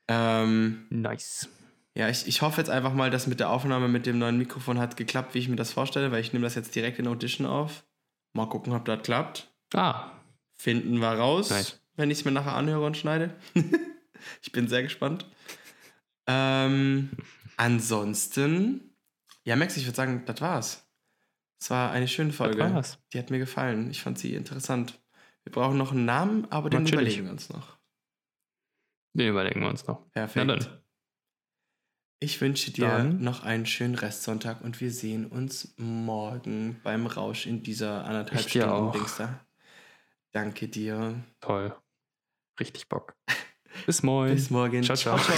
Ähm, 0.09 0.86
Nice. 0.89 1.49
ja, 1.95 2.09
ich, 2.09 2.28
ich 2.28 2.41
hoffe 2.41 2.61
jetzt 2.61 2.70
einfach 2.70 2.93
mal, 2.93 3.09
dass 3.09 3.26
mit 3.28 3.39
der 3.39 3.49
Aufnahme 3.49 3.88
mit 3.88 4.05
dem 4.05 4.20
neuen 4.20 4.38
Mikrofon 4.38 4.80
hat 4.80 4.97
geklappt, 4.97 5.34
wie 5.34 5.39
ich 5.39 5.49
mir 5.49 5.55
das 5.55 5.72
vorstelle, 5.72 6.11
weil 6.11 6.22
ich 6.22 6.34
nehme 6.34 6.43
das 6.45 6.55
jetzt 6.55 6.76
direkt 6.76 6.99
in 6.99 7.07
Audition 7.07 7.47
auf. 7.47 7.86
Mal 8.34 8.47
gucken, 8.47 8.74
ob 8.74 8.86
das 8.86 9.01
klappt. 9.01 9.49
Ah, 9.74 10.11
Finden 10.59 10.99
wir 10.99 11.09
raus, 11.11 11.49
Nice. 11.49 11.80
wenn 11.95 12.11
ich 12.11 12.20
es 12.20 12.26
mir 12.26 12.32
nachher 12.32 12.55
anhöre 12.55 12.86
und 12.86 12.97
schneide. 12.97 13.34
ich 14.42 14.52
bin 14.52 14.68
sehr 14.68 14.84
gespannt. 14.84 15.26
Ähm, 16.28 17.12
ansonsten, 17.56 18.96
ja, 19.44 19.56
Max, 19.56 19.78
ich 19.78 19.86
würde 19.86 19.96
sagen, 19.96 20.24
das 20.26 20.42
war's. 20.42 20.84
Es 21.60 21.70
war 21.70 21.92
eine 21.92 22.08
schöne 22.08 22.34
Folge. 22.34 22.58
das 22.58 22.74
war's. 22.74 23.00
Die 23.14 23.20
hat 23.20 23.30
mir 23.32 23.40
gefallen. 23.40 23.90
Ich 23.90 24.02
fand 24.02 24.20
sie 24.20 24.36
interessant. 24.36 25.00
Wir 25.44 25.52
brauchen 25.52 25.78
noch 25.78 25.92
einen 25.92 26.06
Namen, 26.06 26.46
aber 26.52 26.70
den 26.70 26.84
Natürlich. 26.84 27.18
überlegen 27.20 27.26
wir 27.26 27.32
uns 27.32 27.50
noch. 27.50 27.78
Den 29.14 29.30
überlegen 29.30 29.62
wir 29.62 29.70
uns 29.70 29.88
noch. 29.88 30.10
Perfekt. 30.12 30.70
Ich 32.20 32.42
wünsche 32.42 32.72
dir 32.72 32.88
Dann- 32.88 33.22
noch 33.22 33.44
einen 33.44 33.66
schönen 33.66 33.96
Restsonntag 33.96 34.62
und 34.62 34.82
wir 34.82 34.92
sehen 34.92 35.28
uns 35.28 35.74
morgen 35.78 36.80
beim 36.84 37.06
Rausch 37.06 37.46
in 37.46 37.64
dieser 37.64 38.06
anderthalb 38.06 38.42
Ich 38.42 38.48
dir 38.54 38.64
Stunden 38.64 38.88
auch. 38.88 38.92
Dings 38.92 39.18
da. 39.18 39.40
Danke 40.32 40.68
dir. 40.68 41.24
Toll. 41.40 41.76
Richtig 42.60 42.90
Bock. 42.90 43.16
Bis 43.86 44.04
morgen. 44.04 44.34
Bis 44.34 44.50
morgen. 44.50 44.84
Ciao, 44.84 44.98
ciao. 44.98 45.18
ciao. 45.18 45.36